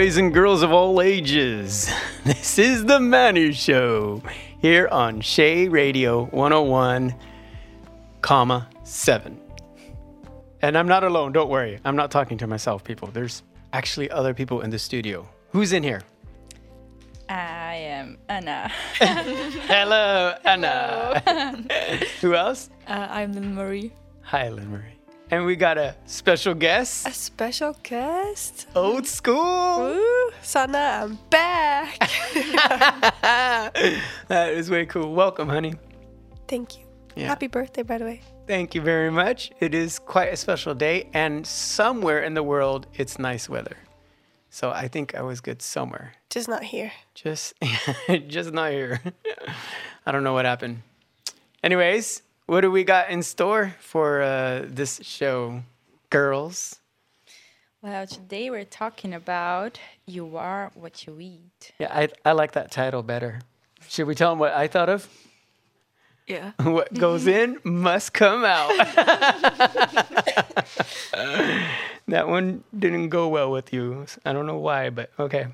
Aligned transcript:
Boys 0.00 0.16
and 0.16 0.32
girls 0.32 0.62
of 0.62 0.72
all 0.72 1.02
ages, 1.02 1.92
this 2.24 2.58
is 2.58 2.86
the 2.86 2.98
Manu 2.98 3.52
Show 3.52 4.22
here 4.62 4.88
on 4.88 5.20
Shea 5.20 5.68
Radio 5.68 6.24
101, 6.28 7.14
comma 8.22 8.66
7. 8.82 9.38
And 10.62 10.78
I'm 10.78 10.88
not 10.88 11.04
alone, 11.04 11.32
don't 11.32 11.50
worry. 11.50 11.80
I'm 11.84 11.96
not 11.96 12.10
talking 12.10 12.38
to 12.38 12.46
myself, 12.46 12.82
people. 12.82 13.10
There's 13.12 13.42
actually 13.74 14.10
other 14.10 14.32
people 14.32 14.62
in 14.62 14.70
the 14.70 14.78
studio. 14.78 15.28
Who's 15.50 15.74
in 15.74 15.82
here? 15.82 16.00
I 17.28 17.74
am 17.74 18.16
Anna. 18.26 18.72
Hello, 18.94 20.34
Anna. 20.46 21.22
Who 22.22 22.34
else? 22.34 22.70
Uh, 22.86 23.06
I'm 23.10 23.34
Lynn 23.34 23.54
Marie. 23.54 23.92
Hi, 24.22 24.48
Lynn 24.48 24.70
Marie. 24.70 24.99
And 25.32 25.44
we 25.46 25.54
got 25.54 25.78
a 25.78 25.94
special 26.06 26.54
guest, 26.54 27.06
A 27.06 27.12
special 27.12 27.76
guest? 27.84 28.66
old 28.74 29.06
school. 29.06 29.86
Ooh, 29.86 30.30
Sana, 30.42 31.02
I'm 31.04 31.18
back. 31.30 31.98
that 34.28 34.50
is 34.52 34.68
way 34.70 34.86
cool. 34.86 35.14
Welcome, 35.14 35.48
honey. 35.48 35.74
Thank 36.48 36.78
you. 36.78 36.84
Yeah. 37.14 37.28
Happy 37.28 37.46
birthday, 37.46 37.82
by 37.84 37.98
the 37.98 38.04
way. 38.06 38.20
Thank 38.48 38.74
you 38.74 38.80
very 38.80 39.10
much. 39.10 39.52
It 39.60 39.72
is 39.72 40.00
quite 40.00 40.32
a 40.32 40.36
special 40.36 40.74
day, 40.74 41.08
and 41.12 41.46
somewhere 41.46 42.20
in 42.24 42.34
the 42.34 42.42
world, 42.42 42.88
it's 42.94 43.18
nice 43.20 43.48
weather. 43.48 43.76
So 44.48 44.72
I 44.72 44.88
think 44.88 45.14
I 45.14 45.22
was 45.22 45.40
good 45.40 45.62
somewhere. 45.62 46.14
Just 46.28 46.48
not 46.48 46.64
here. 46.64 46.90
Just, 47.14 47.54
just 48.26 48.52
not 48.52 48.72
here. 48.72 49.00
I 50.04 50.10
don't 50.10 50.24
know 50.24 50.32
what 50.32 50.44
happened. 50.44 50.82
Anyways, 51.62 52.22
what 52.50 52.62
do 52.62 52.70
we 52.70 52.82
got 52.82 53.10
in 53.10 53.22
store 53.22 53.76
for 53.78 54.22
uh, 54.22 54.64
this 54.66 54.98
show, 55.04 55.62
girls? 56.10 56.80
Well, 57.80 58.08
today 58.08 58.50
we're 58.50 58.64
talking 58.64 59.14
about 59.14 59.78
you 60.04 60.36
are 60.36 60.72
what 60.74 61.06
you 61.06 61.20
eat. 61.20 61.70
Yeah, 61.78 61.92
I, 61.94 62.08
I 62.24 62.32
like 62.32 62.50
that 62.52 62.72
title 62.72 63.04
better. 63.04 63.38
Should 63.88 64.08
we 64.08 64.16
tell 64.16 64.32
them 64.32 64.40
what 64.40 64.52
I 64.52 64.66
thought 64.66 64.88
of? 64.88 65.08
Yeah. 66.26 66.50
What 66.64 66.92
goes 66.92 67.26
in 67.38 67.60
must 67.62 68.14
come 68.14 68.44
out. 68.44 68.76
that 72.08 72.26
one 72.26 72.64
didn't 72.76 73.10
go 73.10 73.28
well 73.28 73.52
with 73.52 73.72
you. 73.72 74.06
I 74.24 74.32
don't 74.32 74.46
know 74.46 74.58
why, 74.58 74.90
but 74.90 75.12
okay. 75.20 75.46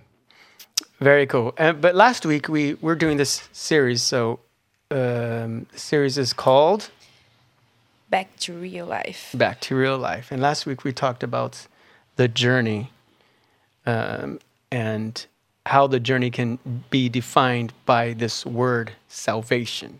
Very 1.00 1.26
cool. 1.26 1.52
Uh, 1.58 1.74
but 1.74 1.94
last 1.94 2.24
week 2.24 2.48
we 2.48 2.72
were 2.80 2.94
doing 2.94 3.18
this 3.18 3.50
series, 3.52 4.02
so 4.02 4.40
um, 4.90 5.66
the 5.72 5.78
series 5.78 6.18
is 6.18 6.32
called 6.32 6.90
Back 8.08 8.36
to 8.40 8.52
real 8.52 8.86
life. 8.86 9.34
Back 9.34 9.60
to 9.62 9.74
Real 9.74 9.98
Life. 9.98 10.30
And 10.30 10.40
last 10.40 10.64
week 10.64 10.84
we 10.84 10.92
talked 10.92 11.24
about 11.24 11.66
the 12.14 12.28
journey 12.28 12.90
um, 13.84 14.38
and 14.70 15.26
how 15.66 15.88
the 15.88 15.98
journey 15.98 16.30
can 16.30 16.60
be 16.88 17.08
defined 17.08 17.72
by 17.84 18.12
this 18.12 18.46
word 18.46 18.92
salvation. 19.08 19.98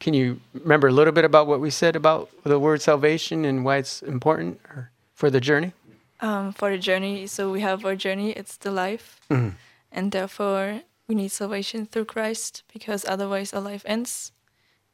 Can 0.00 0.12
you 0.12 0.40
remember 0.52 0.88
a 0.88 0.92
little 0.92 1.14
bit 1.14 1.24
about 1.24 1.46
what 1.46 1.60
we 1.60 1.70
said 1.70 1.96
about 1.96 2.28
the 2.44 2.58
word 2.58 2.82
salvation 2.82 3.46
and 3.46 3.64
why 3.64 3.78
it's 3.78 4.02
important 4.02 4.60
or 4.68 4.90
for 5.14 5.30
the 5.30 5.40
journey? 5.40 5.72
um, 6.20 6.52
for 6.52 6.70
the 6.70 6.78
journey. 6.78 7.26
So 7.26 7.50
we 7.50 7.60
have 7.60 7.84
our 7.84 7.96
journey, 7.96 8.30
it's 8.32 8.56
the 8.56 8.70
life. 8.70 9.20
And 9.92 10.12
therefore, 10.12 10.82
we 11.08 11.14
need 11.14 11.30
salvation 11.30 11.86
through 11.86 12.06
Christ 12.06 12.62
because 12.72 13.04
otherwise 13.04 13.52
our 13.54 13.60
life 13.60 13.82
ends. 13.86 14.32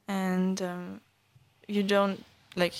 And 0.08 0.60
um, 0.60 1.00
you 1.68 1.82
don't, 1.82 2.24
like 2.56 2.74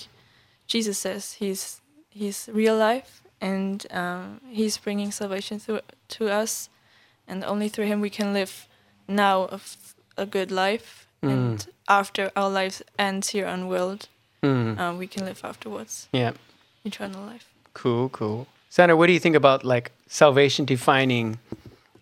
Jesus 0.67 0.97
says, 0.99 1.33
he's, 1.33 1.81
he's 2.09 2.49
real 2.51 2.77
life 2.77 3.21
and 3.41 3.85
um, 3.91 4.39
he's 4.49 4.77
bringing 4.77 5.11
salvation 5.11 5.59
through, 5.59 5.81
to 6.09 6.29
us. 6.29 6.69
And 7.27 7.43
only 7.43 7.69
through 7.69 7.85
him 7.85 8.01
we 8.01 8.09
can 8.09 8.33
live 8.33 8.67
now 9.07 9.43
a, 9.45 9.55
f- 9.55 9.95
a 10.17 10.25
good 10.25 10.51
life. 10.51 11.07
And 11.21 11.65
after 11.87 12.31
our 12.35 12.49
life 12.49 12.81
ends 12.99 13.29
here 13.29 13.47
on 13.47 13.67
world, 13.67 14.07
Mm. 14.43 14.77
um, 14.77 14.97
we 14.97 15.07
can 15.07 15.23
live 15.23 15.39
afterwards, 15.45 16.09
Yeah, 16.11 16.33
eternal 16.83 17.25
life. 17.25 17.47
cool, 17.73 18.09
cool. 18.09 18.45
Sandra, 18.69 18.97
what 18.97 19.07
do 19.07 19.13
you 19.13 19.19
think 19.21 19.37
about 19.37 19.63
like 19.63 19.93
salvation 20.07 20.65
defining 20.65 21.39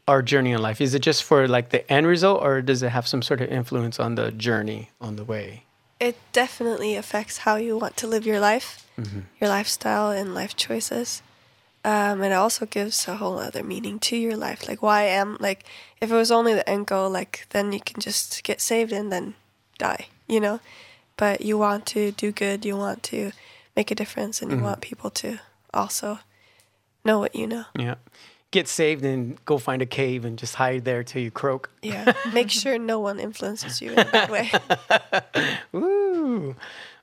our 0.07 0.22
journey 0.22 0.51
in 0.51 0.62
life? 0.62 0.81
Is 0.81 0.94
it 0.94 1.01
just 1.01 1.23
for 1.23 1.47
like 1.47 1.69
the 1.69 1.89
end 1.91 2.07
result 2.07 2.41
or 2.41 2.62
does 2.62 2.84
it 2.84 2.89
have 2.89 3.07
some 3.07 3.22
sort 3.22 3.41
of 3.41 3.50
influence 3.50 4.00
on 4.00 4.16
the 4.16 4.31
journey 4.31 4.89
on 5.00 5.16
the 5.16 5.23
way? 5.23 5.63
It 6.00 6.17
definitely 6.34 6.95
affects 6.95 7.39
how 7.39 7.57
you 7.57 7.78
want 7.78 7.95
to 7.97 8.07
live 8.07 8.25
your 8.25 8.39
life, 8.39 8.88
your 9.39 9.50
lifestyle, 9.50 10.09
and 10.09 10.34
life 10.34 10.56
choices. 10.56 11.22
Um, 11.84 12.22
and 12.22 12.34
it 12.34 12.35
also 12.35 12.66
gives 12.66 13.07
a 13.07 13.16
whole 13.16 13.39
other 13.39 13.63
meaning 13.63 14.00
to 14.00 14.16
your 14.16 14.35
life. 14.35 14.67
Like, 14.67 14.81
why 14.81 15.03
am, 15.03 15.38
like, 15.39 15.63
if 16.00 16.12
it 16.12 16.16
was 16.16 16.31
only 16.31 16.53
the 16.53 16.68
end 16.69 16.88
goal, 16.88 17.09
like, 17.09 17.47
then 17.51 17.72
you 17.72 17.79
can 17.79 18.00
just 18.01 18.44
get 18.44 18.62
saved 18.62 18.91
and 18.91 19.12
then 19.12 19.33
die, 19.78 20.07
you 20.28 20.39
know? 20.39 20.59
But 21.18 21.41
you 21.41 21.57
want 21.57 21.85
to 21.88 22.12
do 22.12 22.31
good, 22.31 22.66
you 22.66 22.78
want 22.78 23.03
to 23.03 23.31
make 23.75 23.91
a 23.91 23.95
difference, 23.95 24.41
and 24.41 24.51
you 24.51 24.57
want 24.57 24.81
people 24.81 25.09
to 25.12 25.39
also 25.73 26.19
know 27.03 27.19
what 27.19 27.35
you 27.35 27.47
know. 27.47 27.66
Yeah. 27.75 27.95
Get 28.51 28.67
saved 28.67 29.06
and 29.06 29.44
go 29.45 29.57
find 29.57 29.81
a 29.81 29.85
cave 29.85 30.25
and 30.25 30.38
just 30.38 30.56
hide 30.56 30.84
there 30.84 31.03
till 31.03 31.22
you 31.22 31.31
croak. 31.31 31.69
Yeah. 31.81 32.12
Make 32.34 32.51
sure 32.51 32.78
no 32.78 33.00
one 33.00 33.19
influences 33.19 33.81
you 33.81 33.91
in 33.91 34.00
a 34.00 34.06
bad 34.06 34.29
way. 34.29 34.51
Woo! 35.72 36.56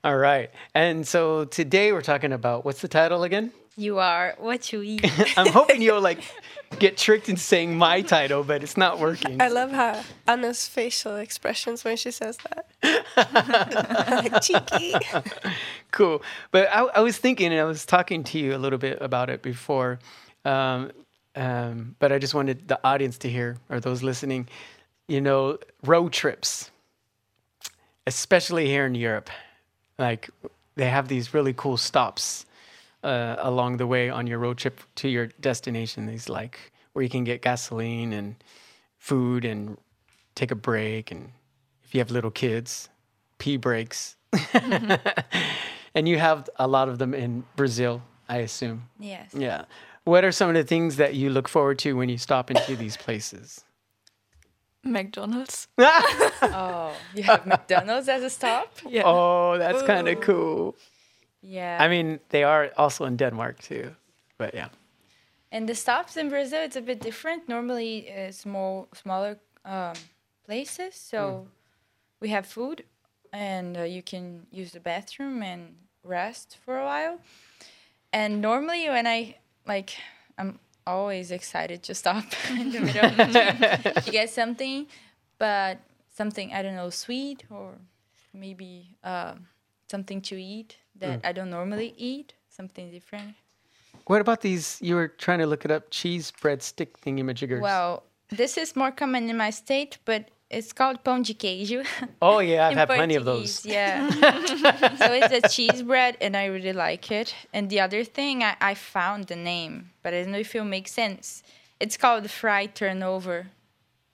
All 0.03 0.17
right. 0.17 0.51
And 0.75 1.07
so 1.07 1.45
today 1.45 1.91
we're 1.91 2.01
talking 2.01 2.31
about 2.33 2.65
what's 2.65 2.81
the 2.81 2.87
title 2.87 3.23
again? 3.23 3.51
You 3.75 3.97
are 3.97 4.35
what 4.37 4.71
you 4.71 4.83
eat. 4.83 5.09
I'm 5.37 5.51
hoping 5.51 5.81
you'll 5.81 6.01
like 6.01 6.19
get 6.77 6.97
tricked 6.97 7.29
into 7.29 7.41
saying 7.41 7.77
my 7.77 8.01
title, 8.01 8.43
but 8.43 8.61
it's 8.61 8.77
not 8.77 8.99
working. 8.99 9.41
I 9.41 9.47
love 9.47 9.71
how 9.71 10.03
Anna's 10.27 10.67
facial 10.67 11.15
expressions 11.15 11.83
when 11.83 11.97
she 11.97 12.11
says 12.11 12.37
that. 12.83 14.41
cheeky. 14.43 14.93
cool. 15.91 16.21
But 16.51 16.69
I, 16.71 16.83
I 16.95 16.99
was 16.99 17.17
thinking, 17.17 17.51
and 17.51 17.59
I 17.59 17.63
was 17.63 17.85
talking 17.85 18.23
to 18.25 18.37
you 18.37 18.55
a 18.55 18.59
little 18.59 18.79
bit 18.79 19.01
about 19.01 19.29
it 19.29 19.41
before, 19.41 19.99
um, 20.45 20.91
um, 21.35 21.95
but 21.99 22.11
I 22.11 22.19
just 22.19 22.33
wanted 22.33 22.67
the 22.67 22.79
audience 22.83 23.17
to 23.19 23.29
hear, 23.29 23.57
or 23.69 23.79
those 23.79 24.03
listening, 24.03 24.47
you 25.07 25.21
know, 25.21 25.57
road 25.83 26.11
trips, 26.11 26.71
especially 28.07 28.67
here 28.67 28.85
in 28.85 28.95
Europe. 28.95 29.29
Like 29.97 30.29
they 30.75 30.89
have 30.89 31.07
these 31.07 31.33
really 31.33 31.53
cool 31.53 31.77
stops 31.77 32.45
uh, 33.03 33.35
along 33.39 33.77
the 33.77 33.87
way 33.87 34.09
on 34.09 34.27
your 34.27 34.39
road 34.39 34.57
trip 34.57 34.81
to 34.95 35.07
your 35.07 35.27
destination. 35.39 36.05
These 36.05 36.29
like 36.29 36.71
where 36.93 37.03
you 37.03 37.09
can 37.09 37.23
get 37.23 37.41
gasoline 37.41 38.13
and 38.13 38.35
food 38.97 39.45
and 39.45 39.77
take 40.35 40.51
a 40.51 40.55
break, 40.55 41.11
and 41.11 41.31
if 41.83 41.93
you 41.93 41.99
have 41.99 42.11
little 42.11 42.31
kids, 42.31 42.89
pee 43.37 43.57
breaks. 43.57 44.15
and 45.95 46.07
you 46.07 46.19
have 46.19 46.49
a 46.57 46.67
lot 46.67 46.89
of 46.89 46.99
them 46.99 47.13
in 47.13 47.43
Brazil, 47.55 48.01
I 48.27 48.37
assume. 48.37 48.89
yes. 48.99 49.33
Yeah. 49.33 49.65
What 50.09 50.25
are 50.25 50.31
some 50.31 50.49
of 50.49 50.55
the 50.55 50.63
things 50.63 50.95
that 50.95 51.13
you 51.13 51.29
look 51.29 51.47
forward 51.47 51.77
to 51.79 51.93
when 51.93 52.09
you 52.09 52.17
stop 52.17 52.49
into 52.49 52.75
these 52.75 52.97
places? 52.97 53.63
McDonald's. 54.83 55.67
Oh, 56.41 56.93
you 57.13 57.21
have 57.23 57.45
McDonald's 57.45 58.09
as 58.09 58.23
a 58.23 58.29
stop? 58.29 58.73
Yeah. 58.87 59.03
oh, 59.05 59.57
that's 59.59 59.83
kind 59.83 60.07
of 60.07 60.19
cool. 60.21 60.75
Yeah. 61.43 61.77
I 61.79 61.87
mean, 61.89 62.19
they 62.29 62.43
are 62.43 62.71
also 62.75 63.05
in 63.05 63.17
Denmark 63.17 63.59
too. 63.61 63.95
But 64.39 64.55
yeah. 64.55 64.69
And 65.51 65.69
the 65.69 65.75
stops 65.75 66.17
in 66.17 66.29
Brazil, 66.29 66.61
it's 66.63 66.75
a 66.75 66.81
bit 66.81 67.01
different. 67.01 67.47
Normally, 67.47 68.11
uh, 68.11 68.31
small, 68.31 68.87
smaller 68.93 69.37
um, 69.63 69.93
places. 70.43 70.95
So 70.95 71.47
we 72.19 72.29
have 72.29 72.47
food, 72.47 72.83
and 73.31 73.77
uh, 73.77 73.83
you 73.83 74.01
can 74.01 74.47
use 74.51 74.71
the 74.71 74.79
bathroom 74.79 75.43
and 75.43 75.75
rest 76.03 76.57
for 76.65 76.79
a 76.79 76.85
while. 76.85 77.19
And 78.11 78.41
normally, 78.41 78.89
when 78.89 79.05
I 79.05 79.35
like, 79.67 79.95
I'm 80.37 80.59
always 80.85 81.31
excited 81.31 81.83
to 81.83 81.95
stop 81.95 82.25
in 82.49 82.71
the 82.71 82.81
middle 82.81 83.05
of 83.05 83.17
the 83.17 83.25
trip 83.81 84.03
to 84.05 84.11
get 84.11 84.29
something, 84.29 84.87
but 85.37 85.79
something 86.15 86.53
I 86.53 86.61
don't 86.61 86.75
know, 86.75 86.89
sweet 86.89 87.43
or 87.49 87.77
maybe 88.33 88.95
um 89.03 89.47
something 89.87 90.21
to 90.21 90.35
eat 90.39 90.77
that 90.95 91.21
I 91.23 91.31
don't 91.31 91.49
normally 91.49 91.93
eat, 91.97 92.33
something 92.49 92.91
different. 92.91 93.35
What 94.05 94.21
about 94.21 94.41
these? 94.41 94.77
You 94.81 94.95
were 94.95 95.07
trying 95.07 95.39
to 95.39 95.45
look 95.45 95.65
it 95.65 95.71
up 95.71 95.89
cheese 95.91 96.31
bread 96.31 96.61
stick 96.61 96.99
thingy-majiggers. 96.99 97.61
Well, 97.61 98.03
this 98.29 98.57
is 98.57 98.75
more 98.75 98.91
common 98.91 99.29
in 99.29 99.37
my 99.37 99.49
state, 99.49 99.97
but 100.05 100.29
it's 100.49 100.73
called 100.73 101.03
pão 101.03 101.21
de 101.23 101.33
queijo. 101.33 101.85
Oh, 102.21 102.39
yeah, 102.39 102.65
I've 102.65 102.71
in 102.73 102.77
had 102.77 102.87
plenty 102.89 103.15
of 103.15 103.25
those. 103.25 103.65
Yeah. 103.65 104.09
so 104.97 105.13
it's 105.13 105.45
a 105.45 105.49
cheese 105.49 105.83
bread, 105.83 106.17
and 106.21 106.35
I 106.35 106.45
really 106.45 106.73
like 106.73 107.11
it. 107.11 107.35
And 107.53 107.69
the 107.69 107.79
other 107.81 108.03
thing, 108.03 108.43
I, 108.43 108.55
I 108.59 108.73
found 108.73 109.25
the 109.27 109.35
name, 109.35 109.91
but 110.03 110.13
I 110.13 110.23
don't 110.23 110.31
know 110.31 110.39
if 110.39 110.53
it'll 110.55 110.67
make 110.67 110.87
sense. 110.87 111.43
It's 111.79 111.97
called 111.97 112.29
fried 112.29 112.75
turnover. 112.75 113.47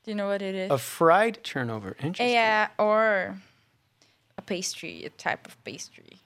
Do 0.03 0.11
you 0.11 0.15
know 0.15 0.27
what 0.27 0.41
it 0.41 0.53
is? 0.55 0.69
A 0.71 0.77
fried 0.77 1.43
turnover. 1.43 1.95
Interesting. 1.99 2.29
yeah, 2.33 2.67
or 2.77 3.37
a 4.37 4.41
pastry, 4.41 5.03
a 5.05 5.09
type 5.09 5.47
of 5.47 5.61
pastry, 5.63 6.19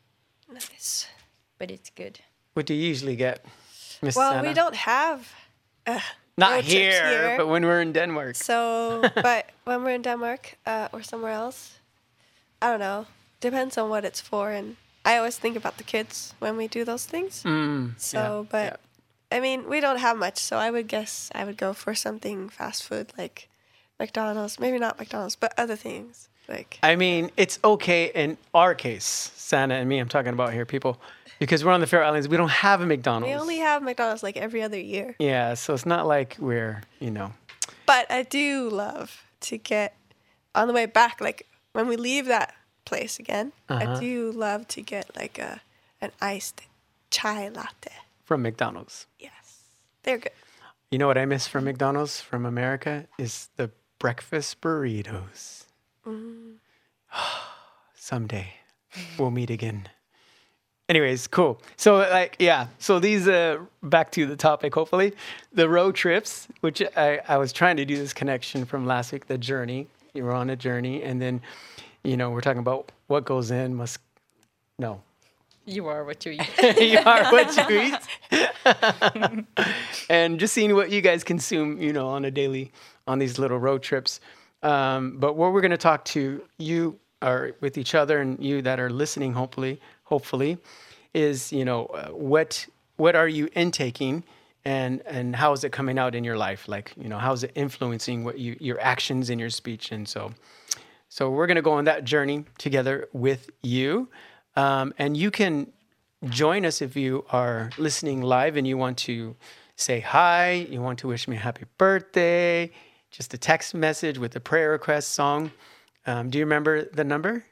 Nice. 0.51 1.07
but 1.57 1.71
it's 1.71 1.89
good. 1.89 2.19
What 2.55 2.65
do 2.65 2.73
you 2.73 2.85
usually 2.87 3.15
get? 3.15 3.45
Miss 4.01 4.15
Well, 4.17 4.33
Anna? 4.33 4.47
we 4.47 4.53
don't 4.53 4.75
have. 4.75 5.31
Uh, 5.87 5.99
Not 6.39 6.63
here, 6.63 7.07
here. 7.09 7.37
but 7.37 7.47
when 7.47 7.63
we're 7.65 7.81
in 7.81 7.93
Denmark. 7.93 8.35
so, 8.35 9.01
but 9.15 9.45
when 9.65 9.83
we're 9.83 9.95
in 9.95 10.01
Denmark 10.01 10.57
uh, 10.65 10.87
or 10.91 11.03
somewhere 11.03 11.33
else, 11.33 11.79
I 12.61 12.69
don't 12.71 12.79
know. 12.79 13.05
Depends 13.41 13.77
on 13.77 13.89
what 13.89 14.03
it's 14.03 14.21
for, 14.21 14.51
and 14.51 14.75
I 15.05 15.17
always 15.17 15.37
think 15.39 15.57
about 15.57 15.77
the 15.77 15.83
kids 15.83 16.33
when 16.39 16.57
we 16.57 16.67
do 16.67 16.83
those 16.85 17.05
things. 17.09 17.43
Mm, 17.43 17.93
So, 17.97 18.17
yeah, 18.17 18.47
but 18.51 18.65
yeah. 19.31 19.37
I 19.37 19.39
mean, 19.39 19.69
we 19.69 19.79
don't 19.79 19.99
have 19.99 20.17
much, 20.17 20.37
so 20.37 20.57
I 20.57 20.71
would 20.71 20.87
guess 20.87 21.29
I 21.35 21.43
would 21.45 21.57
go 21.57 21.73
for 21.73 21.95
something 21.95 22.49
fast 22.49 22.83
food 22.83 23.11
like 23.17 23.47
McDonald's. 23.99 24.59
Maybe 24.59 24.79
not 24.79 24.97
McDonald's, 24.99 25.35
but 25.39 25.53
other 25.57 25.75
things 25.77 26.29
like. 26.47 26.79
I 26.83 26.95
mean, 26.95 27.29
it's 27.37 27.59
okay 27.63 28.11
in 28.15 28.37
our 28.53 28.75
case, 28.75 29.31
Sana 29.35 29.75
and 29.75 29.87
me. 29.87 29.99
I'm 30.01 30.09
talking 30.09 30.33
about 30.33 30.53
here, 30.53 30.65
people, 30.65 30.97
because 31.39 31.63
we're 31.65 31.71
on 31.71 31.79
the 31.79 31.87
Faroe 31.87 32.05
Islands. 32.05 32.27
We 32.27 32.37
don't 32.37 32.49
have 32.49 32.81
a 32.81 32.85
McDonald's. 32.85 33.33
We 33.33 33.39
only 33.39 33.57
have 33.57 33.81
McDonald's 33.81 34.23
like 34.23 34.37
every 34.37 34.61
other 34.61 34.79
year. 34.79 35.15
yeah, 35.19 35.53
so 35.55 35.73
it's 35.73 35.85
not 35.85 36.07
like 36.07 36.35
we're, 36.39 36.81
you 36.99 37.11
know. 37.11 37.33
But 37.85 38.11
I 38.11 38.23
do 38.23 38.69
love 38.69 39.23
to 39.41 39.57
get 39.57 39.95
on 40.53 40.67
the 40.67 40.73
way 40.73 40.85
back, 40.85 41.19
like 41.21 41.47
when 41.73 41.87
we 41.87 41.95
leave 41.95 42.25
that 42.27 42.53
place 42.85 43.19
again. 43.19 43.51
Uh-huh. 43.69 43.95
I 43.95 43.99
do 43.99 44.31
love 44.31 44.67
to 44.69 44.81
get 44.81 45.15
like 45.15 45.37
a 45.39 45.61
an 46.01 46.11
iced 46.21 46.61
chai 47.11 47.49
latte. 47.49 47.91
from 48.23 48.41
McDonald's. 48.41 49.07
Yes, 49.19 49.63
they're 50.03 50.17
good. 50.17 50.31
You 50.91 50.97
know 50.97 51.07
what 51.07 51.17
I 51.17 51.25
miss 51.25 51.45
from 51.47 51.65
McDonald's 51.65 52.19
from 52.21 52.45
America 52.45 53.05
is 53.17 53.49
the 53.57 53.69
breakfast 53.99 54.61
burritos. 54.61 55.65
Someday 57.95 58.53
we'll 59.17 59.31
meet 59.31 59.49
again. 59.49 59.89
Anyways, 60.89 61.27
cool. 61.27 61.61
So 61.77 61.97
like 61.97 62.35
yeah, 62.39 62.67
so 62.79 62.99
these 62.99 63.27
uh 63.27 63.59
back 63.83 64.11
to 64.13 64.25
the 64.25 64.35
topic 64.35 64.73
hopefully. 64.73 65.13
The 65.53 65.69
road 65.69 65.95
trips, 65.95 66.47
which 66.61 66.81
I 66.97 67.21
I 67.27 67.37
was 67.37 67.53
trying 67.53 67.77
to 67.77 67.85
do 67.85 67.95
this 67.95 68.11
connection 68.11 68.65
from 68.65 68.87
last 68.87 69.13
week, 69.13 69.27
the 69.27 69.37
journey. 69.37 69.87
You 70.15 70.23
were 70.25 70.33
on 70.33 70.49
a 70.49 70.55
journey 70.55 71.03
and 71.03 71.21
then 71.21 71.41
you 72.03 72.17
know, 72.17 72.31
we're 72.31 72.41
talking 72.41 72.59
about 72.59 72.91
what 73.07 73.25
goes 73.25 73.51
in 73.51 73.75
must 73.75 73.99
no, 74.79 75.01
You 75.65 75.87
are 75.87 76.05
what 76.05 76.25
you 76.25 76.31
eat. 76.31 76.79
you 76.81 76.99
are 76.99 77.31
what 77.31 77.55
you 77.69 77.81
eat. 78.31 79.45
and 80.09 80.39
just 80.39 80.53
seeing 80.53 80.73
what 80.73 80.89
you 80.89 81.01
guys 81.01 81.23
consume, 81.23 81.79
you 81.81 81.91
know, 81.93 82.07
on 82.07 82.25
a 82.25 82.31
daily, 82.31 82.71
on 83.05 83.19
these 83.19 83.37
little 83.37 83.59
road 83.59 83.83
trips. 83.83 84.21
Um, 84.63 85.17
but 85.19 85.35
what 85.35 85.51
we're 85.51 85.61
going 85.61 85.71
to 85.71 85.77
talk 85.77 86.05
to 86.05 86.41
you 86.57 86.97
or 87.21 87.51
with 87.59 87.77
each 87.77 87.93
other 87.93 88.21
and 88.21 88.43
you 88.43 88.61
that 88.61 88.79
are 88.79 88.89
listening, 88.89 89.33
hopefully, 89.33 89.81
hopefully, 90.09 90.57
is 91.13 91.53
you 91.53 91.63
know 91.63 91.85
uh, 91.85 92.09
what 92.09 92.67
what 92.97 93.15
are 93.15 93.27
you 93.27 93.47
intaking 93.53 94.23
and 94.65 95.01
and 95.05 95.35
how 95.35 95.53
is 95.53 95.63
it 95.63 95.71
coming 95.71 95.97
out 95.97 96.15
in 96.15 96.23
your 96.23 96.37
life? 96.37 96.67
Like 96.67 96.93
you 96.97 97.07
know, 97.07 97.17
how 97.17 97.33
is 97.33 97.43
it 97.43 97.51
influencing 97.55 98.23
what 98.23 98.37
you 98.37 98.57
your 98.59 98.79
actions 98.81 99.29
and 99.29 99.39
your 99.39 99.49
speech? 99.49 99.91
And 99.91 100.07
so, 100.07 100.31
so 101.07 101.29
we're 101.29 101.47
going 101.47 101.55
to 101.55 101.61
go 101.61 101.73
on 101.73 101.85
that 101.85 102.03
journey 102.03 102.45
together 102.57 103.07
with 103.13 103.49
you. 103.61 104.09
Um, 104.55 104.93
and 104.97 105.15
you 105.15 105.31
can 105.31 105.71
join 106.27 106.65
us 106.65 106.81
if 106.81 106.95
you 106.97 107.25
are 107.31 107.69
listening 107.77 108.21
live 108.21 108.57
and 108.57 108.67
you 108.67 108.77
want 108.77 108.97
to 108.97 109.35
say 109.75 110.01
hi, 110.01 110.67
you 110.69 110.81
want 110.81 110.99
to 110.99 111.07
wish 111.07 111.27
me 111.27 111.37
a 111.37 111.39
happy 111.39 111.65
birthday, 111.77 112.69
just 113.11 113.33
a 113.33 113.37
text 113.37 113.73
message 113.73 114.17
with 114.17 114.35
a 114.35 114.39
prayer 114.39 114.71
request 114.71 115.13
song. 115.13 115.51
Um, 116.05 116.29
do 116.29 116.37
you 116.37 116.43
remember 116.43 116.83
the 116.83 117.03
number? 117.03 117.45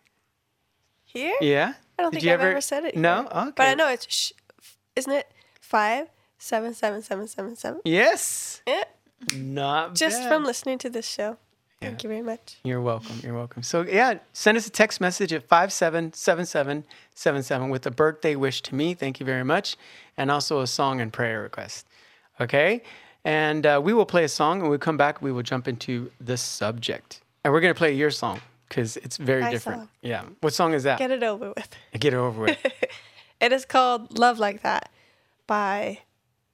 Here? 1.05 1.37
Yeah. 1.39 1.73
I 1.97 2.03
don't 2.03 2.11
Did 2.11 2.17
think 2.21 2.25
you 2.27 2.33
I've 2.33 2.41
ever, 2.41 2.61
said 2.61 2.85
it. 2.85 2.95
No. 2.95 3.23
here. 3.23 3.29
Okay. 3.33 3.51
But 3.55 3.67
I 3.67 3.73
know 3.73 3.89
it's. 3.89 4.07
Sh- 4.13 4.31
isn't 4.95 5.11
it 5.11 5.31
five 5.61 6.07
seven 6.37 6.73
seven 6.73 7.01
seven 7.01 7.27
seven 7.27 7.55
seven? 7.55 7.81
Yes. 7.85 8.61
Yeah. 8.67 8.83
Not 9.35 9.95
Just 9.95 10.21
bad. 10.21 10.27
from 10.29 10.43
listening 10.43 10.77
to 10.79 10.89
this 10.89 11.07
show. 11.07 11.37
Yeah. 11.81 11.89
Thank 11.89 12.03
you 12.03 12.09
very 12.09 12.21
much. 12.21 12.57
You're 12.63 12.81
welcome. 12.81 13.19
You're 13.23 13.35
welcome. 13.35 13.61
So 13.63 13.81
yeah, 13.83 14.15
send 14.33 14.57
us 14.57 14.65
a 14.67 14.71
text 14.71 14.99
message 15.01 15.31
at 15.33 15.47
five 15.47 15.71
seven 15.71 16.11
seven 16.13 16.45
seven 16.45 16.83
seven 17.13 17.43
seven 17.43 17.69
with 17.69 17.85
a 17.85 17.91
birthday 17.91 18.35
wish 18.35 18.61
to 18.63 18.75
me. 18.75 18.93
Thank 18.95 19.19
you 19.19 19.25
very 19.25 19.43
much, 19.43 19.75
and 20.17 20.31
also 20.31 20.61
a 20.61 20.67
song 20.67 21.01
and 21.01 21.13
prayer 21.13 21.41
request. 21.41 21.87
Okay, 22.41 22.81
and 23.25 23.65
uh, 23.65 23.79
we 23.83 23.93
will 23.93 24.05
play 24.05 24.23
a 24.23 24.29
song, 24.29 24.61
and 24.61 24.69
we 24.71 24.77
come 24.79 24.97
back, 24.97 25.21
we 25.21 25.31
will 25.31 25.43
jump 25.43 25.67
into 25.67 26.11
the 26.19 26.37
subject, 26.37 27.21
and 27.43 27.53
we're 27.53 27.61
gonna 27.61 27.73
play 27.75 27.93
your 27.93 28.11
song 28.11 28.39
because 28.67 28.97
it's 28.97 29.17
very 29.17 29.41
My 29.41 29.51
different. 29.51 29.81
song. 29.81 29.89
Yeah. 30.01 30.23
What 30.41 30.53
song 30.53 30.73
is 30.73 30.83
that? 30.83 30.99
Get 30.99 31.11
it 31.11 31.23
over 31.23 31.53
with. 31.55 31.69
Get 31.99 32.13
it 32.13 32.17
over 32.17 32.41
with. 32.41 32.57
It 33.39 33.53
is 33.53 33.65
called 33.65 34.17
Love 34.17 34.39
Like 34.39 34.63
That 34.63 34.89
by 35.45 35.77
a 35.77 35.99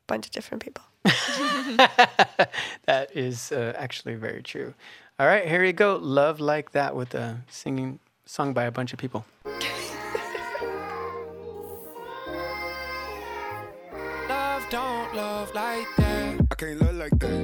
bunch 0.07 0.25
of 0.25 0.31
different 0.33 0.61
people. 0.61 0.83
that 2.85 3.09
is 3.15 3.53
uh, 3.53 3.73
actually 3.77 4.15
very 4.15 4.43
true. 4.43 4.73
All 5.17 5.25
right, 5.25 5.47
here 5.47 5.63
you 5.63 5.71
go. 5.71 5.95
Love 5.95 6.41
like 6.41 6.71
that 6.73 6.93
with 6.93 7.15
a 7.15 7.41
singing 7.47 7.99
sung 8.25 8.53
by 8.53 8.65
a 8.65 8.71
bunch 8.71 8.91
of 8.91 8.99
people. 8.99 9.25
Love 14.27 14.65
don't 14.69 15.15
love 15.15 15.53
like 15.53 15.87
that. 15.97 16.47
I 16.51 16.55
can't 16.55 16.81
love 16.81 16.95
like 16.95 17.17
that. 17.19 17.42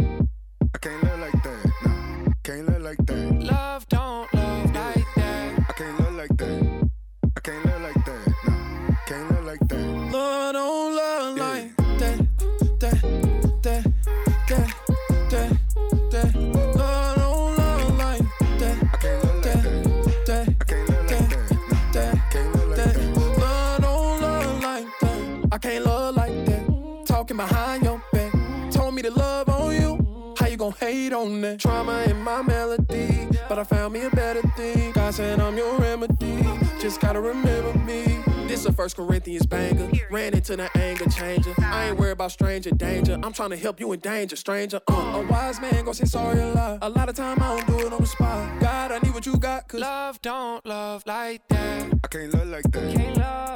Gon' 31.09 31.27
hate 31.27 31.35
on 31.35 31.41
that? 31.41 31.59
Trauma 31.59 32.03
in 32.03 32.21
my 32.21 32.41
melody. 32.41 33.27
But 33.47 33.59
I 33.59 33.63
found 33.63 33.93
me 33.93 34.01
a 34.03 34.09
better 34.09 34.41
thing. 34.55 34.91
God 34.91 35.13
said 35.13 35.39
I'm 35.39 35.57
your 35.57 35.77
remedy. 35.77 36.43
Just 36.79 37.01
gotta 37.01 37.19
remember 37.19 37.73
me. 37.79 38.23
This 38.47 38.65
a 38.65 38.73
First 38.73 38.95
Corinthians 38.95 39.45
banger. 39.45 39.89
Ran 40.09 40.33
into 40.33 40.55
the 40.55 40.69
anger 40.77 41.07
changer. 41.09 41.53
I 41.59 41.89
ain't 41.89 41.97
worried 41.97 42.11
about 42.11 42.31
stranger 42.31 42.71
danger. 42.71 43.19
I'm 43.21 43.33
trying 43.33 43.51
to 43.51 43.57
help 43.57 43.79
you 43.79 43.91
in 43.91 43.99
danger, 43.99 44.35
stranger. 44.35 44.79
Uh, 44.87 44.93
a 44.93 45.27
wise 45.27 45.59
man 45.61 45.85
gon' 45.85 45.93
say 45.93 46.05
sorry 46.05 46.39
a 46.39 46.47
lot. 46.53 46.79
A 46.81 46.89
lot 46.89 47.09
of 47.09 47.15
time 47.15 47.37
I 47.41 47.57
don't 47.57 47.67
do 47.67 47.87
it 47.87 47.93
on 47.93 48.01
the 48.01 48.07
spot. 48.07 48.59
God, 48.59 48.91
I 48.91 48.99
need 48.99 49.13
what 49.13 49.25
you 49.25 49.37
got. 49.37 49.67
Cause 49.67 49.81
love 49.81 50.21
don't 50.21 50.65
love 50.65 51.03
like 51.05 51.47
that. 51.49 51.93
I 52.03 52.07
can't 52.07 52.33
love 52.33 52.47
like 52.47 52.71
that. 52.71 52.95
Can't 52.95 53.17
love 53.17 53.48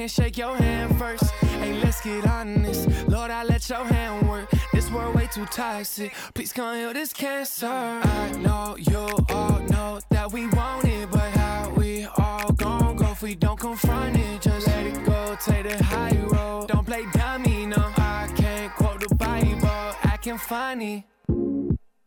can't 0.00 0.10
shake 0.10 0.38
your 0.38 0.56
hand 0.56 0.98
first? 0.98 1.30
Hey, 1.60 1.74
let's 1.74 2.00
get 2.00 2.26
honest. 2.26 2.88
Lord, 3.06 3.30
I 3.30 3.44
let 3.44 3.68
your 3.68 3.84
hand 3.84 4.26
work. 4.30 4.48
This 4.72 4.90
world 4.90 5.14
way 5.14 5.26
too 5.26 5.44
toxic. 5.44 6.14
Please 6.32 6.54
come 6.54 6.74
heal 6.74 6.94
this 6.94 7.12
cancer. 7.12 7.66
I 7.66 8.32
know 8.38 8.76
you 8.78 8.96
all 9.28 9.58
know 9.68 10.00
that 10.08 10.32
we 10.32 10.46
want 10.48 10.86
it, 10.86 11.10
but 11.10 11.30
how 11.32 11.70
we 11.76 12.06
all 12.16 12.50
gon' 12.52 12.96
go 12.96 13.10
if 13.12 13.20
we 13.20 13.34
don't 13.34 13.60
confront 13.60 14.16
it? 14.16 14.40
Just 14.40 14.68
let 14.68 14.86
it 14.86 15.04
go, 15.04 15.36
take 15.44 15.68
the 15.68 15.84
high 15.84 16.16
road. 16.32 16.68
Don't 16.68 16.86
play 16.86 17.04
dummy, 17.12 17.66
no. 17.66 17.92
I 17.98 18.26
can't 18.34 18.72
quote 18.76 19.06
the 19.06 19.14
Bible, 19.14 19.94
acting 20.02 20.38
funny. 20.38 21.06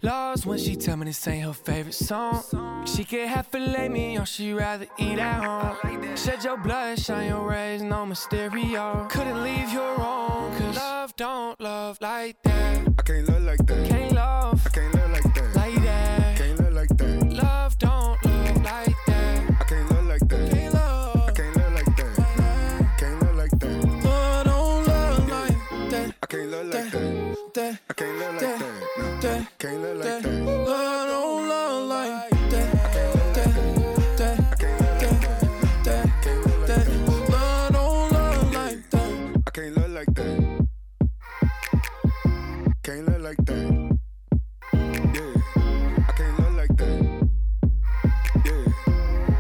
Lost 0.04 0.46
when 0.46 0.58
she 0.58 0.76
tell 0.76 0.98
me 0.98 1.06
this 1.06 1.26
ain't 1.30 1.46
her 1.46 1.54
favorite 1.54 1.94
song. 1.94 2.86
She 2.86 3.06
can't 3.06 3.30
have 3.30 3.48
filet 3.48 3.88
mignon, 3.88 4.26
she 4.26 4.52
rather 4.52 4.86
eat 5.00 5.18
at 5.18 5.42
home. 5.42 6.18
Shed 6.18 6.44
your 6.44 6.58
blood, 6.58 7.00
shine 7.00 7.30
your 7.30 7.48
rays, 7.48 7.82
no 7.82 8.06
Mysterio. 8.06 9.10
Couldn't 9.10 9.42
leave 9.42 9.72
your 9.72 9.96
wrong, 9.96 10.54
cause 10.58 10.76
love 10.76 11.16
don't 11.16 11.58
love 11.62 12.00
like 12.02 12.36
that. 12.44 12.86
I 13.00 13.02
can't 13.02 13.30
love 13.30 13.44
like 13.44 13.66
that. 13.66 13.88
Can't 13.88 14.12
love 14.12 14.68
I 14.68 14.70
can't 14.72 14.94
love 14.94 15.12
like 15.12 15.34
that. 15.36 15.56
like 15.56 15.76
that. 15.76 16.38
Can't 16.38 16.60
love 16.60 16.74
like 16.74 16.98
that. 16.98 17.24
Love 17.32 17.78
don't 17.78 18.26
love 18.26 18.58
like 18.58 18.96
that. 19.08 19.52
I 19.62 19.64
can't 19.64 19.90
love 19.90 20.06
like 20.06 20.28
that. 20.28 20.52
Can't 20.52 20.74
love, 20.74 21.16
I 21.16 21.32
can't 21.32 21.56
love 21.56 21.74
like 21.74 21.96
that. 21.96 22.98
Can't 22.98 23.22
love 23.22 23.36
like 23.36 23.52
that. 23.58 24.04
love 24.04 24.44
don't 24.44 24.88
love 24.88 25.30
like 25.30 25.92
that. 25.92 26.14
I 26.22 26.26
can't 26.26 26.52
love 26.52 26.66
like 26.66 28.42
that 28.60 28.93
that. 29.24 29.58
Can't 29.58 29.82
live 29.82 29.98
like 29.98 30.22
that. 30.22 30.25
I 30.25 31.06
don't 31.08 31.48
love 31.48 31.88
like 31.88 32.30
that. 32.50 32.94
Can't 42.84 43.06
look 43.06 43.20
like 43.22 43.36
that. 43.38 43.58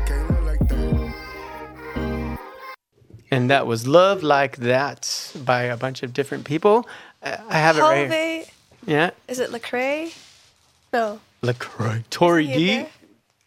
Can't 0.05 0.19
look 0.29 0.43
like 0.43 0.59
that. 0.59 2.39
And 3.29 3.49
that 3.49 3.67
was 3.67 3.87
Love 3.87 4.23
Like 4.23 4.57
That 4.57 5.33
by 5.43 5.63
a 5.63 5.75
bunch 5.75 6.03
of 6.03 6.13
different 6.13 6.45
people. 6.45 6.87
Uh, 7.21 7.37
I 7.49 7.57
have 7.57 7.77
it 7.77 7.81
right 7.81 8.09
here. 8.09 8.45
Yeah. 8.85 9.11
is 9.27 9.39
it 9.39 9.49
Lecrae? 9.51 10.15
No. 10.91 11.19
LaCroix. 11.41 12.03
Tori 12.09 12.47
D. 12.47 12.85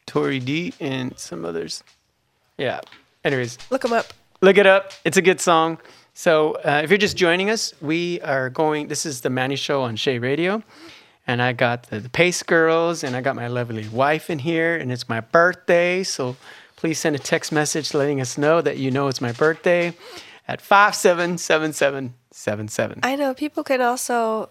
Tori 0.06 0.38
D 0.40 0.72
and 0.80 1.18
some 1.18 1.44
others. 1.44 1.82
Yeah. 2.58 2.80
Anyways, 3.24 3.58
Look 3.70 3.82
them 3.82 3.92
up. 3.92 4.12
look 4.40 4.56
it 4.58 4.66
up. 4.66 4.92
It's 5.04 5.16
a 5.16 5.22
good 5.22 5.40
song. 5.40 5.78
So 6.14 6.52
uh, 6.64 6.80
if 6.84 6.90
you're 6.90 6.98
just 6.98 7.16
joining 7.16 7.50
us, 7.50 7.74
we 7.80 8.20
are 8.22 8.48
going. 8.50 8.88
This 8.88 9.04
is 9.04 9.20
the 9.22 9.30
Mannie 9.30 9.56
Show 9.56 9.82
on 9.82 9.96
Shea 9.96 10.18
Radio, 10.18 10.62
and 11.26 11.42
I 11.42 11.52
got 11.52 11.84
the, 11.90 12.00
the 12.00 12.08
PAIS 12.08 12.42
Girls, 12.42 13.04
and 13.04 13.14
I 13.16 13.20
got 13.20 13.36
my 13.36 13.48
lovely 13.48 13.86
wife 13.88 14.30
in 14.30 14.38
here, 14.38 14.76
and 14.76 14.90
it's 14.92 15.08
my 15.08 15.20
birthday. 15.20 16.02
So 16.04 16.36
please 16.76 16.98
send 16.98 17.16
a 17.16 17.18
text 17.18 17.52
message 17.52 17.92
letting 17.92 18.20
us 18.20 18.38
know 18.38 18.60
that 18.62 18.78
you 18.78 18.90
know 18.90 19.08
it's 19.08 19.20
my 19.20 19.32
birthday 19.32 19.94
at 20.48 20.60
five 20.62 20.94
seven 20.94 21.36
seven 21.36 21.72
seven 21.74 22.14
seven 22.30 22.68
seven. 22.68 23.00
I 23.02 23.16
know 23.16 23.34
people 23.34 23.62
can 23.64 23.82
also 23.82 24.48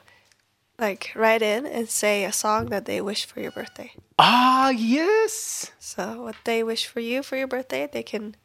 like 0.80 1.12
write 1.16 1.42
in 1.42 1.66
and 1.66 1.90
say 1.90 2.26
a 2.26 2.32
song 2.32 2.68
that 2.68 2.86
they 2.86 3.02
wish 3.02 3.26
for 3.26 3.40
your 3.40 3.52
birthday. 3.52 3.92
Ah, 4.20 4.70
yes. 4.70 5.72
So 5.80 6.24
what 6.24 6.36
they 6.44 6.64
wish 6.64 6.88
for 6.88 7.00
you 7.00 7.24
for 7.24 7.38
your 7.38 7.48
birthday, 7.48 7.88
they 7.92 8.04
can 8.04 8.36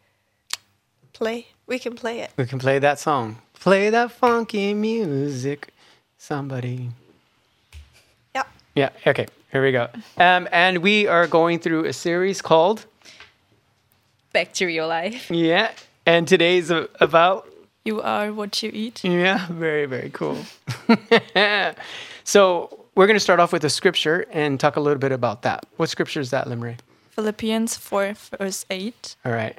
play. 1.12 1.49
We 1.66 1.78
can 1.78 1.94
play 1.94 2.20
it. 2.20 2.30
We 2.37 2.46
can 2.46 2.58
play 2.58 2.78
that 2.78 2.99
song. 2.99 3.38
Play 3.54 3.90
that 3.90 4.10
funky 4.12 4.75
music. 4.75 5.68
Somebody. 6.18 6.90
Yeah. 8.34 8.42
Yeah, 8.75 8.90
okay. 9.06 9.26
Here 9.52 9.62
we 9.62 9.72
go. 9.72 9.88
Um, 10.16 10.49
and 10.52 10.78
we 10.78 11.06
are 11.06 11.26
going 11.26 11.58
through 11.58 11.84
a 11.87 11.92
series 11.92 12.40
called 12.42 12.87
Back 14.32 14.52
to 14.54 14.66
real 14.66 14.87
life. 14.87 15.28
Yeah. 15.28 15.72
And 16.06 16.28
today's 16.28 16.70
a- 16.70 16.88
about 17.00 17.49
You 17.90 18.00
are 18.02 18.32
what 18.32 18.62
you 18.62 18.70
eat. 18.73 19.02
yeah, 19.02 19.49
very 19.50 19.85
very 19.85 20.11
cool. 20.11 20.38
so, 22.23 22.87
we're 22.94 23.09
going 23.09 23.16
to 23.16 23.26
start 23.28 23.40
off 23.40 23.52
with 23.52 23.64
a 23.64 23.70
scripture 23.70 24.26
and 24.30 24.61
talk 24.61 24.76
a 24.76 24.80
little 24.80 25.00
bit 25.00 25.11
about 25.11 25.42
that. 25.42 25.66
What 25.76 25.88
scripture 25.88 26.20
is 26.20 26.30
that, 26.30 26.47
Limray? 26.47 26.76
Philippians 27.11 27.76
4, 27.76 28.14
verse 28.38 28.64
8. 28.70 29.16
All 29.25 29.32
right. 29.32 29.59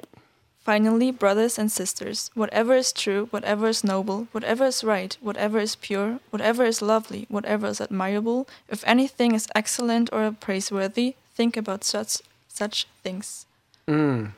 Finally, 0.60 1.10
brothers 1.10 1.58
and 1.58 1.70
sisters, 1.70 2.30
whatever 2.32 2.74
is 2.74 2.90
true, 2.90 3.26
whatever 3.28 3.68
is 3.68 3.84
noble, 3.84 4.28
whatever 4.32 4.64
is 4.64 4.82
right, 4.82 5.14
whatever 5.20 5.58
is 5.58 5.76
pure, 5.76 6.18
whatever 6.30 6.64
is 6.64 6.80
lovely, 6.80 7.26
whatever 7.28 7.66
is 7.66 7.82
admirable, 7.82 8.48
if 8.70 8.82
anything 8.86 9.34
is 9.34 9.46
excellent 9.54 10.08
or 10.10 10.32
praiseworthy, 10.32 11.16
think 11.34 11.58
about 11.58 11.84
such 11.84 12.22
such 12.48 12.86
things. 13.02 13.44
Mm. 13.86 14.32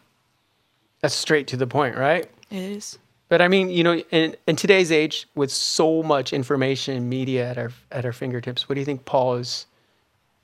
That's 1.00 1.14
straight 1.14 1.46
to 1.48 1.56
the 1.56 1.68
point, 1.68 1.96
right? 1.96 2.26
It 2.50 2.58
is. 2.58 2.98
But 3.34 3.42
I 3.42 3.48
mean, 3.48 3.68
you 3.68 3.82
know, 3.82 3.96
in, 4.12 4.36
in 4.46 4.54
today's 4.54 4.92
age, 4.92 5.26
with 5.34 5.50
so 5.50 6.04
much 6.04 6.32
information 6.32 6.96
and 6.96 7.10
media 7.10 7.50
at 7.50 7.58
our 7.58 7.72
at 7.90 8.04
our 8.04 8.12
fingertips, 8.12 8.68
what 8.68 8.76
do 8.76 8.80
you 8.80 8.84
think 8.84 9.06
Paul 9.06 9.34
is 9.34 9.66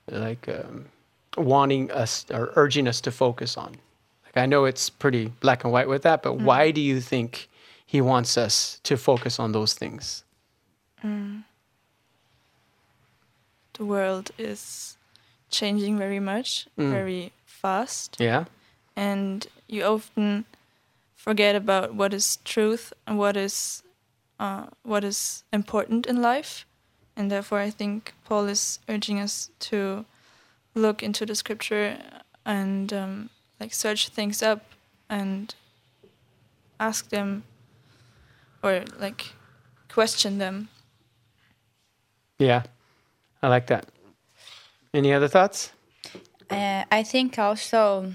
like 0.09 0.49
um, 0.49 0.87
wanting 1.37 1.89
us 1.89 2.25
or 2.29 2.51
urging 2.57 2.89
us 2.89 2.99
to 2.99 3.09
focus 3.09 3.55
on? 3.55 3.77
Like, 4.25 4.43
I 4.43 4.45
know 4.45 4.65
it's 4.65 4.89
pretty 4.89 5.31
black 5.39 5.63
and 5.63 5.71
white 5.71 5.87
with 5.87 6.01
that, 6.01 6.21
but 6.21 6.33
mm. 6.33 6.41
why 6.41 6.71
do 6.71 6.81
you 6.81 6.99
think 6.99 7.47
he 7.85 8.01
wants 8.01 8.37
us 8.37 8.81
to 8.83 8.97
focus 8.97 9.39
on 9.39 9.53
those 9.53 9.73
things? 9.73 10.25
Mm. 11.01 11.45
The 13.75 13.85
world 13.85 14.31
is 14.37 14.97
changing 15.49 15.97
very 15.97 16.19
much, 16.19 16.67
mm. 16.77 16.91
very 16.91 17.31
fast. 17.45 18.17
Yeah, 18.19 18.43
and 18.97 19.47
you 19.69 19.85
often 19.85 20.43
forget 21.21 21.55
about 21.55 21.93
what 21.93 22.13
is 22.13 22.37
truth 22.43 22.93
and 23.05 23.19
what 23.19 23.37
is 23.37 23.83
uh, 24.39 24.65
what 24.81 25.03
is 25.03 25.43
important 25.53 26.07
in 26.07 26.19
life, 26.19 26.65
and 27.15 27.29
therefore 27.29 27.59
I 27.59 27.69
think 27.69 28.13
Paul 28.25 28.47
is 28.47 28.79
urging 28.89 29.19
us 29.19 29.51
to 29.69 30.05
look 30.73 31.03
into 31.03 31.25
the 31.25 31.35
scripture 31.35 31.97
and 32.43 32.91
um, 32.91 33.29
like 33.59 33.71
search 33.71 34.09
things 34.09 34.41
up 34.41 34.63
and 35.09 35.53
ask 36.79 37.09
them 37.09 37.43
or 38.63 38.83
like 38.99 39.33
question 39.89 40.39
them. 40.39 40.69
yeah, 42.39 42.63
I 43.43 43.47
like 43.47 43.67
that. 43.67 43.85
Any 44.91 45.13
other 45.13 45.27
thoughts? 45.27 45.71
Uh, 46.49 46.83
I 46.91 47.03
think 47.03 47.37
also, 47.37 48.13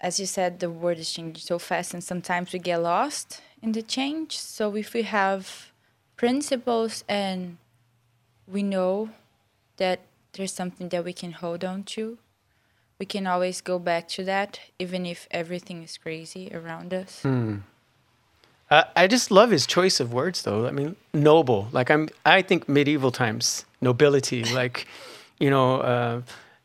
as 0.00 0.20
you 0.20 0.26
said, 0.26 0.60
the 0.60 0.70
world 0.70 0.98
is 0.98 1.10
changing 1.10 1.42
so 1.42 1.58
fast, 1.58 1.94
and 1.94 2.04
sometimes 2.04 2.52
we 2.52 2.58
get 2.58 2.82
lost 2.82 3.40
in 3.62 3.72
the 3.72 3.82
change. 3.82 4.38
So 4.38 4.74
if 4.76 4.92
we 4.92 5.02
have 5.02 5.72
principles 6.16 7.04
and 7.08 7.56
we 8.46 8.62
know 8.62 9.10
that 9.76 10.00
there's 10.32 10.52
something 10.52 10.88
that 10.90 11.04
we 11.04 11.12
can 11.12 11.32
hold 11.32 11.64
on 11.64 11.82
to, 11.84 12.18
we 12.98 13.06
can 13.06 13.26
always 13.26 13.60
go 13.60 13.78
back 13.78 14.08
to 14.08 14.24
that, 14.24 14.60
even 14.78 15.04
if 15.04 15.28
everything 15.30 15.82
is 15.82 15.98
crazy 15.98 16.50
around 16.54 16.94
us. 16.94 17.24
Uh, 18.70 18.84
I 18.96 19.06
just 19.06 19.30
love 19.30 19.50
his 19.50 19.66
choice 19.66 20.00
of 20.00 20.12
words, 20.12 20.42
though. 20.42 20.66
I 20.66 20.72
mean, 20.72 20.96
noble. 21.14 21.68
Like 21.72 21.90
I'm, 21.90 22.08
I 22.24 22.42
think 22.42 22.68
medieval 22.68 23.12
times 23.12 23.64
nobility. 23.80 24.44
Like, 24.44 24.86
you 25.38 25.50
know, 25.50 25.80
uh, 25.80 26.22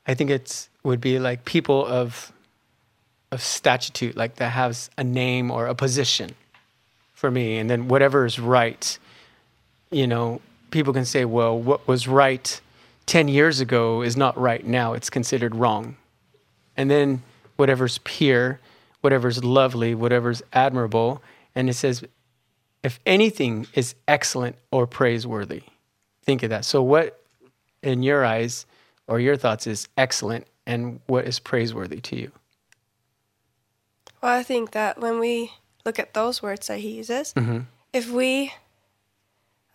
I 0.08 0.16
think 0.16 0.30
it 0.32 0.68
would 0.84 1.00
be 1.00 1.20
like 1.20 1.46
people 1.46 1.86
of 1.86 2.32
of 3.32 3.42
statute, 3.42 4.16
like 4.16 4.36
that 4.36 4.50
has 4.50 4.90
a 4.98 5.04
name 5.04 5.52
or 5.52 5.68
a 5.68 5.76
position 5.76 6.32
for 7.14 7.32
me, 7.32 7.58
and 7.58 7.70
then 7.70 7.88
whatever 7.88 8.26
is 8.26 8.40
right. 8.40 8.98
You 9.90 10.08
know, 10.08 10.42
people 10.72 10.94
can 10.94 11.06
say, 11.06 11.26
well, 11.26 11.58
what 11.58 11.88
was 11.88 12.08
right 12.08 12.60
ten 13.06 13.28
years 13.28 13.60
ago 13.60 14.02
is 14.02 14.18
not 14.18 14.38
right 14.38 14.66
now. 14.66 14.94
It's 14.94 15.10
considered 15.10 15.56
wrong, 15.56 15.96
and 16.76 16.90
then 16.90 17.22
whatever's 17.56 18.00
pure, 18.00 18.60
whatever's 19.02 19.44
lovely, 19.44 19.96
whatever's 19.96 20.42
admirable, 20.54 21.22
and 21.56 21.70
it 21.70 21.74
says, 21.74 22.04
if 22.84 23.00
anything 23.06 23.68
is 23.76 23.96
excellent 24.08 24.56
or 24.72 24.88
praiseworthy, 24.88 25.64
think 26.24 26.44
of 26.44 26.50
that. 26.50 26.66
So, 26.66 26.82
what 26.82 27.22
in 27.84 28.04
your 28.04 28.26
eyes 28.26 28.66
or 29.08 29.20
your 29.20 29.38
thoughts 29.38 29.68
is 29.68 29.88
excellent, 29.98 30.48
and 30.66 31.00
what 31.08 31.26
is 31.26 31.40
praiseworthy 31.40 32.00
to 32.02 32.16
you? 32.16 32.32
Well, 34.22 34.40
I 34.40 34.44
think 34.44 34.72
that 34.72 35.00
when 35.00 35.20
we 35.20 35.52
look 35.86 35.98
at 36.00 36.14
those 36.14 36.42
words 36.44 36.68
that 36.68 36.80
he 36.80 36.92
uses, 36.92 37.34
if 37.94 38.10
we 38.10 38.54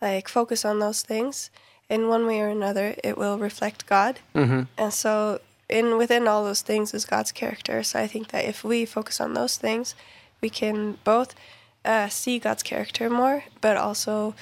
like 0.01 0.27
focus 0.29 0.63
on 0.65 0.79
those 0.79 1.01
things 1.01 1.49
in 1.89 2.07
one 2.07 2.25
way 2.25 2.39
or 2.41 2.49
another, 2.49 2.95
it 3.03 3.17
will 3.17 3.37
reflect 3.37 3.85
God. 3.87 4.19
Mm-hmm. 4.35 4.63
And 4.77 4.93
so, 4.93 5.39
in 5.69 5.97
within 5.97 6.27
all 6.27 6.43
those 6.43 6.61
things 6.61 6.93
is 6.93 7.05
God's 7.05 7.31
character. 7.31 7.83
So 7.83 7.99
I 7.99 8.07
think 8.07 8.29
that 8.29 8.45
if 8.45 8.63
we 8.63 8.85
focus 8.85 9.19
on 9.19 9.33
those 9.33 9.57
things, 9.57 9.95
we 10.41 10.49
can 10.49 10.97
both 11.03 11.35
uh, 11.83 12.07
see 12.09 12.39
God's 12.39 12.63
character 12.63 13.09
more, 13.09 13.43
but 13.59 13.75
also 13.75 14.33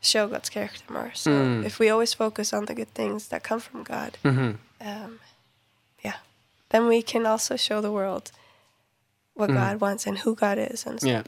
show 0.00 0.28
God's 0.28 0.50
character 0.50 0.84
more. 0.92 1.12
So 1.14 1.30
Mm. 1.30 1.64
if 1.64 1.78
we 1.78 1.88
always 1.88 2.14
focus 2.14 2.52
on 2.52 2.66
the 2.66 2.74
good 2.74 2.92
things 2.94 3.28
that 3.28 3.42
come 3.42 3.60
from 3.60 3.82
God, 3.84 4.18
Mm-hmm. 4.22 4.52
um, 4.86 5.20
yeah, 6.04 6.16
then 6.68 6.86
we 6.88 7.02
can 7.02 7.24
also 7.26 7.56
show 7.56 7.80
the 7.80 7.90
world 7.92 8.30
what 9.36 9.50
mm. 9.50 9.54
God 9.54 9.80
wants 9.80 10.06
and 10.06 10.18
who 10.18 10.34
God 10.34 10.58
is 10.58 10.84
and 10.86 10.98
stuff. 10.98 11.08
Yeah. 11.08 11.22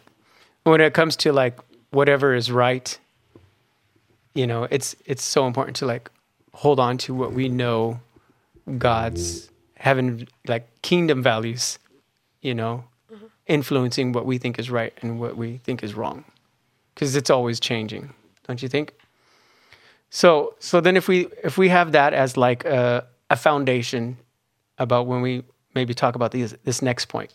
When 0.65 0.81
it 0.81 0.95
comes 0.95 1.15
to 1.17 1.33
like 1.33 1.59
whatever 1.91 2.35
is 2.35 2.50
right, 2.50 2.99
you 4.35 4.47
know, 4.47 4.67
it's 4.71 4.97
it's 5.05 5.23
so 5.23 5.47
important 5.47 5.77
to 5.77 5.87
like 5.87 6.11
hold 6.53 6.81
on 6.81 6.99
to 6.99 7.15
what 7.15 7.33
we 7.33 7.49
know 7.49 8.00
God's 8.79 9.50
heaven 9.77 10.27
like 10.47 10.67
kingdom 10.83 11.23
values, 11.23 11.79
you 12.41 12.55
know, 12.55 12.85
mm-hmm. 13.12 13.27
influencing 13.47 14.12
what 14.12 14.27
we 14.27 14.38
think 14.38 14.59
is 14.59 14.71
right 14.71 14.93
and 15.03 15.21
what 15.21 15.37
we 15.37 15.59
think 15.59 15.83
is 15.83 15.95
wrong. 15.95 16.25
Cuz 16.97 17.15
it's 17.15 17.31
always 17.31 17.61
changing, 17.61 18.12
don't 18.47 18.62
you 18.62 18.69
think? 18.69 18.95
So 20.11 20.55
so 20.59 20.81
then 20.81 20.97
if 20.97 21.09
we 21.09 21.29
if 21.45 21.59
we 21.59 21.69
have 21.69 21.93
that 21.93 22.15
as 22.15 22.37
like 22.37 22.65
a 22.65 23.07
a 23.31 23.37
foundation 23.37 24.17
about 24.79 25.07
when 25.07 25.21
we 25.21 25.45
maybe 25.75 25.93
talk 25.93 26.15
about 26.15 26.33
these 26.33 26.55
this 26.65 26.81
next 26.81 27.07
point 27.07 27.33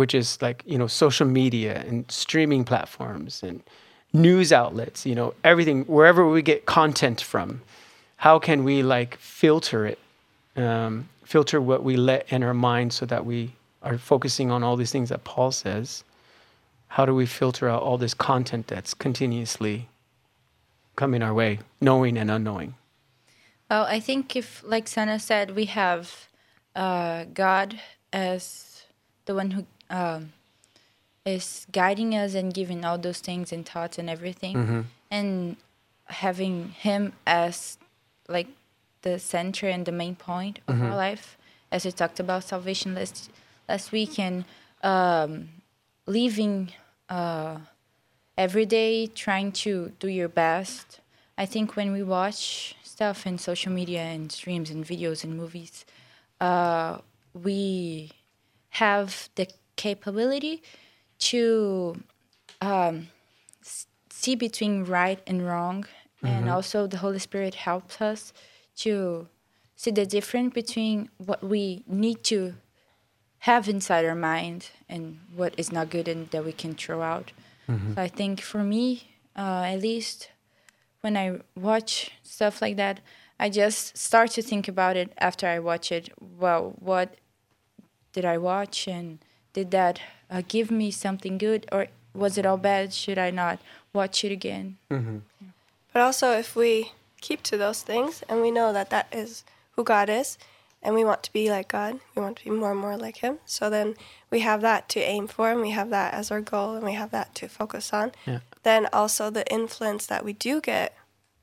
which 0.00 0.14
is 0.14 0.40
like 0.40 0.62
you 0.66 0.78
know 0.78 0.86
social 0.86 1.26
media 1.26 1.84
and 1.86 2.10
streaming 2.10 2.64
platforms 2.64 3.42
and 3.42 3.62
news 4.12 4.50
outlets 4.52 5.04
you 5.04 5.14
know 5.14 5.34
everything 5.44 5.84
wherever 5.84 6.22
we 6.26 6.40
get 6.42 6.60
content 6.64 7.20
from 7.20 7.60
how 8.16 8.38
can 8.38 8.64
we 8.64 8.82
like 8.82 9.12
filter 9.18 9.80
it 9.86 9.98
um, 10.56 11.08
filter 11.24 11.60
what 11.60 11.84
we 11.84 11.96
let 11.96 12.22
in 12.32 12.42
our 12.42 12.54
mind 12.54 12.92
so 12.92 13.06
that 13.06 13.24
we 13.24 13.52
are 13.82 13.98
focusing 13.98 14.50
on 14.50 14.62
all 14.64 14.76
these 14.76 14.90
things 14.90 15.10
that 15.10 15.22
paul 15.24 15.52
says? 15.52 16.02
How 16.88 17.06
do 17.06 17.14
we 17.14 17.24
filter 17.24 17.68
out 17.68 17.82
all 17.82 17.98
this 17.98 18.14
content 18.14 18.66
that's 18.66 18.94
continuously 18.94 19.88
coming 20.96 21.22
our 21.22 21.32
way 21.32 21.60
knowing 21.80 22.18
and 22.18 22.30
unknowing? 22.30 22.74
Well, 23.70 23.84
I 23.84 24.00
think 24.00 24.34
if, 24.34 24.64
like 24.66 24.88
Sana 24.88 25.20
said, 25.20 25.54
we 25.54 25.66
have 25.66 26.28
uh, 26.74 27.26
God 27.32 27.80
as 28.12 28.82
the 29.26 29.34
one 29.36 29.52
who 29.52 29.64
um, 29.90 30.32
is 31.26 31.66
guiding 31.72 32.14
us 32.14 32.34
and 32.34 32.54
giving 32.54 32.84
all 32.84 32.98
those 32.98 33.20
things 33.20 33.52
and 33.52 33.66
thoughts 33.66 33.98
and 33.98 34.08
everything, 34.08 34.56
Mm-hmm. 34.56 34.80
and 35.10 35.56
having 36.06 36.70
Him 36.70 37.12
as 37.26 37.78
like 38.28 38.48
the 39.02 39.18
center 39.18 39.68
and 39.68 39.84
the 39.86 39.92
main 39.92 40.14
point 40.16 40.60
of 40.68 40.74
Mm-hmm. 40.76 40.86
our 40.86 40.96
life, 40.96 41.36
as 41.70 41.84
we 41.84 41.92
talked 41.92 42.20
about 42.20 42.44
salvation 42.44 42.94
last 42.94 43.30
last 43.68 43.92
week, 43.92 44.18
and 44.18 44.44
um, 44.82 45.48
living 46.06 46.72
uh, 47.08 47.58
every 48.36 48.66
day, 48.66 49.06
trying 49.06 49.52
to 49.52 49.92
do 50.00 50.08
your 50.08 50.28
best. 50.28 51.00
I 51.38 51.46
think 51.46 51.76
when 51.76 51.92
we 51.92 52.02
watch 52.02 52.74
stuff 52.82 53.26
in 53.26 53.38
social 53.38 53.72
media 53.72 54.00
and 54.02 54.30
streams 54.32 54.70
and 54.70 54.84
videos 54.84 55.24
and 55.24 55.36
movies, 55.36 55.84
uh, 56.40 56.98
we 57.32 58.10
have 58.70 59.28
the 59.36 59.46
capability 59.86 60.62
to 61.30 61.96
um, 62.60 63.08
see 64.10 64.34
between 64.46 64.84
right 64.84 65.20
and 65.26 65.38
wrong, 65.48 65.86
and 66.22 66.50
also 66.54 66.86
the 66.86 66.98
Holy 66.98 67.18
Spirit 67.18 67.54
helps 67.54 67.94
us 68.10 68.32
to 68.84 69.26
see 69.76 69.90
the 70.00 70.04
difference 70.16 70.52
between 70.62 71.08
what 71.28 71.40
we 71.42 71.82
need 71.86 72.18
to 72.24 72.40
have 73.48 73.68
inside 73.74 74.04
our 74.04 74.20
mind 74.34 74.60
and 74.86 75.02
what 75.34 75.54
is 75.56 75.72
not 75.72 75.88
good 75.88 76.06
and 76.12 76.28
that 76.32 76.44
we 76.44 76.52
can 76.52 76.74
throw 76.74 77.00
out. 77.00 77.32
So 77.94 78.02
I 78.02 78.08
think 78.08 78.40
for 78.42 78.62
me, 78.74 78.84
uh, 79.36 79.62
at 79.74 79.78
least 79.80 80.28
when 81.02 81.16
I 81.16 81.26
watch 81.68 82.10
stuff 82.22 82.60
like 82.60 82.76
that, 82.76 83.00
I 83.38 83.48
just 83.48 83.96
start 83.96 84.28
to 84.32 84.42
think 84.42 84.68
about 84.68 84.96
it 85.02 85.08
after 85.18 85.46
I 85.46 85.58
watch 85.60 85.90
it. 85.98 86.10
Well, 86.42 86.74
what 86.90 87.08
did 88.12 88.24
I 88.24 88.36
watch 88.38 88.88
and 88.88 89.18
did 89.52 89.70
that 89.72 90.00
uh, 90.30 90.42
give 90.46 90.70
me 90.70 90.90
something 90.90 91.38
good 91.38 91.66
or 91.72 91.88
was 92.14 92.36
it 92.38 92.46
all 92.46 92.56
bad? 92.56 92.92
Should 92.92 93.18
I 93.18 93.30
not 93.30 93.58
watch 93.92 94.24
it 94.24 94.32
again? 94.32 94.78
But 95.92 96.02
also, 96.02 96.32
if 96.32 96.54
we 96.56 96.92
keep 97.20 97.42
to 97.44 97.56
those 97.56 97.82
things 97.82 98.22
and 98.28 98.40
we 98.40 98.50
know 98.50 98.72
that 98.72 98.90
that 98.90 99.08
is 99.12 99.44
who 99.72 99.84
God 99.84 100.08
is, 100.08 100.38
and 100.82 100.94
we 100.94 101.04
want 101.04 101.22
to 101.24 101.32
be 101.32 101.50
like 101.50 101.68
God, 101.68 102.00
we 102.14 102.22
want 102.22 102.38
to 102.38 102.44
be 102.44 102.50
more 102.50 102.70
and 102.70 102.80
more 102.80 102.96
like 102.96 103.18
Him. 103.18 103.38
So 103.44 103.68
then 103.68 103.96
we 104.30 104.40
have 104.40 104.60
that 104.62 104.88
to 104.90 105.00
aim 105.00 105.26
for, 105.26 105.50
and 105.50 105.60
we 105.60 105.70
have 105.70 105.90
that 105.90 106.14
as 106.14 106.30
our 106.30 106.40
goal, 106.40 106.74
and 106.74 106.84
we 106.84 106.94
have 106.94 107.10
that 107.10 107.34
to 107.36 107.48
focus 107.48 107.92
on. 107.92 108.12
Yeah. 108.26 108.38
Then 108.62 108.88
also 108.92 109.30
the 109.30 109.46
influence 109.52 110.06
that 110.06 110.24
we 110.24 110.32
do 110.32 110.60
get, 110.60 110.94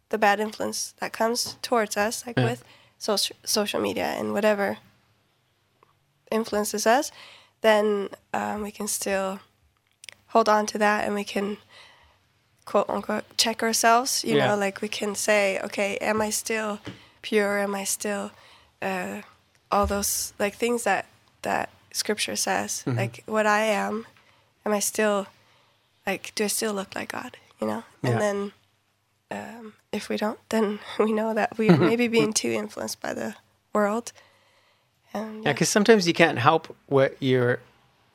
the 0.10 0.18
bad 0.18 0.40
influence 0.40 0.94
that 1.00 1.14
comes 1.14 1.58
towards 1.62 1.96
us, 1.98 2.26
like 2.26 2.38
Yeah. 2.38 2.46
with 2.46 2.64
social 2.98 3.36
social 3.44 3.80
media 3.80 4.06
and 4.18 4.34
whatever 4.34 4.80
influences 6.32 6.88
us, 6.88 7.12
then 7.62 8.10
um, 8.34 8.62
we 8.62 8.72
can 8.72 8.88
still 8.88 9.40
hold 10.28 10.48
on 10.50 10.66
to 10.68 10.78
that, 10.78 11.06
and 11.06 11.16
we 11.16 11.24
can 11.24 11.58
quote 12.66 12.90
unquote 12.90 13.24
check 13.38 13.64
ourselves 13.64 14.26
you 14.26 14.36
Yeah. 14.36 14.48
know 14.48 14.58
like 14.58 14.82
we 14.82 14.90
can 14.90 15.16
say 15.16 15.58
okay 15.64 15.96
am 16.02 16.22
i 16.22 16.30
still 16.30 16.80
pure 17.22 17.60
am 17.60 17.74
i 17.74 17.86
still 17.86 18.32
uh, 18.82 19.22
all 19.72 19.86
those 19.88 20.34
like 20.38 20.56
things 20.56 20.84
that 20.84 21.06
that 21.44 21.70
scripture 21.94 22.36
says 22.36 22.84
Mm-hmm. 22.86 23.00
like 23.00 23.24
what 23.26 23.46
i 23.46 23.62
am 23.64 24.06
am 24.66 24.74
i 24.74 24.80
still 24.80 25.28
like 26.06 26.36
do 26.36 26.44
i 26.44 26.48
still 26.48 26.74
look 26.74 26.94
like 26.94 27.14
god 27.14 27.38
you 27.62 27.68
know 27.68 27.84
and 28.04 28.14
Yeah. 28.16 28.20
then 28.20 28.52
um, 29.32 29.74
if 29.94 30.10
we 30.10 30.18
don't 30.18 30.40
then 30.50 30.80
we 31.00 31.14
know 31.14 31.34
that 31.34 31.58
we 31.58 31.70
are 31.70 31.78
maybe 31.78 32.10
being 32.10 32.34
too 32.34 32.52
influenced 32.52 33.00
by 33.00 33.14
the 33.14 33.36
world 33.74 34.12
and 35.18 35.44
Yeah, 35.46 35.54
because 35.54 35.70
sometimes 35.70 36.08
you 36.08 36.14
can't 36.14 36.40
help 36.40 36.76
what 36.88 37.16
you're. 37.20 37.60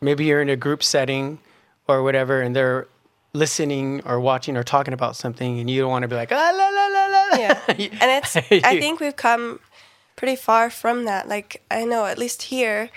Maybe 0.00 0.24
you're 0.24 0.42
in 0.42 0.48
a 0.48 0.56
group 0.56 0.82
setting 0.82 1.38
or 1.86 2.02
whatever, 2.02 2.42
and 2.42 2.56
they're 2.56 2.88
listening 3.32 4.02
or 4.04 4.20
watching 4.20 4.56
or 4.56 4.62
talking 4.64 4.92
about 4.94 5.16
something, 5.16 5.60
and 5.60 5.70
you 5.70 5.80
don't 5.80 5.90
want 5.90 6.02
to 6.02 6.08
be 6.08 6.16
like, 6.16 6.32
ah, 6.32 6.52
la 6.54 6.68
la 6.68 6.86
la 6.86 7.06
la. 7.06 7.28
la." 7.30 7.36
yeah 7.38 7.60
and 8.02 8.10
it's 8.10 8.36
i 8.66 8.78
think 8.78 9.00
we've 9.00 9.16
come 9.16 9.58
pretty 10.16 10.36
far 10.36 10.68
from 10.68 11.04
that 11.06 11.28
like 11.28 11.62
i 11.70 11.84
know 11.84 12.04
at 12.04 12.18
least 12.18 12.42
here 12.42 12.90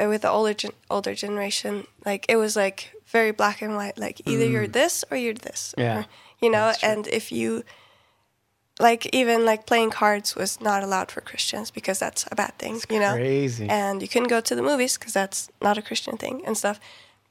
uh, 0.00 0.06
with 0.08 0.22
the 0.22 0.30
older 0.30 0.54
gen- 0.54 0.70
older 0.88 1.14
generation 1.14 1.84
like 2.06 2.24
it 2.28 2.36
was 2.36 2.54
like 2.54 2.92
very 3.06 3.32
black 3.32 3.60
and 3.60 3.74
white 3.74 3.98
like 3.98 4.22
either 4.24 4.46
you're 4.46 4.68
this 4.68 5.04
or 5.10 5.16
you're 5.16 5.34
this 5.34 5.74
Mm. 5.76 5.82
Yeah, 5.82 5.98
or, 5.98 6.06
you 6.40 6.50
know 6.50 6.72
and 6.82 7.06
if 7.08 7.32
you 7.32 7.64
like 8.80 9.06
even 9.14 9.44
like 9.44 9.66
playing 9.66 9.90
cards 9.90 10.34
was 10.34 10.60
not 10.60 10.82
allowed 10.82 11.10
for 11.10 11.20
christians 11.20 11.70
because 11.70 11.98
that's 11.98 12.24
a 12.32 12.34
bad 12.34 12.56
thing 12.58 12.80
you 12.88 12.98
know 12.98 13.14
crazy. 13.14 13.68
and 13.68 14.00
you 14.00 14.08
couldn't 14.08 14.28
go 14.28 14.40
to 14.40 14.54
the 14.54 14.62
movies 14.62 14.96
because 14.96 15.12
that's 15.12 15.50
not 15.60 15.78
a 15.78 15.82
Christian 15.82 16.16
thing 16.16 16.42
and 16.46 16.56
stuff, 16.56 16.80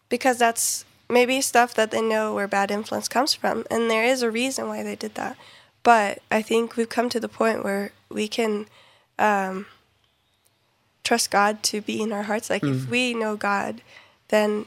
because 0.09 0.37
that's 0.37 0.85
maybe 1.09 1.41
stuff 1.41 1.73
that 1.73 1.91
they 1.91 2.01
know 2.01 2.33
where 2.33 2.47
bad 2.47 2.71
influence 2.71 3.07
comes 3.07 3.33
from, 3.33 3.65
and 3.69 3.89
there 3.89 4.05
is 4.05 4.21
a 4.21 4.31
reason 4.31 4.67
why 4.67 4.83
they 4.83 4.95
did 4.95 5.15
that. 5.15 5.37
But 5.83 6.19
I 6.29 6.41
think 6.41 6.75
we've 6.75 6.89
come 6.89 7.09
to 7.09 7.19
the 7.19 7.27
point 7.27 7.63
where 7.63 7.91
we 8.09 8.27
can 8.27 8.67
um, 9.17 9.65
trust 11.03 11.31
God 11.31 11.63
to 11.63 11.81
be 11.81 12.01
in 12.01 12.13
our 12.13 12.23
hearts. 12.23 12.49
Like 12.49 12.63
if 12.63 12.89
we 12.89 13.13
know 13.13 13.35
God, 13.35 13.81
then 14.29 14.65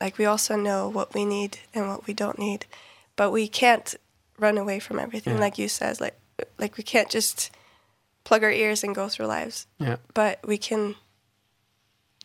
like 0.00 0.18
we 0.18 0.24
also 0.24 0.56
know 0.56 0.88
what 0.88 1.14
we 1.14 1.24
need 1.24 1.58
and 1.72 1.88
what 1.88 2.06
we 2.06 2.14
don't 2.14 2.38
need, 2.38 2.66
but 3.14 3.30
we 3.30 3.46
can't 3.48 3.94
run 4.38 4.58
away 4.58 4.78
from 4.78 4.98
everything. 4.98 5.34
Yeah. 5.34 5.40
Like 5.40 5.58
you 5.58 5.68
says, 5.68 6.00
like 6.00 6.16
like 6.58 6.76
we 6.76 6.82
can't 6.84 7.08
just 7.10 7.50
plug 8.24 8.42
our 8.44 8.50
ears 8.50 8.82
and 8.84 8.94
go 8.94 9.08
through 9.08 9.26
lives 9.26 9.66
yeah, 9.78 9.96
but 10.12 10.40
we 10.46 10.58
can 10.58 10.96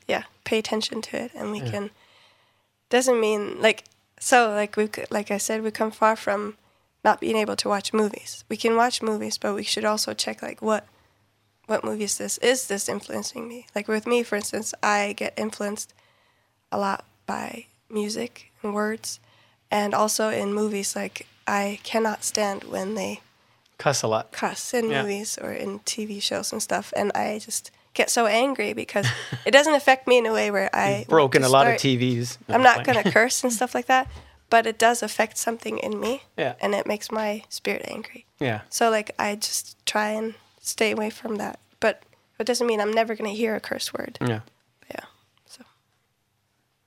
yeah 0.08 0.24
pay 0.44 0.58
attention 0.58 1.02
to 1.02 1.16
it 1.16 1.32
and 1.36 1.52
we 1.52 1.60
Yeah. 1.60 1.70
can 1.72 1.90
doesn't 2.90 3.20
mean 3.20 3.62
like 3.62 3.86
so 4.20 4.50
like 4.50 4.76
we 4.76 4.90
like 5.12 5.32
i 5.32 5.38
said 5.38 5.62
we 5.62 5.72
come 5.72 5.92
far 5.92 6.16
from 6.16 6.58
not 7.06 7.22
being 7.22 7.38
able 7.38 7.56
to 7.56 7.70
watch 7.70 7.94
movies 7.94 8.44
we 8.50 8.58
can 8.58 8.76
watch 8.76 9.02
movies 9.02 9.38
but 9.38 9.54
we 9.54 9.64
should 9.64 9.86
also 9.86 10.14
check 10.14 10.42
like 10.42 10.62
what 10.62 10.88
what 11.68 11.84
movie 11.84 12.04
is 12.06 12.18
this 12.18 12.38
is 12.40 12.68
this 12.68 12.90
influencing 12.90 13.48
me 13.48 13.68
like 13.76 13.88
with 13.88 14.06
me 14.08 14.24
for 14.24 14.36
instance 14.36 14.74
i 14.84 15.14
get 15.16 15.34
influenced 15.38 15.94
a 16.72 16.78
lot 16.80 17.06
by 17.28 17.68
music 17.90 18.52
and 18.64 18.74
words 18.74 19.20
and 19.70 19.94
also 19.94 20.30
in 20.30 20.54
movies 20.54 20.96
like 20.96 21.28
i 21.48 21.80
cannot 21.84 22.24
stand 22.24 22.64
when 22.66 22.96
they 22.96 23.22
cuss 23.78 24.04
a 24.04 24.08
lot. 24.08 24.32
cuss 24.32 24.74
in 24.74 24.90
Yeah. 24.90 25.02
movies 25.02 25.38
or 25.42 25.52
in 25.52 25.80
TV 25.80 26.22
shows 26.22 26.52
and 26.54 26.62
stuff, 26.62 26.94
and 26.96 27.12
I 27.16 27.40
just 27.40 27.72
get 27.94 28.10
so 28.10 28.26
angry 28.28 28.74
because 28.74 29.08
it 29.46 29.52
doesn't 29.52 29.74
affect 29.74 30.08
me 30.08 30.18
in 30.20 30.26
a 30.28 30.32
way 30.34 30.52
where 30.52 30.70
I 30.74 30.90
want 30.92 31.10
Broken 31.10 31.44
a 31.44 31.50
lot 31.50 31.68
of 31.68 31.74
TVs. 31.76 32.38
I'm 32.48 32.62
not 32.64 32.84
gonna 32.86 33.04
curse 33.12 33.44
and 33.44 33.52
stuff 33.60 33.74
like 33.74 33.88
that, 33.88 34.08
but 34.50 34.66
it 34.68 34.78
does 34.78 35.02
affect 35.04 35.38
something 35.38 35.80
in 35.80 36.00
me, 36.00 36.22
Yeah. 36.38 36.54
and 36.62 36.76
it 36.76 36.86
makes 36.86 37.12
my 37.12 37.44
spirit 37.50 37.82
angry. 37.88 38.26
Yeah, 38.40 38.62
So 38.70 38.90
like 38.92 39.12
I 39.18 39.36
just 39.36 39.84
try 39.86 40.10
and 40.10 40.36
stay 40.62 40.92
away 40.92 41.10
from 41.10 41.38
that, 41.38 41.60
but 41.80 42.04
it 42.40 42.46
doesn't 42.46 42.68
mean 42.68 42.80
I'm 42.82 42.94
never 42.94 43.16
gonna 43.16 43.30
hear 43.36 43.56
a 43.56 43.60
curse 43.60 43.92
word. 43.94 44.18
yeah. 44.22 44.42
Yeah. 44.94 45.06
So 45.48 45.64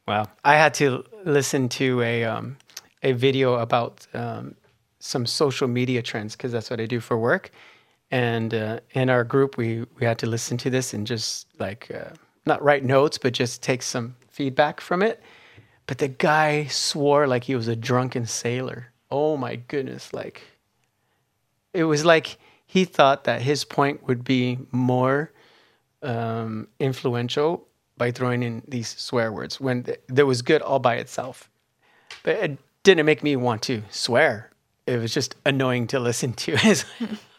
Wow. 0.06 0.26
I 0.44 0.56
had 0.56 0.74
to 0.74 1.04
listen 1.24 1.68
to 1.70 2.02
a 2.02 2.24
um, 2.24 2.56
a 3.04 3.12
video 3.12 3.54
about 3.54 4.06
um, 4.14 4.54
some 4.98 5.26
social 5.26 5.68
media 5.68 6.02
trends 6.02 6.34
because 6.34 6.50
that's 6.50 6.70
what 6.70 6.80
I 6.80 6.86
do 6.86 6.98
for 6.98 7.16
work. 7.16 7.50
And 8.10 8.54
uh, 8.54 8.80
in 8.92 9.10
our 9.10 9.24
group, 9.24 9.56
we 9.56 9.84
we 9.98 10.06
had 10.06 10.18
to 10.18 10.26
listen 10.26 10.56
to 10.58 10.70
this 10.70 10.94
and 10.94 11.06
just 11.06 11.46
like 11.58 11.90
uh, 11.94 12.14
not 12.46 12.62
write 12.62 12.84
notes, 12.84 13.18
but 13.18 13.32
just 13.32 13.62
take 13.62 13.82
some 13.82 14.16
feedback 14.30 14.80
from 14.80 15.02
it. 15.02 15.22
But 15.86 15.98
the 15.98 16.08
guy 16.08 16.66
swore 16.66 17.26
like 17.26 17.44
he 17.44 17.54
was 17.54 17.68
a 17.68 17.76
drunken 17.76 18.26
sailor. 18.26 18.92
Oh 19.10 19.36
my 19.36 19.56
goodness! 19.56 20.12
Like 20.12 20.42
it 21.72 21.84
was 21.84 22.04
like 22.04 22.38
he 22.66 22.84
thought 22.84 23.24
that 23.24 23.42
his 23.42 23.64
point 23.64 24.06
would 24.06 24.24
be 24.24 24.58
more 24.72 25.32
um, 26.02 26.68
influential 26.78 27.68
by 27.96 28.10
throwing 28.10 28.42
in 28.42 28.62
these 28.66 28.88
swear 28.98 29.32
words 29.32 29.60
when 29.60 29.84
th- 29.84 30.00
there 30.08 30.26
was 30.26 30.42
good 30.42 30.62
all 30.62 30.78
by 30.78 30.96
itself. 30.96 31.50
But 32.22 32.36
it 32.36 32.58
didn't 32.84 33.06
make 33.06 33.22
me 33.22 33.34
want 33.34 33.62
to 33.62 33.82
swear. 33.90 34.50
It 34.86 34.98
was 34.98 35.12
just 35.12 35.34
annoying 35.44 35.88
to 35.88 35.98
listen 35.98 36.34
to. 36.34 36.52
It's 36.62 36.84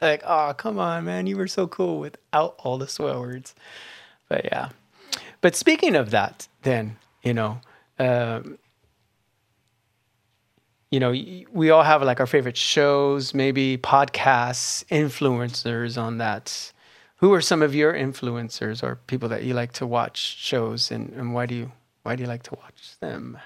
like, 0.02 0.24
oh, 0.26 0.54
come 0.58 0.78
on, 0.78 1.06
man, 1.06 1.26
you 1.28 1.38
were 1.38 1.48
so 1.48 1.68
cool 1.68 2.00
without 2.00 2.56
all 2.60 2.78
the 2.78 2.88
swear 2.88 3.20
words. 3.20 3.56
But 4.28 4.46
yeah. 4.46 4.70
But 5.42 5.56
speaking 5.56 5.96
of 5.96 6.12
that, 6.12 6.48
then 6.64 6.98
you 7.24 7.34
know, 7.34 7.62
um, 8.00 8.58
you 10.92 11.00
know, 11.00 11.12
we 11.52 11.70
all 11.70 11.84
have 11.84 12.02
like 12.04 12.20
our 12.20 12.28
favorite 12.28 12.58
shows, 12.58 13.34
maybe 13.34 13.78
podcasts, 13.78 14.86
influencers 14.86 16.02
on 16.02 16.18
that. 16.18 16.72
Who 17.18 17.34
are 17.34 17.42
some 17.42 17.62
of 17.62 17.74
your 17.74 17.94
influencers 17.94 18.84
or 18.84 18.98
people 19.08 19.30
that 19.30 19.44
you 19.44 19.54
like 19.54 19.72
to 19.74 19.88
watch 19.88 20.18
shows, 20.38 20.92
and, 20.92 21.12
and 21.14 21.34
why 21.34 21.46
do 21.46 21.56
you 21.56 21.72
why 22.04 22.16
do 22.16 22.24
you 22.24 22.30
like 22.30 22.44
to 22.44 22.56
watch 22.56 23.00
them? 23.00 23.38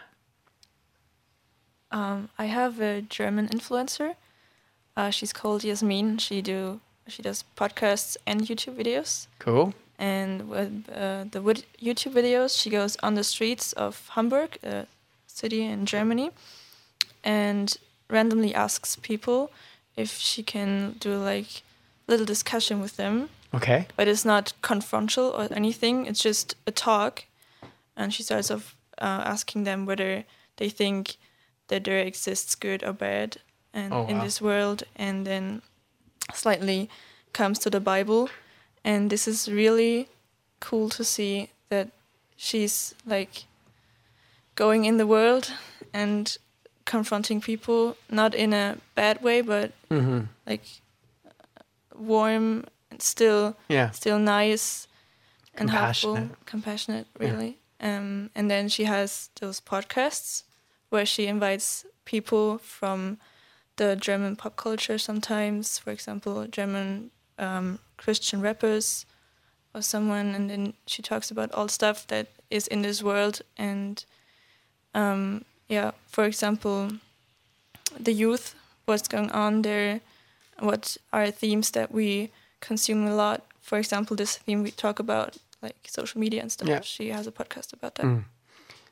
Um, 1.92 2.30
I 2.38 2.46
have 2.46 2.80
a 2.80 3.02
German 3.02 3.48
influencer. 3.48 4.16
Uh, 4.96 5.10
she's 5.10 5.34
called 5.34 5.64
Yasmin. 5.64 6.18
She 6.20 6.42
do 6.42 6.80
she 7.08 7.22
does 7.24 7.44
podcasts 7.58 8.18
and 8.28 8.42
YouTube 8.42 8.76
videos. 8.76 9.28
Cool. 9.40 9.74
And 9.98 10.48
with 10.50 10.88
uh, 10.90 11.26
the 11.32 11.42
YouTube 11.82 12.14
videos, 12.14 12.62
she 12.62 12.70
goes 12.70 12.96
on 13.02 13.16
the 13.16 13.24
streets 13.24 13.74
of 13.74 14.08
Hamburg, 14.14 14.58
a 14.64 14.86
city 15.28 15.64
in 15.64 15.86
Germany, 15.86 16.32
and 17.24 17.76
randomly 18.10 18.54
asks 18.56 18.96
people 18.96 19.52
if 19.96 20.18
she 20.18 20.44
can 20.44 20.96
do 21.00 21.18
like 21.18 21.64
little 22.08 22.26
discussion 22.26 22.80
with 22.82 22.96
them 22.98 23.30
Okay. 23.54 23.88
but 23.96 24.08
it's 24.08 24.24
not 24.26 24.54
confrontational 24.62 25.34
or 25.34 25.54
anything. 25.56 26.06
It's 26.06 26.22
just 26.22 26.56
a 26.68 26.72
talk, 26.72 27.26
and 27.98 28.14
she 28.14 28.24
starts 28.24 28.52
off 28.52 28.76
uh, 29.02 29.24
asking 29.26 29.64
them 29.64 29.86
whether 29.86 30.24
they 30.58 30.70
think 30.70 31.16
that 31.70 31.84
there 31.86 32.00
exists 32.00 32.56
good 32.56 32.84
or 32.84 32.94
bad, 32.94 33.38
and 33.74 33.94
Oh, 33.94 34.08
in 34.08 34.20
this 34.20 34.42
world, 34.42 34.84
and 34.96 35.26
then 35.26 35.62
slightly 36.34 36.90
comes 37.34 37.58
to 37.60 37.70
the 37.70 37.80
Bible, 37.80 38.30
and 38.84 39.10
this 39.10 39.28
is 39.28 39.48
really 39.48 40.08
cool 40.60 40.90
to 40.90 41.04
see 41.04 41.50
that 41.70 41.88
she's 42.36 42.94
like 43.06 43.46
going 44.56 44.86
in 44.86 44.98
the 44.98 45.08
world 45.08 45.52
and 45.94 46.38
confronting 46.86 47.42
people, 47.42 47.96
not 48.10 48.34
in 48.36 48.54
a 48.54 48.78
bad 48.96 49.22
way, 49.24 49.42
but 49.42 49.72
Mm-hmm. 49.90 50.26
like 50.46 50.64
warm 51.96 52.66
and 52.92 53.02
still 53.02 53.56
Yeah. 53.70 53.92
still 53.92 54.20
nice 54.20 54.88
and 55.56 55.70
helpful, 55.72 56.14
Compassionate. 56.16 56.46
compassionate, 56.46 57.08
Yeah. 57.20 57.28
really. 57.32 57.58
Um, 57.82 58.30
and 58.36 58.50
then 58.52 58.70
she 58.70 58.84
has 58.86 59.30
those 59.40 59.62
podcasts 59.62 60.44
where 60.90 61.06
she 61.06 61.28
invites 61.28 61.86
people 62.06 62.58
from 62.58 63.18
the 63.78 63.96
German 63.96 64.36
pop 64.36 64.56
culture 64.56 64.98
sometimes, 64.98 65.80
for 65.80 65.92
example, 65.92 66.46
German 66.48 67.12
um, 67.38 67.80
Christian 67.98 68.42
rappers 68.42 69.06
or 69.74 69.82
someone, 69.82 70.36
and 70.36 70.50
then 70.50 70.74
she 70.86 71.02
talks 71.02 71.32
about 71.32 71.52
all 71.54 71.68
stuff 71.68 72.06
that 72.08 72.28
is 72.50 72.68
in 72.68 72.82
this 72.82 73.02
world. 73.02 73.42
And 73.58 74.04
um, 74.94 75.46
yeah, 75.68 75.92
for 76.08 76.26
example, 76.26 76.92
the 78.00 78.12
youth, 78.12 78.56
what's 78.86 79.08
going 79.08 79.32
on 79.32 79.62
there, 79.62 80.02
what 80.60 80.98
are 81.14 81.32
themes 81.32 81.72
that 81.72 81.92
we 81.92 82.32
consume 82.60 83.08
a 83.08 83.16
lot. 83.16 83.46
For 83.62 83.78
example, 83.78 84.16
this 84.16 84.38
theme 84.38 84.64
we 84.64 84.72
talk 84.72 85.00
about, 85.00 85.38
like 85.62 85.76
social 85.88 86.20
media 86.20 86.42
and 86.42 86.52
stuff. 86.52 86.68
Yeah. 86.68 86.82
She 86.82 87.10
has 87.10 87.28
a 87.28 87.32
podcast 87.32 87.74
about 87.74 87.96
that. 87.96 88.06
Mm. 88.06 88.24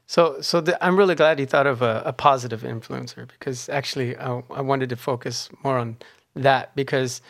So, 0.08 0.40
so 0.40 0.62
the, 0.62 0.84
I'm 0.84 0.98
really 0.98 1.16
glad 1.16 1.38
you 1.40 1.46
thought 1.46 1.68
of 1.68 1.82
a, 1.82 2.02
a 2.06 2.14
positive 2.14 2.62
influencer 2.62 3.28
because 3.28 3.68
actually 3.68 4.18
I, 4.18 4.42
I 4.50 4.62
wanted 4.62 4.90
to 4.90 4.96
focus 4.96 5.50
more 5.64 5.78
on 5.78 5.98
that 6.34 6.74
because 6.76 7.22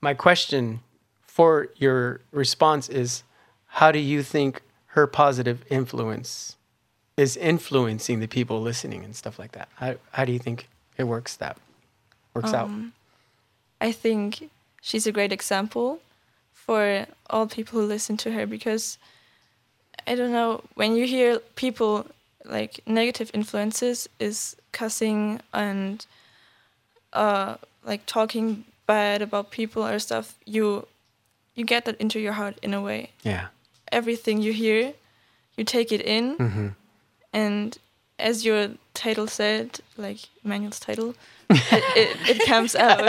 my 0.00 0.12
question 0.12 0.80
for 1.24 1.68
your 1.76 2.20
response 2.32 2.88
is 2.88 3.22
how 3.66 3.92
do 3.92 4.00
you 4.00 4.24
think 4.24 4.62
her 4.88 5.06
positive 5.06 5.64
influence 5.70 6.56
is 7.16 7.36
influencing 7.36 8.18
the 8.18 8.26
people 8.26 8.60
listening 8.60 9.04
and 9.04 9.14
stuff 9.14 9.38
like 9.38 9.52
that? 9.52 9.68
How, 9.76 9.94
how 10.10 10.24
do 10.24 10.32
you 10.32 10.40
think 10.40 10.68
it 10.96 11.04
works 11.04 11.36
that 11.36 11.58
works 12.34 12.52
out? 12.52 12.66
Um, 12.66 12.92
I 13.80 13.92
think 13.92 14.50
she's 14.82 15.06
a 15.06 15.12
great 15.12 15.30
example 15.30 16.00
for 16.52 17.06
all 17.30 17.46
people 17.46 17.80
who 17.80 17.86
listen 17.86 18.16
to 18.16 18.32
her 18.32 18.46
because 18.46 18.98
I 20.08 20.16
don't 20.16 20.32
know 20.32 20.62
when 20.74 20.96
you 20.96 21.06
hear 21.06 21.38
people 21.54 22.06
like 22.48 22.80
negative 22.86 23.30
influences 23.34 24.08
is 24.18 24.56
cussing 24.72 25.40
and 25.52 26.06
uh 27.12 27.56
like 27.84 28.04
talking 28.06 28.64
bad 28.86 29.22
about 29.22 29.50
people 29.50 29.84
or 29.86 29.98
stuff 29.98 30.34
you 30.44 30.86
you 31.54 31.64
get 31.64 31.84
that 31.84 31.96
into 32.00 32.18
your 32.20 32.32
heart 32.34 32.56
in 32.62 32.74
a 32.74 32.80
way 32.80 33.10
Yeah. 33.22 33.46
everything 33.92 34.42
you 34.42 34.52
hear 34.52 34.92
you 35.56 35.64
take 35.64 35.90
it 35.92 36.00
in 36.02 36.36
Mm-hmm. 36.36 36.68
and 37.32 37.78
as 38.18 38.44
your 38.44 38.68
title 38.94 39.26
said 39.26 39.80
like 39.96 40.28
Manuel's 40.44 40.80
title 40.80 41.14
it, 41.50 41.84
it, 41.96 42.16
it 42.36 42.46
comes 42.46 42.74
out 42.74 43.00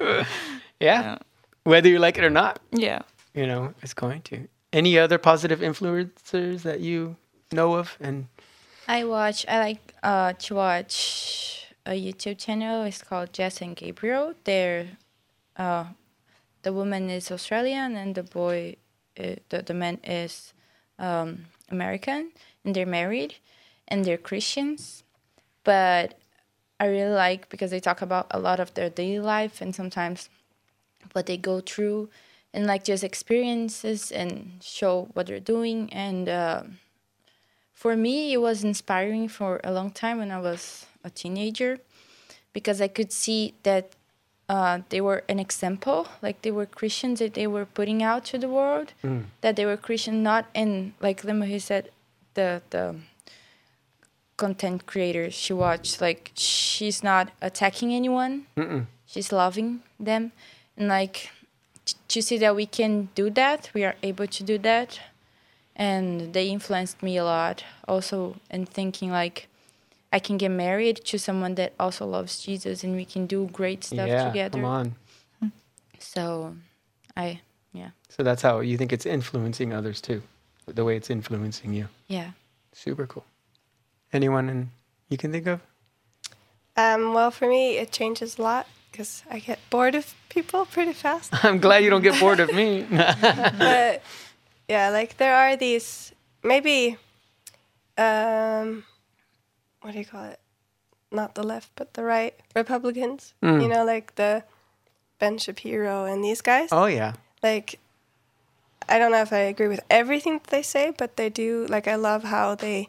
Yeah. 0.00 1.02
Yeah. 1.02 1.18
Whether 1.64 1.88
you 1.88 1.98
like 1.98 2.16
it 2.18 2.24
or 2.24 2.30
not, 2.30 2.58
yeah 2.72 3.02
you 3.34 3.46
know, 3.46 3.72
it's 3.82 3.94
going 3.94 4.22
to. 4.22 4.48
Any 4.72 4.98
other 4.98 5.18
positive 5.18 5.60
influencers 5.60 6.62
that 6.62 6.80
you 6.80 7.16
know 7.52 7.74
of? 7.74 7.96
And 8.00 8.28
I 8.86 9.04
watch. 9.04 9.44
I 9.48 9.58
like 9.58 9.94
uh, 10.02 10.32
to 10.34 10.54
watch 10.54 11.66
a 11.86 11.92
YouTube 11.92 12.38
channel. 12.38 12.84
It's 12.84 13.02
called 13.02 13.32
Jess 13.32 13.60
and 13.60 13.74
Gabriel. 13.74 14.34
They're 14.44 14.86
uh, 15.56 15.86
the 16.62 16.72
woman 16.72 17.10
is 17.10 17.30
Australian 17.30 17.96
and 17.96 18.14
the 18.14 18.22
boy, 18.22 18.76
uh, 19.18 19.36
the 19.48 19.62
the 19.62 19.74
man 19.74 19.98
is 20.04 20.52
um, 20.98 21.46
American, 21.70 22.30
and 22.64 22.74
they're 22.74 22.86
married, 22.86 23.34
and 23.88 24.04
they're 24.04 24.18
Christians. 24.18 25.02
But 25.64 26.18
I 26.78 26.86
really 26.86 27.14
like 27.14 27.48
because 27.48 27.70
they 27.70 27.80
talk 27.80 28.02
about 28.02 28.26
a 28.30 28.38
lot 28.38 28.60
of 28.60 28.72
their 28.74 28.88
daily 28.88 29.20
life 29.20 29.60
and 29.60 29.74
sometimes 29.74 30.28
what 31.12 31.26
they 31.26 31.36
go 31.36 31.60
through 31.60 32.08
and 32.52 32.66
like 32.66 32.84
just 32.84 33.04
experiences 33.04 34.10
and 34.12 34.58
show 34.60 35.08
what 35.14 35.26
they're 35.26 35.40
doing. 35.40 35.92
And. 35.92 36.28
um 36.28 36.78
for 37.72 37.96
me, 37.96 38.30
it 38.34 38.36
was 38.36 38.62
inspiring 38.62 39.26
for 39.26 39.58
a 39.64 39.72
long 39.72 39.90
time 39.90 40.18
when 40.18 40.30
I 40.30 40.38
was 40.38 40.84
a 41.02 41.08
teenager 41.08 41.78
because 42.52 42.78
I 42.78 42.88
could 42.88 43.10
see 43.10 43.54
that 43.62 43.84
uh, 44.50 44.80
they 44.90 45.00
were 45.00 45.24
an 45.30 45.38
example, 45.38 46.06
like 46.20 46.42
they 46.42 46.50
were 46.50 46.66
Christians 46.66 47.20
that 47.20 47.32
they 47.32 47.46
were 47.46 47.64
putting 47.64 48.02
out 48.02 48.26
to 48.26 48.36
the 48.36 48.50
world, 48.50 48.92
that 49.40 49.56
they 49.56 49.64
were 49.64 49.78
Christian, 49.78 50.22
not 50.22 50.44
in, 50.52 50.92
like 51.00 51.24
Lima 51.24 51.58
said, 51.58 51.88
the, 52.34 52.60
the 52.68 52.96
content 54.36 54.84
creators 54.84 55.32
she 55.32 55.54
watched, 55.54 56.02
like 56.02 56.32
she's 56.34 57.02
not 57.02 57.30
attacking 57.40 57.94
anyone, 57.94 58.44
she's 59.06 59.32
loving 59.32 59.80
them. 59.98 60.32
And 60.76 60.88
like 60.88 61.30
to 62.08 62.20
see 62.22 62.38
that 62.38 62.54
we 62.56 62.66
can 62.66 63.08
do 63.14 63.30
that, 63.30 63.70
we 63.74 63.84
are 63.84 63.96
able 64.02 64.26
to 64.26 64.42
do 64.42 64.58
that 64.58 65.00
and 65.76 66.32
they 66.34 66.48
influenced 66.48 67.02
me 67.02 67.16
a 67.16 67.24
lot 67.24 67.64
also 67.88 68.36
in 68.50 68.66
thinking 68.66 69.10
like 69.10 69.48
i 70.12 70.18
can 70.18 70.36
get 70.36 70.50
married 70.50 70.96
to 71.04 71.18
someone 71.18 71.54
that 71.54 71.72
also 71.78 72.04
loves 72.04 72.42
jesus 72.42 72.84
and 72.84 72.94
we 72.96 73.04
can 73.04 73.26
do 73.26 73.48
great 73.52 73.82
stuff 73.84 74.08
yeah, 74.08 74.26
together 74.26 74.58
come 74.58 74.64
on. 74.64 74.94
so 75.98 76.54
i 77.16 77.40
yeah 77.72 77.90
So 78.08 78.22
that's 78.22 78.42
how 78.42 78.60
you 78.60 78.76
think 78.76 78.92
it's 78.92 79.06
influencing 79.06 79.72
others 79.72 80.00
too, 80.00 80.22
the 80.66 80.84
way 80.84 80.96
it's 80.96 81.08
influencing 81.10 81.72
you. 81.72 81.88
yeah 82.08 82.32
Super 82.72 83.06
cool. 83.06 83.24
Anyone 84.12 84.48
in, 84.48 84.70
you 85.08 85.16
can 85.16 85.32
think 85.32 85.46
of? 85.46 85.60
Um, 86.76 87.14
well, 87.14 87.30
for 87.30 87.48
me, 87.48 87.78
it 87.78 87.90
changes 87.90 88.38
a 88.38 88.42
lot 88.42 88.66
because 88.90 89.22
I 89.30 89.38
get 89.38 89.58
bored 89.70 89.94
of 89.94 90.14
people 90.28 90.66
pretty 90.66 90.92
fast. 90.92 91.32
I'm 91.44 91.58
glad 91.58 91.84
you 91.84 91.90
don't 91.90 92.02
get 92.02 92.18
bored 92.20 92.40
of 92.40 92.52
me. 92.52 92.86
but 92.90 94.02
yeah, 94.68 94.90
like 94.90 95.16
there 95.16 95.34
are 95.34 95.56
these 95.56 96.12
maybe 96.42 96.96
um 97.98 98.84
what 99.82 99.92
do 99.92 99.98
you 99.98 100.04
call 100.04 100.24
it? 100.24 100.40
Not 101.12 101.34
the 101.34 101.42
left, 101.42 101.70
but 101.74 101.94
the 101.94 102.04
right 102.04 102.34
Republicans. 102.54 103.34
You 103.42 103.66
know, 103.68 103.84
like 103.84 104.14
the 104.14 104.44
Ben 105.18 105.38
Shapiro 105.38 106.04
and 106.04 106.22
these 106.22 106.40
guys. 106.40 106.68
oh 106.72 106.86
yeah. 106.86 107.14
Like 107.42 107.78
I 108.88 108.98
don't 108.98 109.12
know 109.12 109.22
if 109.22 109.32
I 109.32 109.38
agree 109.38 109.68
with 109.68 109.80
everything 109.90 110.34
that 110.34 110.48
they 110.48 110.62
say, 110.62 110.92
but 110.96 111.16
they 111.16 111.28
do 111.30 111.66
like 111.68 111.86
I 111.88 111.96
love 111.96 112.24
how 112.24 112.54
they 112.54 112.88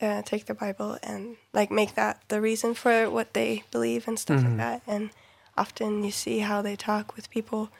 uh, 0.00 0.22
take 0.22 0.46
the 0.46 0.54
Bible 0.54 0.98
and 1.02 1.36
like 1.52 1.70
make 1.70 1.94
that 1.94 2.20
the 2.28 2.40
reason 2.40 2.74
for 2.74 3.08
what 3.10 3.32
they 3.34 3.64
believe 3.70 4.06
and 4.08 4.18
stuff 4.18 4.42
like 4.42 4.56
that. 4.58 4.82
And 4.86 5.10
often 5.56 6.04
you 6.04 6.10
see 6.10 6.40
how 6.40 6.62
they 6.62 6.76
talk 6.76 7.16
with 7.16 7.30
people 7.30 7.70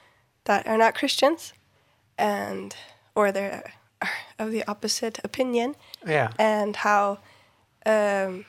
that 0.44 0.66
are 0.66 0.78
not 0.78 0.94
Christians 0.94 1.52
and 2.18 2.74
or 3.14 3.32
they're 3.32 3.72
of 4.38 4.50
the 4.50 4.64
opposite 4.68 5.18
opinion 5.24 5.74
Yeah. 6.06 6.30
and 6.38 6.76
how 6.76 7.18
um, 7.86 8.44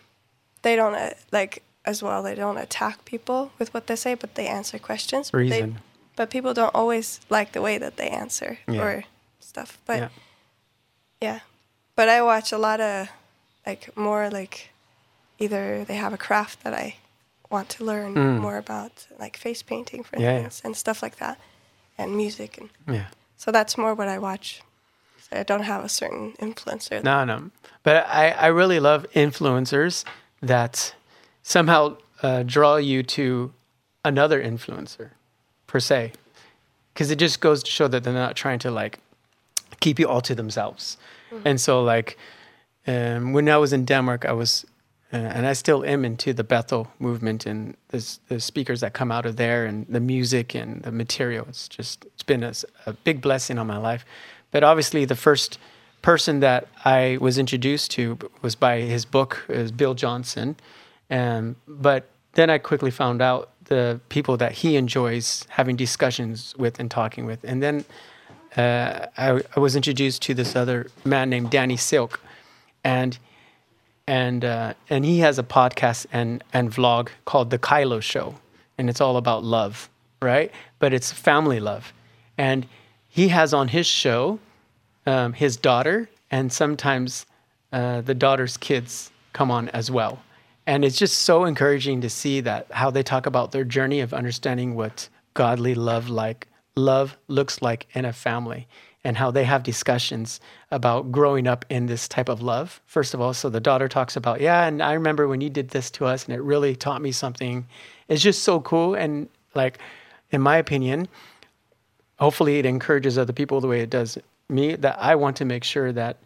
they 0.61 0.75
don't 0.75 0.95
uh, 0.95 1.11
like 1.31 1.63
as 1.85 2.03
well 2.03 2.21
they 2.21 2.35
don't 2.35 2.57
attack 2.57 3.05
people 3.05 3.51
with 3.59 3.73
what 3.73 3.87
they 3.87 3.95
say 3.95 4.13
but 4.15 4.35
they 4.35 4.47
answer 4.47 4.77
questions 4.79 5.31
But 5.31 5.37
they- 5.37 5.43
Reason. 5.63 5.79
but 6.17 6.29
people 6.29 6.53
don't 6.53 6.75
always 6.75 7.21
like 7.29 7.51
the 7.53 7.61
way 7.61 7.77
that 7.77 7.95
they 7.95 8.09
answer 8.09 8.59
Yeah. 8.67 8.81
or 8.83 9.03
stuff 9.39 9.77
but 9.85 9.97
Yeah. 9.99 10.09
yeah. 11.21 11.39
but 11.95 12.09
i 12.09 12.21
watch 12.21 12.51
a 12.51 12.57
lot 12.57 12.81
of 12.81 13.07
like 13.65 13.95
more 13.95 14.29
like 14.29 14.69
either 15.39 15.85
they 15.85 15.95
have 15.95 16.13
a 16.13 16.17
craft 16.17 16.63
that 16.63 16.73
i 16.73 16.95
want 17.49 17.69
to 17.69 17.83
learn 17.86 18.13
more 18.41 18.57
about 18.57 19.07
like 19.19 19.38
face 19.39 19.63
painting 19.63 20.03
for 20.03 20.17
Mm. 20.17 20.21
Yeah, 20.21 20.38
yeah. 20.38 20.45
instance 20.45 20.65
and 20.65 20.75
stuff 20.75 21.01
like 21.03 21.15
that 21.17 21.38
and 21.97 22.15
music 22.15 22.57
and 22.57 22.69
Yeah. 22.95 23.05
so 23.38 23.51
that's 23.51 23.77
more 23.77 23.93
what 23.95 24.07
i 24.07 24.17
watch 24.19 24.62
so 25.29 25.39
i 25.39 25.43
don't 25.43 25.63
have 25.65 25.83
a 25.86 25.89
certain 25.89 26.33
influencer 26.39 27.03
No, 27.03 27.25
no. 27.25 27.49
But 27.83 27.95
I, 27.95 28.47
I 28.47 28.47
really 28.47 28.79
love 28.79 29.05
influencers 29.15 30.05
that 30.41 30.95
somehow 31.43 31.95
uh, 32.23 32.43
draw 32.43 32.75
you 32.77 33.03
to 33.03 33.51
another 34.03 34.43
influencer, 34.43 35.10
per 35.67 35.79
se. 35.79 36.12
Because 36.93 37.12
it 37.13 37.19
just 37.21 37.39
goes 37.39 37.63
to 37.63 37.71
show 37.71 37.88
that 37.89 38.03
they're 38.03 38.13
not 38.27 38.36
trying 38.36 38.60
to 38.60 38.71
like 38.71 38.99
keep 39.79 39.99
you 39.99 40.07
all 40.10 40.21
to 40.21 40.36
themselves. 40.36 40.97
And 41.45 41.60
so, 41.62 41.83
like, 41.83 42.17
um, 42.88 43.33
when 43.33 43.47
I 43.49 43.57
was 43.57 43.71
in 43.73 43.86
Denmark, 43.86 44.25
I 44.25 44.31
was, 44.33 44.65
and 45.11 45.47
I 45.47 45.53
still 45.53 45.85
am 45.85 46.03
into 46.03 46.33
the 46.33 46.43
Bethel 46.43 46.91
movement 46.99 47.45
and 47.45 47.77
the, 47.89 48.17
the 48.27 48.39
speakers 48.39 48.81
that 48.81 48.93
come 48.93 49.11
out 49.11 49.25
of 49.25 49.37
there 49.37 49.65
and 49.65 49.85
the 49.87 49.99
music 50.01 50.53
and 50.53 50.81
the 50.83 50.91
material. 50.91 51.45
It's 51.47 51.67
just, 51.67 52.05
it's 52.05 52.23
been 52.23 52.43
a 52.43 52.93
big 52.93 53.21
blessing 53.21 53.57
on 53.57 53.67
my 53.67 53.77
life. 53.77 54.05
But 54.51 54.63
obviously, 54.63 55.05
the 55.05 55.15
first 55.15 55.59
person 56.01 56.41
that 56.41 56.67
I 56.83 57.17
was 57.21 57.37
introduced 57.37 57.91
to 57.91 58.17
was 58.41 58.55
by 58.55 58.81
his 58.81 59.05
book, 59.05 59.45
is 59.49 59.71
Bill 59.71 59.93
Johnson. 59.93 60.55
Um, 61.09 61.55
but 61.67 62.09
then 62.33 62.49
I 62.49 62.57
quickly 62.57 62.91
found 62.91 63.21
out 63.21 63.49
the 63.65 63.99
people 64.09 64.37
that 64.37 64.51
he 64.51 64.75
enjoys 64.75 65.45
having 65.49 65.75
discussions 65.75 66.53
with 66.57 66.79
and 66.79 66.89
talking 66.89 67.25
with. 67.25 67.43
And 67.43 67.63
then 67.63 67.85
uh, 68.55 69.07
I, 69.17 69.41
I 69.55 69.59
was 69.59 69.75
introduced 69.75 70.21
to 70.23 70.33
this 70.33 70.55
other 70.55 70.87
man 71.05 71.29
named 71.29 71.49
Danny 71.49 71.77
Silk, 71.77 72.19
and 72.83 73.17
and 74.07 74.45
uh, 74.45 74.73
and 74.89 75.05
he 75.05 75.19
has 75.19 75.37
a 75.37 75.43
podcast 75.43 76.05
and 76.11 76.43
and 76.53 76.71
vlog 76.71 77.09
called 77.25 77.49
the 77.49 77.59
KYLO 77.59 78.01
Show, 78.01 78.35
and 78.77 78.89
it's 78.89 79.01
all 79.01 79.17
about 79.17 79.43
love, 79.43 79.89
right? 80.21 80.51
But 80.79 80.93
it's 80.93 81.11
family 81.11 81.59
love, 81.59 81.93
and 82.37 82.65
he 83.09 83.27
has 83.27 83.53
on 83.53 83.67
his 83.67 83.85
show 83.85 84.39
um, 85.05 85.33
his 85.33 85.57
daughter, 85.57 86.09
and 86.31 86.51
sometimes 86.51 87.25
uh, 87.71 88.01
the 88.01 88.13
daughter's 88.13 88.57
kids 88.57 89.11
come 89.33 89.51
on 89.51 89.69
as 89.69 89.91
well. 89.91 90.19
And 90.65 90.83
it's 90.83 90.97
just 90.97 91.19
so 91.19 91.45
encouraging 91.45 92.01
to 92.01 92.09
see 92.09 92.41
that 92.41 92.67
how 92.71 92.91
they 92.91 93.03
talk 93.03 93.25
about 93.25 93.51
their 93.51 93.63
journey 93.63 94.01
of 94.01 94.13
understanding 94.13 94.75
what 94.75 95.07
godly 95.33 95.75
love 95.75 96.09
like 96.09 96.47
love 96.75 97.17
looks 97.27 97.61
like 97.61 97.87
in 97.93 98.05
a 98.05 98.13
family 98.13 98.67
and 99.07 99.15
how 99.15 99.31
they 99.31 99.45
have 99.45 99.63
discussions 99.63 100.41
about 100.69 101.13
growing 101.13 101.47
up 101.47 101.63
in 101.69 101.85
this 101.85 102.09
type 102.09 102.27
of 102.27 102.41
love. 102.41 102.81
First 102.87 103.13
of 103.13 103.21
all, 103.21 103.33
so 103.33 103.49
the 103.49 103.61
daughter 103.61 103.87
talks 103.87 104.17
about, 104.17 104.41
yeah, 104.41 104.67
and 104.67 104.83
I 104.83 104.91
remember 104.91 105.29
when 105.29 105.39
you 105.39 105.49
did 105.49 105.69
this 105.69 105.89
to 105.91 106.05
us 106.05 106.25
and 106.25 106.35
it 106.35 106.41
really 106.41 106.75
taught 106.75 107.01
me 107.01 107.13
something. 107.13 107.65
It's 108.09 108.21
just 108.21 108.43
so 108.43 108.59
cool 108.59 108.95
and 108.95 109.29
like 109.55 109.79
in 110.31 110.41
my 110.41 110.57
opinion, 110.57 111.07
hopefully 112.19 112.59
it 112.59 112.65
encourages 112.65 113.17
other 113.17 113.31
people 113.31 113.61
the 113.61 113.67
way 113.69 113.79
it 113.79 113.89
does 113.89 114.17
me 114.49 114.75
that 114.75 114.97
I 114.99 115.15
want 115.15 115.37
to 115.37 115.45
make 115.45 115.63
sure 115.63 115.93
that 115.93 116.17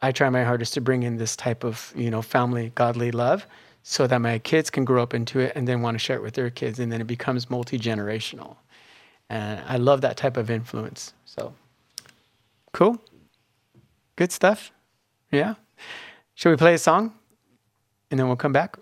I 0.00 0.12
try 0.12 0.30
my 0.30 0.44
hardest 0.44 0.74
to 0.74 0.80
bring 0.80 1.02
in 1.02 1.16
this 1.16 1.34
type 1.34 1.64
of, 1.64 1.92
you 1.96 2.08
know, 2.08 2.22
family 2.22 2.70
godly 2.76 3.10
love 3.10 3.48
so 3.82 4.06
that 4.06 4.20
my 4.20 4.38
kids 4.38 4.70
can 4.70 4.84
grow 4.84 5.02
up 5.02 5.12
into 5.12 5.40
it 5.40 5.54
and 5.56 5.66
then 5.66 5.82
want 5.82 5.96
to 5.96 5.98
share 5.98 6.14
it 6.14 6.22
with 6.22 6.34
their 6.34 6.50
kids 6.50 6.78
and 6.78 6.92
then 6.92 7.00
it 7.00 7.08
becomes 7.08 7.50
multi-generational. 7.50 8.54
And 9.28 9.60
I 9.66 9.76
love 9.78 10.02
that 10.02 10.16
type 10.16 10.36
of 10.36 10.50
influence. 10.50 11.14
So 11.24 11.52
cool. 12.72 12.98
Good 14.16 14.32
stuff. 14.32 14.72
Yeah. 15.30 15.54
Shall 16.34 16.52
we 16.52 16.56
play 16.56 16.74
a 16.74 16.78
song? 16.78 17.12
And 18.10 18.18
then 18.18 18.26
we'll 18.26 18.36
come 18.36 18.52
back. 18.52 18.78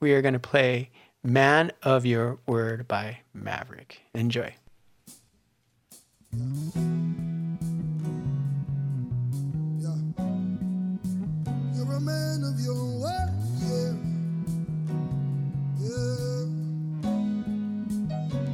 We 0.00 0.12
are 0.12 0.22
going 0.22 0.34
to 0.34 0.38
play 0.40 0.90
Man 1.24 1.72
of 1.82 2.06
Your 2.06 2.38
Word 2.46 2.86
by 2.86 3.18
Maverick. 3.34 4.02
Enjoy. 4.14 4.54
Yeah. 6.32 6.38
You're 11.74 11.92
a 11.92 12.00
man 12.00 12.44
of 12.44 12.60
your 12.60 13.00
word, 13.00 13.32
yeah. 13.62 13.94
Yeah. 15.80 16.46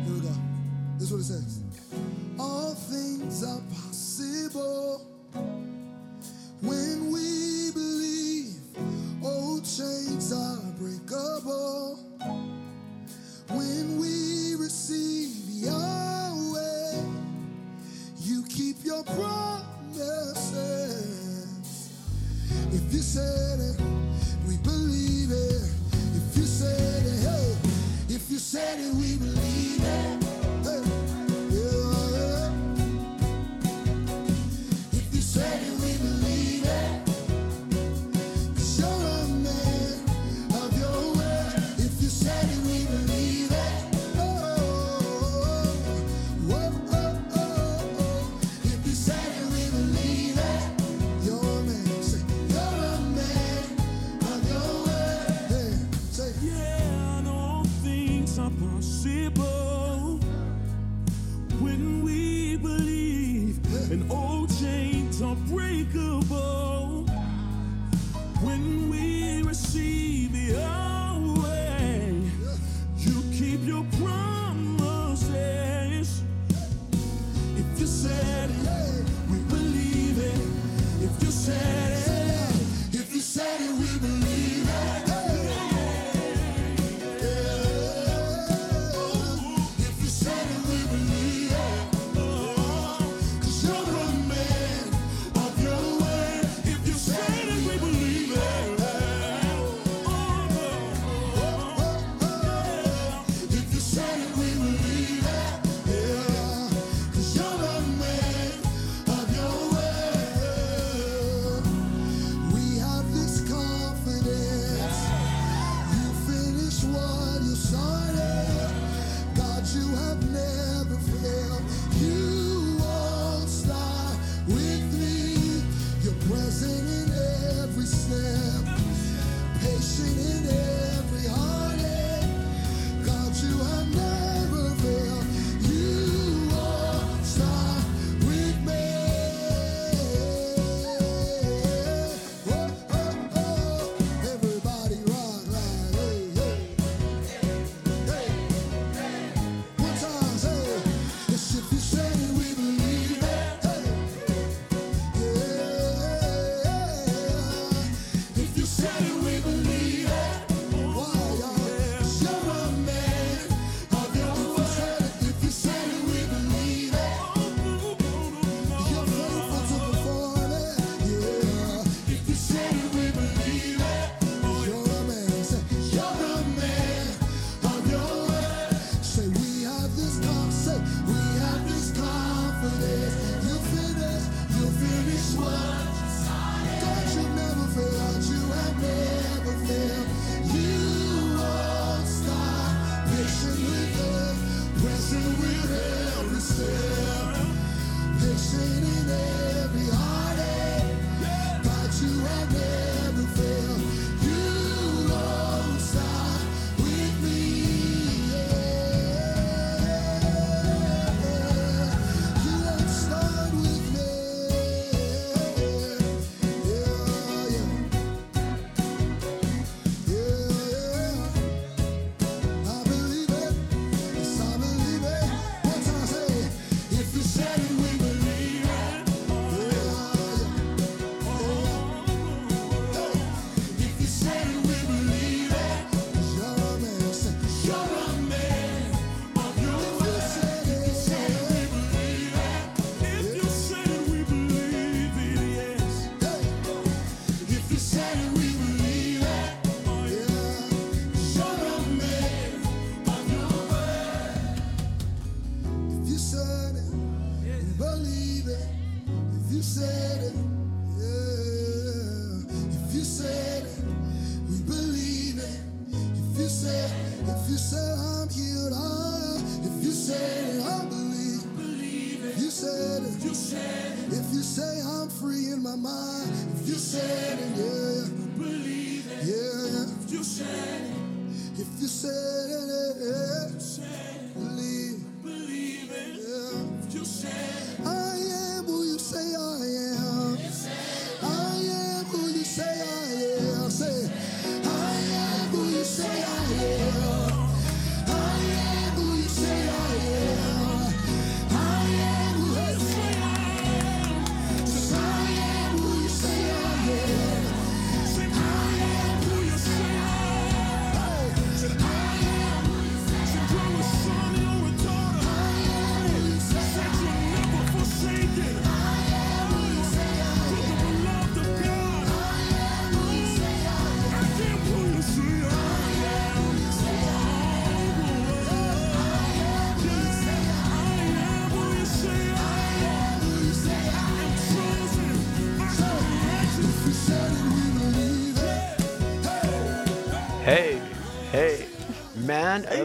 Here 0.05 0.15
we 0.15 0.21
go. 0.21 0.35
This 0.99 1.03
is 1.03 1.13
what 1.13 1.21
it 1.21 1.25
says. 1.25 1.63
All 2.39 2.75
things 2.75 3.43
are 3.45 3.61
possible 4.23 5.01
when 6.61 7.11
we 7.11 7.71
believe. 7.73 8.55
Old 9.23 9.65
chains 9.65 10.33
are 10.33 10.61
breakable 10.79 11.99
when 13.49 13.99
we 13.99 14.55
receive 14.57 15.31
way. 16.53 17.05
You 18.19 18.45
keep 18.49 18.85
your 18.85 19.03
promises. 19.05 20.13
If 22.73 22.93
you 22.93 23.01
said 23.01 23.59
it, 23.61 23.81
we 24.47 24.57
believe 24.59 25.31
it. 25.31 25.71
If 26.15 26.37
you 26.37 26.45
said 26.45 27.05
it, 27.05 27.21
hey, 27.29 27.57
if 28.09 28.31
you 28.31 28.39
said 28.39 28.79
it, 28.79 28.95
we 28.95 29.17
believe. 29.17 29.52
If 81.49 81.82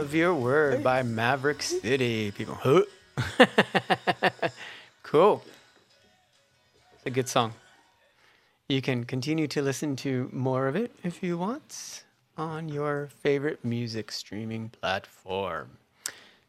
of 0.08 0.16
Your 0.16 0.34
Word 0.34 0.86
by 0.86 1.04
Maverick 1.04 1.62
City. 1.62 2.32
People, 2.32 2.56
huh? 2.56 2.84
cool. 5.04 5.44
It's 6.94 7.06
a 7.06 7.10
good 7.10 7.28
song. 7.28 7.54
You 8.70 8.82
can 8.82 9.04
continue 9.04 9.48
to 9.48 9.62
listen 9.62 9.98
to 9.98 10.30
more 10.32 10.70
of 10.70 10.78
it 10.78 10.94
if 11.04 11.22
you 11.22 11.38
want 11.38 12.06
on 12.38 12.70
your 12.70 13.10
favorite 13.22 13.66
music 13.66 14.14
streaming 14.14 14.70
platform. 14.70 15.72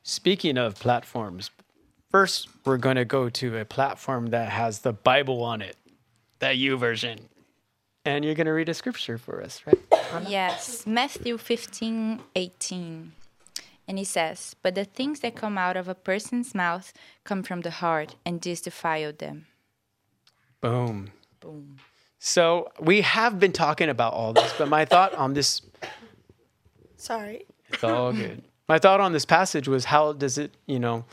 Speaking 0.04 0.56
of 0.56 0.76
platforms, 0.76 1.50
first 2.12 2.46
we're 2.64 2.76
going 2.76 2.94
to 2.94 3.04
go 3.04 3.28
to 3.28 3.58
a 3.58 3.64
platform 3.64 4.28
that 4.28 4.50
has 4.50 4.82
the 4.82 4.92
Bible 4.92 5.42
on 5.42 5.62
it, 5.62 5.76
the 6.38 6.46
YouVersion. 6.46 7.18
And 8.04 8.24
you're 8.24 8.36
going 8.36 8.46
to 8.46 8.52
read 8.52 8.68
a 8.68 8.74
scripture 8.74 9.18
for 9.18 9.42
us, 9.42 9.62
right? 9.66 9.80
Yes, 10.28 10.86
Matthew 10.86 11.36
15, 11.38 12.20
18. 12.36 13.12
And 13.88 13.96
he 13.96 14.04
says, 14.04 14.54
But 14.62 14.74
the 14.74 14.84
things 14.84 15.20
that 15.20 15.34
come 15.34 15.56
out 15.56 15.76
of 15.76 15.88
a 15.88 15.94
person's 15.94 16.54
mouth 16.54 16.92
come 17.24 17.42
from 17.42 17.62
the 17.62 17.70
heart, 17.70 18.16
and 18.24 18.40
this 18.40 18.60
defile 18.60 19.12
them. 19.14 19.46
Boom. 20.60 21.10
Boom. 21.40 21.76
So 22.18 22.70
we 22.78 23.00
have 23.00 23.40
been 23.40 23.52
talking 23.52 23.88
about 23.88 24.12
all 24.12 24.34
this, 24.34 24.52
but 24.58 24.68
my 24.68 24.84
thought 24.84 25.14
on 25.14 25.32
this, 25.32 25.62
Sorry. 26.96 27.46
it's 27.70 27.82
all 27.82 28.12
good. 28.12 28.42
My 28.68 28.78
thought 28.78 29.00
on 29.00 29.12
this 29.12 29.24
passage 29.24 29.66
was 29.68 29.86
how 29.86 30.12
does 30.12 30.36
it, 30.36 30.54
you 30.66 30.78
know, 30.78 31.04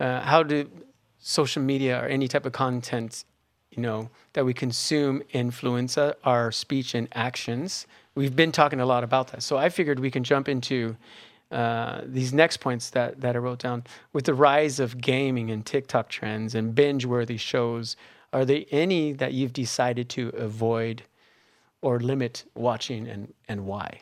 uh, 0.00 0.20
how 0.20 0.42
do 0.42 0.70
social 1.18 1.62
media 1.62 2.00
or 2.02 2.06
any 2.06 2.28
type 2.28 2.46
of 2.46 2.52
content, 2.52 3.24
you 3.70 3.82
know, 3.82 4.08
that 4.32 4.46
we 4.46 4.54
consume 4.54 5.22
influence 5.32 5.98
uh, 5.98 6.14
our 6.24 6.50
speech 6.52 6.94
and 6.94 7.08
actions? 7.12 7.86
We've 8.14 8.34
been 8.34 8.52
talking 8.52 8.80
a 8.80 8.86
lot 8.86 9.04
about 9.04 9.28
that. 9.32 9.42
So 9.42 9.58
I 9.58 9.68
figured 9.68 9.98
we 10.00 10.10
can 10.10 10.24
jump 10.24 10.48
into 10.48 10.96
uh, 11.50 12.00
these 12.04 12.32
next 12.32 12.58
points 12.58 12.90
that, 12.90 13.20
that 13.20 13.36
I 13.36 13.38
wrote 13.38 13.60
down. 13.60 13.84
With 14.12 14.24
the 14.24 14.34
rise 14.34 14.80
of 14.80 15.00
gaming 15.00 15.50
and 15.50 15.64
TikTok 15.64 16.08
trends 16.08 16.54
and 16.54 16.74
binge 16.74 17.04
worthy 17.04 17.36
shows, 17.36 17.96
are 18.32 18.44
there 18.44 18.64
any 18.70 19.12
that 19.12 19.32
you've 19.32 19.52
decided 19.52 20.08
to 20.10 20.28
avoid 20.30 21.02
or 21.82 22.00
limit 22.00 22.44
watching 22.54 23.06
and, 23.06 23.32
and 23.48 23.66
why? 23.66 24.00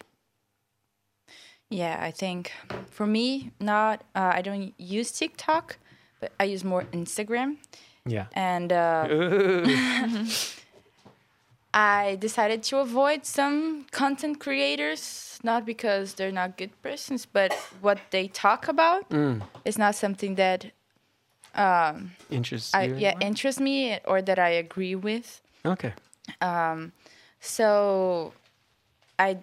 Yeah, 1.71 1.99
I 2.01 2.11
think 2.11 2.53
for 2.91 3.07
me, 3.07 3.51
not, 3.61 4.05
uh, 4.15 4.33
I 4.35 4.43
don't 4.43 4.75
use 4.79 5.13
TikTok, 5.13 5.79
but 6.21 6.33
I 6.39 6.45
use 6.45 6.65
more 6.65 6.85
Instagram. 6.93 7.57
Yeah. 8.07 8.27
And 8.33 8.73
uh. 8.73 10.27
I 11.75 12.17
decided 12.21 12.63
to 12.65 12.79
avoid 12.79 13.27
some 13.27 13.87
content 13.91 14.39
creators, 14.39 15.41
not 15.43 15.67
because 15.67 16.15
they're 16.15 16.31
not 16.31 16.57
good 16.57 16.71
persons, 16.83 17.27
but 17.27 17.53
what 17.81 17.99
they 18.11 18.29
talk 18.29 18.69
about 18.69 19.13
is 19.65 19.77
not 19.77 19.97
something 19.97 20.37
that 20.37 20.71
um, 21.57 22.13
Interests 22.31 22.75
I, 22.75 22.85
yeah 22.87 23.15
interests 23.21 23.61
me 23.61 23.99
or 24.07 24.23
that 24.23 24.39
I 24.39 24.51
agree 24.51 24.95
with. 24.95 25.41
Okay. 25.65 25.93
So 27.41 28.33
I 29.19 29.39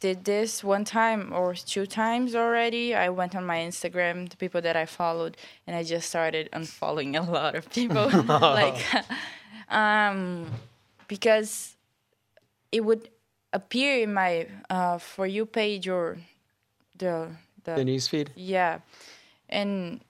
did 0.00 0.24
this 0.24 0.62
one 0.62 0.84
time 0.84 1.32
or 1.32 1.54
two 1.54 1.86
times 1.86 2.34
already. 2.34 2.94
I 2.94 3.08
went 3.08 3.34
on 3.34 3.46
my 3.46 3.58
Instagram, 3.58 4.28
the 4.28 4.36
people 4.36 4.60
that 4.60 4.76
I 4.76 4.86
followed, 4.86 5.36
and 5.66 5.74
I 5.74 5.82
just 5.82 6.08
started 6.08 6.50
unfollowing 6.52 7.16
a 7.16 7.30
lot 7.30 7.54
of 7.54 7.70
people. 7.70 8.10
like, 8.28 8.84
um, 9.70 10.50
because 11.08 11.75
it 12.72 12.80
would 12.84 13.08
appear 13.52 14.02
in 14.02 14.12
my 14.14 14.46
uh, 14.70 14.98
for 14.98 15.26
you 15.26 15.46
page 15.46 15.88
or 15.88 16.18
the 16.98 17.30
the 17.64 17.74
The 17.76 17.84
newsfeed? 17.84 18.28
yeah, 18.36 18.80
and 19.48 20.00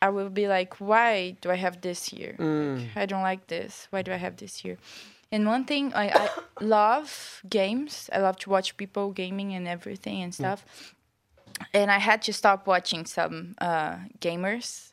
I 0.00 0.08
will 0.10 0.30
be 0.30 0.48
like, 0.48 0.80
why 0.80 1.36
do 1.40 1.50
I 1.50 1.56
have 1.56 1.80
this 1.80 2.06
here? 2.08 2.34
Mm. 2.38 2.88
I 2.96 3.06
don't 3.06 3.22
like 3.22 3.46
this. 3.46 3.86
Why 3.90 4.02
do 4.02 4.12
I 4.12 4.16
have 4.18 4.36
this 4.36 4.56
here? 4.56 4.78
And 5.30 5.46
one 5.46 5.64
thing 5.64 5.94
I, 5.94 6.08
I 6.10 6.28
love 6.60 7.40
games. 7.48 8.10
I 8.12 8.18
love 8.18 8.36
to 8.38 8.50
watch 8.50 8.76
people 8.76 9.12
gaming 9.12 9.54
and 9.54 9.68
everything 9.68 10.20
and 10.22 10.34
stuff. 10.34 10.64
And 11.72 11.90
I 11.90 11.98
had 11.98 12.20
to 12.22 12.32
stop 12.32 12.66
watching 12.66 13.06
some 13.06 13.54
uh, 13.60 13.96
gamers 14.20 14.92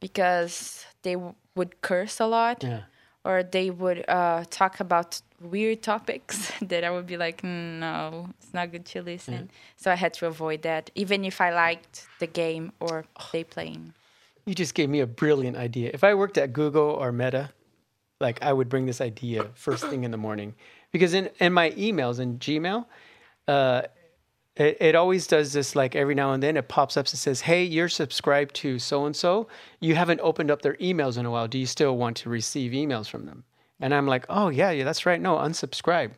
because 0.00 0.84
they 1.02 1.14
w- 1.14 1.34
would 1.54 1.80
curse 1.80 2.20
a 2.20 2.26
lot 2.26 2.62
Yeah. 2.64 2.82
or 3.24 3.42
they 3.42 3.70
would 3.70 4.04
uh, 4.08 4.44
talk 4.50 4.80
about 4.80 5.20
weird 5.40 5.82
topics 5.82 6.52
that 6.62 6.84
I 6.84 6.90
would 6.90 7.06
be 7.06 7.16
like, 7.16 7.42
"Mm, 7.42 7.78
no, 7.80 8.28
it's 8.38 8.52
not 8.52 8.70
good 8.70 8.84
to 8.86 9.02
listen. 9.02 9.50
So 9.76 9.90
I 9.90 9.94
had 9.94 10.14
to 10.14 10.26
avoid 10.26 10.62
that, 10.62 10.90
even 10.94 11.24
if 11.24 11.40
I 11.40 11.52
liked 11.52 12.06
the 12.18 12.26
game 12.26 12.72
or 12.80 13.04
they 13.32 13.44
playing. 13.44 13.94
You 14.46 14.54
just 14.54 14.74
gave 14.74 14.88
me 14.88 15.00
a 15.00 15.06
brilliant 15.06 15.56
idea. 15.56 15.90
If 15.92 16.02
I 16.04 16.14
worked 16.14 16.38
at 16.38 16.52
Google 16.52 16.90
or 16.90 17.12
Meta, 17.12 17.50
like 18.20 18.42
I 18.42 18.52
would 18.52 18.68
bring 18.68 18.86
this 18.86 19.00
idea 19.00 19.46
first 19.54 19.86
thing 19.86 20.04
in 20.04 20.10
the 20.10 20.16
morning 20.16 20.54
because 20.92 21.14
in, 21.14 21.30
in 21.38 21.52
my 21.52 21.70
emails 21.70 22.20
in 22.20 22.38
Gmail, 22.38 22.86
uh, 23.48 23.82
it, 24.56 24.76
it 24.80 24.94
always 24.94 25.26
does 25.26 25.52
this 25.52 25.74
like 25.74 25.94
every 25.96 26.14
now 26.14 26.32
and 26.32 26.42
then 26.42 26.56
it 26.56 26.68
pops 26.68 26.96
up 26.96 27.06
and 27.06 27.18
says, 27.18 27.40
Hey, 27.42 27.64
you're 27.64 27.88
subscribed 27.88 28.54
to 28.56 28.78
so 28.78 29.06
and 29.06 29.16
so. 29.16 29.48
You 29.80 29.94
haven't 29.94 30.20
opened 30.20 30.50
up 30.50 30.62
their 30.62 30.74
emails 30.74 31.16
in 31.16 31.26
a 31.26 31.30
while. 31.30 31.48
Do 31.48 31.58
you 31.58 31.66
still 31.66 31.96
want 31.96 32.16
to 32.18 32.28
receive 32.28 32.72
emails 32.72 33.08
from 33.08 33.26
them? 33.26 33.44
And 33.80 33.94
I'm 33.94 34.06
like, 34.06 34.26
Oh, 34.28 34.48
yeah, 34.48 34.70
yeah, 34.70 34.84
that's 34.84 35.06
right. 35.06 35.20
No, 35.20 35.36
unsubscribe. 35.36 36.12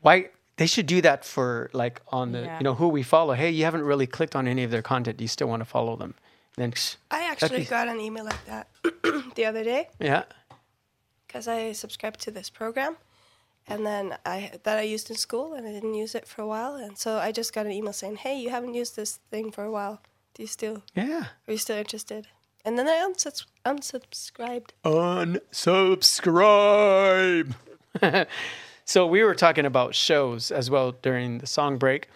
Why? 0.00 0.30
They 0.56 0.66
should 0.66 0.86
do 0.86 1.02
that 1.02 1.24
for 1.24 1.68
like 1.74 2.00
on 2.08 2.32
the, 2.32 2.40
Yeah. 2.42 2.58
you 2.58 2.64
know, 2.64 2.74
who 2.74 2.88
we 2.88 3.02
follow. 3.02 3.34
Hey, 3.34 3.50
you 3.50 3.64
haven't 3.64 3.82
really 3.82 4.06
clicked 4.06 4.34
on 4.34 4.48
any 4.48 4.64
of 4.64 4.70
their 4.70 4.82
content. 4.82 5.18
Do 5.18 5.24
you 5.24 5.28
still 5.28 5.48
want 5.48 5.60
to 5.60 5.66
follow 5.66 5.96
them? 5.96 6.14
then, 6.56 6.72
I 7.10 7.24
actually 7.30 7.64
got 7.64 7.86
an 7.88 8.00
email 8.00 8.24
like 8.24 8.44
that 8.46 8.68
the 9.34 9.44
other 9.44 9.62
day 9.62 9.88
yeah. 10.00 10.22
because 11.26 11.46
I 11.48 11.72
subscribed 11.72 12.20
to 12.22 12.30
this 12.30 12.48
program, 12.48 12.96
and 13.66 13.84
then 13.84 14.16
I 14.24 14.52
that 14.62 14.78
I 14.78 14.82
used 14.82 15.10
in 15.10 15.16
school, 15.16 15.52
and 15.52 15.66
I 15.68 15.72
didn't 15.72 15.92
use 15.92 16.14
it 16.14 16.26
for 16.26 16.40
a 16.40 16.46
while, 16.46 16.74
and 16.76 16.96
so 16.96 17.18
I 17.18 17.30
just 17.30 17.52
got 17.52 17.66
an 17.66 17.72
email 17.72 17.92
saying, 17.92 18.16
"Hey, 18.16 18.40
you 18.40 18.48
haven't 18.48 18.72
used 18.72 18.96
this 18.96 19.18
thing 19.30 19.52
for 19.52 19.64
a 19.64 19.70
while. 19.70 20.00
Do 20.32 20.42
you 20.42 20.46
still 20.46 20.82
Yeah. 20.94 21.24
are 21.46 21.52
you 21.52 21.58
still 21.58 21.76
interested?" 21.76 22.28
And 22.66 22.76
then 22.76 22.86
I 22.88 23.08
unsubs- 23.08 23.46
unsubscribed. 23.64 24.70
Unsubscribe. 24.84 27.54
so 28.84 29.06
we 29.06 29.22
were 29.22 29.36
talking 29.36 29.64
about 29.64 29.94
shows 29.94 30.50
as 30.50 30.68
well 30.68 30.90
during 31.00 31.38
the 31.38 31.46
song 31.46 31.78
break, 31.78 32.08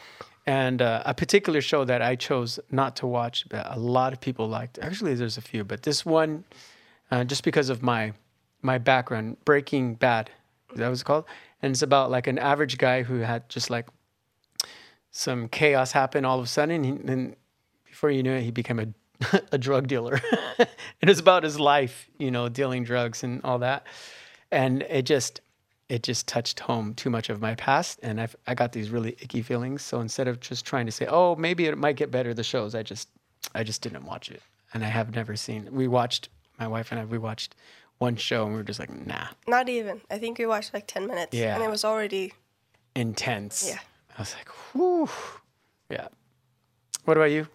and 0.47 0.83
uh, 0.83 1.05
a 1.07 1.15
particular 1.15 1.61
show 1.61 1.85
that 1.85 2.03
I 2.03 2.17
chose 2.17 2.59
not 2.73 2.97
to 2.97 3.07
watch, 3.07 3.49
but 3.49 3.65
a 3.71 3.79
lot 3.79 4.13
of 4.13 4.21
people 4.21 4.49
liked. 4.49 4.81
Actually, 4.81 5.15
there's 5.15 5.39
a 5.39 5.41
few, 5.41 5.63
but 5.63 5.85
this 5.85 6.05
one, 6.05 6.43
uh, 7.13 7.23
just 7.23 7.45
because 7.45 7.69
of 7.69 7.85
my 7.85 8.13
my 8.61 8.77
background, 8.77 9.37
Breaking 9.45 9.95
Bad. 9.95 10.31
That 10.75 10.89
was 10.89 11.05
called, 11.05 11.27
and 11.63 11.71
it's 11.71 11.83
about 11.83 12.11
like 12.11 12.27
an 12.27 12.41
average 12.41 12.77
guy 12.77 13.05
who 13.05 13.21
had 13.21 13.49
just 13.49 13.71
like 13.71 13.87
some 15.13 15.49
chaos 15.49 15.93
happen 15.93 16.25
all 16.25 16.41
of 16.41 16.45
a 16.45 16.49
sudden, 16.49 16.75
and, 16.75 16.85
he, 16.85 16.91
and 17.13 17.37
before 17.87 18.11
you 18.11 18.25
knew 18.25 18.33
it, 18.33 18.43
he 18.43 18.51
became 18.51 18.81
a 18.81 18.89
a 19.53 19.59
drug 19.59 19.87
dealer. 19.87 20.21
it 20.59 21.09
was 21.09 21.19
about 21.19 21.43
his 21.43 21.59
life, 21.59 22.09
you 22.19 22.31
know, 22.31 22.49
dealing 22.49 22.85
drugs 22.85 23.23
and 23.23 23.41
all 23.45 23.59
that, 23.59 23.87
and 24.51 24.83
it 24.83 25.03
just 25.03 25.41
it 25.89 26.03
just 26.03 26.29
touched 26.29 26.61
home 26.61 26.95
too 26.95 27.11
much 27.11 27.31
of 27.31 27.41
my 27.41 27.55
past, 27.55 27.99
and 28.03 28.21
I 28.21 28.29
I 28.47 28.55
got 28.55 28.73
these 28.73 28.91
really 28.91 29.17
icky 29.21 29.43
feelings. 29.43 29.83
So 29.83 30.01
instead 30.01 30.29
of 30.29 30.41
just 30.41 30.65
trying 30.65 30.87
to 30.87 30.93
say, 30.93 31.07
oh, 31.09 31.37
maybe 31.37 31.67
it 31.67 31.77
might 31.77 31.97
get 31.97 32.11
better, 32.11 32.35
the 32.35 32.45
shows, 32.45 32.75
I 32.75 32.83
just 32.83 33.09
I 33.55 33.63
just 33.63 33.83
didn't 33.83 34.05
watch 34.05 34.31
it, 34.31 34.43
and 34.73 34.85
I 34.85 34.89
have 34.89 35.15
never 35.15 35.37
seen. 35.37 35.69
We 35.71 35.89
watched 35.89 36.29
my 36.59 36.69
wife 36.69 36.93
and 36.93 37.01
I. 37.01 37.05
We 37.05 37.19
watched 37.19 37.55
one 38.01 38.17
show, 38.17 38.45
and 38.45 38.53
we 38.53 38.59
were 38.59 38.65
just 38.65 38.81
like, 38.81 38.91
nah, 39.07 39.27
Not 39.47 39.69
even. 39.69 40.01
I 40.11 40.19
think 40.19 40.39
we 40.39 40.47
watched 40.47 40.73
like 40.75 40.87
10 40.87 41.07
minutes. 41.07 41.37
Yeah. 41.37 41.55
And 41.55 41.63
it 41.63 41.71
was 41.71 41.85
already, 41.85 42.33
intense. 42.97 43.69
Yeah. 43.69 43.79
I 44.17 44.23
was 44.23 44.35
like, 44.35 44.49
whew. 44.73 45.09
Yeah. 45.91 46.09
What 47.05 47.17
about 47.19 47.31
you, 47.31 47.47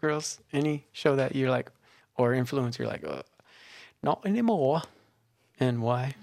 girls? 0.00 0.40
Any 0.52 0.84
show 0.92 1.16
that 1.16 1.34
you're 1.36 1.50
like, 1.50 1.70
or 2.16 2.34
influence 2.34 2.78
you're 2.78 2.88
like, 2.88 3.04
uh, 3.04 3.22
not 4.02 4.24
anymore, 4.24 4.82
and 5.60 5.82
why? 5.82 6.14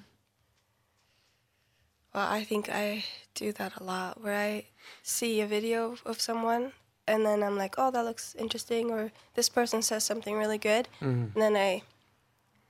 well, 2.13 2.27
I 2.27 2.43
think 2.43 2.69
I 2.69 3.03
do 3.35 3.51
that 3.53 3.73
a 3.79 3.83
lot 3.83 4.21
where 4.23 4.35
I 4.35 4.65
see 5.03 5.41
a 5.41 5.45
video 5.47 5.95
of 6.05 6.19
someone 6.19 6.71
and 7.07 7.25
then 7.25 7.43
I'm 7.43 7.55
like, 7.57 7.75
oh, 7.77 7.91
that 7.91 8.03
looks 8.03 8.35
interesting, 8.35 8.91
or 8.91 9.11
this 9.35 9.47
person 9.49 9.81
says 9.81 10.03
something 10.03 10.35
really 10.35 10.57
good. 10.57 10.89
And 10.99 11.31
then 11.35 11.55
I 11.55 11.83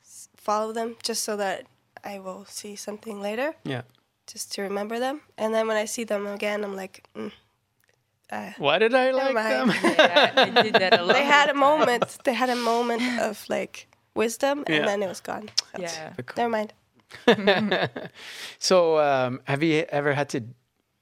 s- 0.03 0.29
follow 0.35 0.71
them 0.73 0.95
just 1.01 1.23
so 1.23 1.35
that 1.37 1.65
I 2.03 2.19
will 2.19 2.45
see 2.45 2.75
something 2.75 3.19
later, 3.19 3.55
Yeah. 3.63 3.81
just 4.27 4.51
to 4.53 4.61
remember 4.61 4.99
them. 4.99 5.21
And 5.39 5.53
then 5.55 5.67
when 5.67 5.77
I 5.77 5.85
see 5.85 6.03
them 6.03 6.27
again, 6.27 6.63
I'm 6.63 6.75
like, 6.75 7.03
mm, 7.15 7.31
uh, 8.31 8.51
Why 8.57 8.77
did 8.79 8.93
I 8.93 9.11
like 9.11 9.33
mind. 9.33 9.69
them? 9.71 9.75
Yeah, 9.83 10.33
I 10.35 10.61
did 10.63 10.73
that 10.75 10.99
a 10.99 11.03
lot. 11.07 11.13
they 11.15 11.23
had 11.23 11.49
a 11.49 11.53
moment. 11.53 12.17
They 12.23 12.33
had 12.33 12.49
a 12.49 12.55
moment 12.55 13.01
of 13.21 13.43
like 13.49 13.87
wisdom, 14.15 14.63
and 14.67 14.75
Yeah. 14.75 14.85
then 14.85 15.03
it 15.03 15.07
was 15.07 15.21
gone. 15.21 15.49
So, 15.75 15.81
Yeah. 15.81 16.13
Never 16.35 16.49
mind. 16.49 16.73
so, 18.59 18.99
um, 18.99 19.41
have 19.45 19.63
you 19.63 19.85
ever 19.89 20.13
had 20.13 20.29
to 20.29 20.41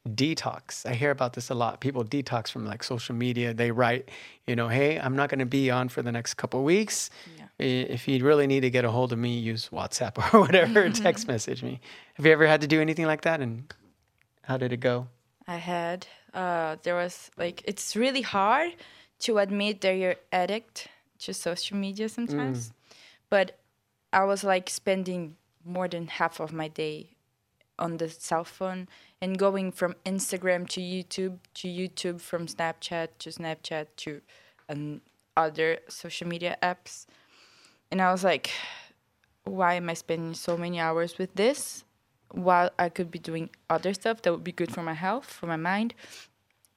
detox? 0.08 0.86
I 0.86 0.94
hear 0.94 1.12
about 1.12 1.34
this 1.34 1.50
a 1.50 1.56
lot. 1.56 1.80
People 1.82 2.04
detox 2.04 2.50
from 2.52 2.66
like 2.66 2.84
social 2.84 3.16
media. 3.16 3.54
They 3.54 3.72
write, 3.72 4.10
you 4.48 4.56
know, 4.56 4.68
hey, 4.68 5.00
I'm 5.00 5.16
not 5.16 5.30
going 5.30 5.40
to 5.40 5.46
be 5.46 5.72
on 5.72 5.90
for 5.90 6.02
the 6.02 6.12
next 6.12 6.36
couple 6.36 6.60
of 6.60 6.66
weeks. 6.66 7.10
Yeah. 7.38 7.46
If 7.58 8.08
you 8.08 8.24
really 8.24 8.48
need 8.48 8.62
to 8.62 8.70
get 8.70 8.86
a 8.86 8.92
hold 8.92 9.14
of 9.14 9.20
me, 9.20 9.38
use 9.40 9.70
WhatsApp 9.72 10.18
or 10.34 10.42
whatever, 10.42 10.90
text 10.90 11.28
message 11.28 11.64
me. 11.64 11.80
Have 12.16 12.26
you 12.26 12.32
ever 12.32 12.46
had 12.48 12.62
to 12.62 12.68
do 12.68 12.82
anything 12.82 13.06
like 13.06 13.22
that? 13.22 13.40
And 13.42 13.74
how 14.44 14.58
did 14.58 14.74
it 14.74 14.78
go? 14.82 15.08
I 15.48 15.56
had. 15.58 16.06
Uh, 16.36 16.76
there 16.84 16.96
was 16.96 17.32
like 17.38 17.64
it's 17.66 17.96
really 17.96 18.22
hard 18.22 18.76
to 19.20 19.38
admit 19.40 19.82
that 19.82 19.94
you're 19.94 20.18
addict 20.34 20.90
to 21.20 21.34
social 21.34 21.78
media 21.78 22.10
sometimes, 22.10 22.74
but 23.30 23.58
I 24.14 24.26
was 24.26 24.44
like 24.44 24.70
spending 24.70 25.38
more 25.64 25.88
than 25.88 26.08
half 26.08 26.40
of 26.42 26.52
my 26.54 26.68
day 26.68 27.16
on 27.80 27.98
the 27.98 28.10
cell 28.10 28.44
phone 28.44 28.88
and 29.22 29.38
going 29.40 29.72
from 29.72 29.96
Instagram 30.06 30.68
to 30.70 30.82
YouTube 30.82 31.40
to 31.56 31.68
YouTube 31.70 32.22
from 32.22 32.48
Snapchat 32.48 33.10
to 33.20 33.30
Snapchat 33.30 33.88
to 33.98 34.22
um, 34.70 35.02
other 35.38 35.80
social 35.90 36.28
media 36.28 36.58
apps, 36.62 37.06
and 37.92 38.02
I 38.02 38.12
was 38.12 38.24
like, 38.26 38.52
why 39.46 39.76
am 39.76 39.90
I 39.90 39.94
spending 39.96 40.34
so 40.34 40.58
many 40.58 40.80
hours 40.80 41.18
with 41.18 41.36
this? 41.36 41.86
While 42.32 42.72
I 42.78 42.90
could 42.90 43.12
be 43.12 43.20
doing 43.20 43.50
other 43.70 43.94
stuff 43.94 44.22
that 44.22 44.32
would 44.32 44.44
be 44.44 44.52
good 44.52 44.72
for 44.74 44.84
my 44.84 44.94
health, 44.94 45.26
for 45.26 45.48
my 45.48 45.56
mind. 45.56 45.94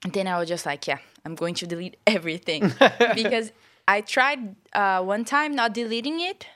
And 0.04 0.12
then 0.12 0.26
I 0.26 0.38
was 0.38 0.48
just 0.48 0.66
like, 0.66 0.86
yeah, 0.86 0.98
I'm 1.24 1.34
going 1.34 1.54
to 1.54 1.66
delete 1.66 1.96
everything 2.06 2.72
because 3.14 3.52
I 3.86 4.00
tried 4.00 4.54
uh, 4.72 5.02
one 5.02 5.24
time 5.24 5.54
not 5.54 5.74
deleting 5.74 6.20
it, 6.20 6.46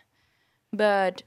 but 0.73 1.23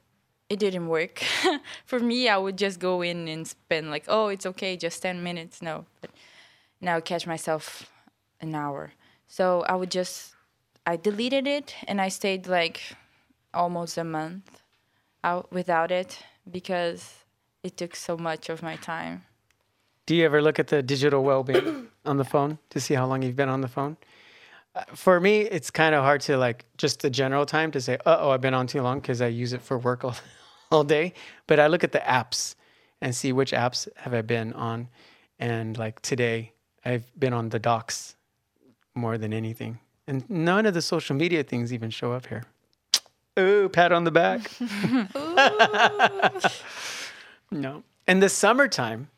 it 0.49 0.59
didn't 0.59 0.87
work. 0.87 1.23
for 1.85 1.99
me, 1.99 2.29
I 2.29 2.37
would 2.37 2.57
just 2.57 2.79
go 2.79 3.01
in 3.01 3.27
and 3.27 3.47
spend 3.47 3.89
like, 3.89 4.05
oh, 4.07 4.27
it's 4.27 4.45
okay, 4.45 4.77
just 4.77 5.01
10 5.01 5.23
minutes. 5.23 5.61
No, 5.61 5.85
but 6.01 6.11
now 6.79 6.97
I 6.97 7.01
catch 7.01 7.25
myself 7.25 7.91
an 8.39 8.53
hour. 8.53 8.93
So 9.27 9.63
I 9.67 9.75
would 9.75 9.91
just, 9.91 10.35
I 10.85 10.97
deleted 10.97 11.47
it 11.47 11.75
and 11.87 11.99
I 11.99 12.09
stayed 12.09 12.47
like 12.47 12.81
almost 13.53 13.97
a 13.97 14.03
month 14.03 14.61
out 15.23 15.51
without 15.51 15.91
it 15.91 16.19
because 16.49 17.24
it 17.65 17.77
took 17.77 17.95
so 17.95 18.15
much 18.15 18.49
of 18.49 18.61
my 18.61 18.75
time. 18.75 19.23
Do 20.05 20.15
you 20.15 20.23
ever 20.25 20.39
look 20.39 20.59
at 20.59 20.67
the 20.67 20.83
digital 20.83 21.23
well-being 21.23 21.87
on 22.05 22.17
the 22.17 22.23
phone 22.23 22.59
to 22.69 22.79
see 22.79 22.93
how 22.93 23.07
long 23.07 23.23
you've 23.23 23.35
been 23.35 23.49
on 23.49 23.61
the 23.61 23.67
phone? 23.67 23.97
Uh, 24.75 24.83
For 24.93 25.19
me, 25.19 25.41
it's 25.41 25.71
kind 25.71 25.95
of 25.95 26.03
hard 26.03 26.21
to 26.21 26.37
like 26.37 26.65
just 26.77 27.01
the 27.01 27.09
general 27.09 27.45
time 27.47 27.71
to 27.71 27.81
say, 27.81 27.95
"Uh 28.05 28.17
oh, 28.19 28.29
I've 28.29 28.41
been 28.41 28.53
on 28.53 28.67
too 28.67 28.83
long" 28.83 28.99
because 28.99 29.19
I 29.19 29.27
use 29.27 29.51
it 29.51 29.63
for 29.63 29.79
work 29.79 30.03
all, 30.07 30.15
all 30.71 30.83
day. 30.83 31.13
But 31.47 31.59
I 31.59 31.65
look 31.67 31.83
at 31.83 31.91
the 31.91 32.03
apps 32.05 32.53
and 33.01 33.15
see 33.15 33.33
which 33.33 33.51
apps 33.51 33.87
have 33.97 34.13
I 34.13 34.21
been 34.21 34.53
on, 34.53 34.89
and 35.39 35.75
like 35.75 36.01
today, 36.03 36.51
I've 36.85 37.07
been 37.19 37.33
on 37.33 37.49
the 37.49 37.59
docs 37.59 38.15
more 38.93 39.17
than 39.17 39.33
anything, 39.33 39.79
and 40.07 40.29
none 40.29 40.67
of 40.67 40.75
the 40.75 40.81
social 40.83 41.15
media 41.15 41.43
things 41.43 41.73
even 41.73 41.89
show 41.89 42.13
up 42.13 42.27
here. 42.27 42.43
Ooh, 43.39 43.69
pat 43.69 43.91
on 43.91 44.03
the 44.03 44.11
back. 44.11 44.51
no. 47.51 47.83
In 48.07 48.19
the 48.19 48.29
summertime, 48.29 49.09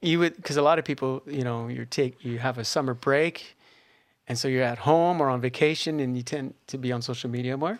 you 0.00 0.18
would 0.18 0.36
because 0.36 0.56
a 0.56 0.62
lot 0.62 0.78
of 0.78 0.84
people, 0.84 1.22
you 1.26 1.42
know, 1.42 1.68
you 1.68 1.86
take 1.86 2.24
you 2.24 2.38
have 2.38 2.58
a 2.58 2.64
summer 2.64 2.94
break, 2.94 3.56
and 4.28 4.38
so 4.38 4.48
you're 4.48 4.62
at 4.62 4.78
home 4.78 5.20
or 5.20 5.28
on 5.28 5.40
vacation, 5.40 6.00
and 6.00 6.16
you 6.16 6.22
tend 6.22 6.54
to 6.68 6.78
be 6.78 6.92
on 6.92 7.02
social 7.02 7.30
media 7.30 7.56
more. 7.56 7.78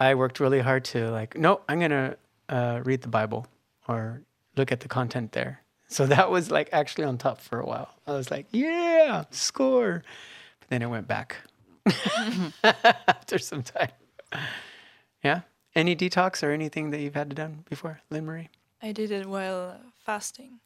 I 0.00 0.14
worked 0.14 0.40
really 0.40 0.60
hard 0.60 0.84
to 0.86 1.10
like, 1.10 1.36
no, 1.36 1.60
I'm 1.68 1.80
gonna 1.80 2.16
uh, 2.48 2.80
read 2.84 3.02
the 3.02 3.08
Bible 3.08 3.46
or 3.86 4.22
look 4.56 4.72
at 4.72 4.80
the 4.80 4.88
content 4.88 5.32
there. 5.32 5.62
So 5.88 6.06
that 6.06 6.30
was 6.30 6.50
like 6.50 6.68
actually 6.72 7.04
on 7.04 7.18
top 7.18 7.40
for 7.40 7.60
a 7.60 7.66
while. 7.66 7.94
I 8.06 8.12
was 8.12 8.30
like, 8.30 8.46
yeah, 8.52 9.24
score. 9.30 10.02
But 10.60 10.68
then 10.68 10.82
it 10.82 10.86
went 10.86 11.08
back 11.08 11.36
after 12.62 13.38
some 13.38 13.62
time. 13.62 13.90
Yeah. 15.24 15.40
Any 15.74 15.96
detox 15.96 16.42
or 16.42 16.50
anything 16.50 16.90
that 16.90 17.00
you've 17.00 17.14
had 17.14 17.30
to 17.30 17.36
done 17.36 17.64
before, 17.68 18.00
Lynn 18.10 18.26
Marie? 18.26 18.50
I 18.82 18.92
did 18.92 19.10
it 19.10 19.26
while 19.26 19.76
fasting 20.04 20.60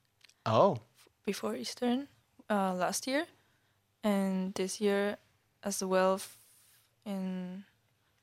Oh, 0.45 0.79
before 1.25 1.55
Easter 1.57 2.07
uh, 2.51 2.75
last 2.75 3.07
year, 3.07 3.27
and 4.05 4.53
this 4.55 4.81
year 4.81 5.17
as 5.63 5.83
well 5.85 6.21
in 7.07 7.65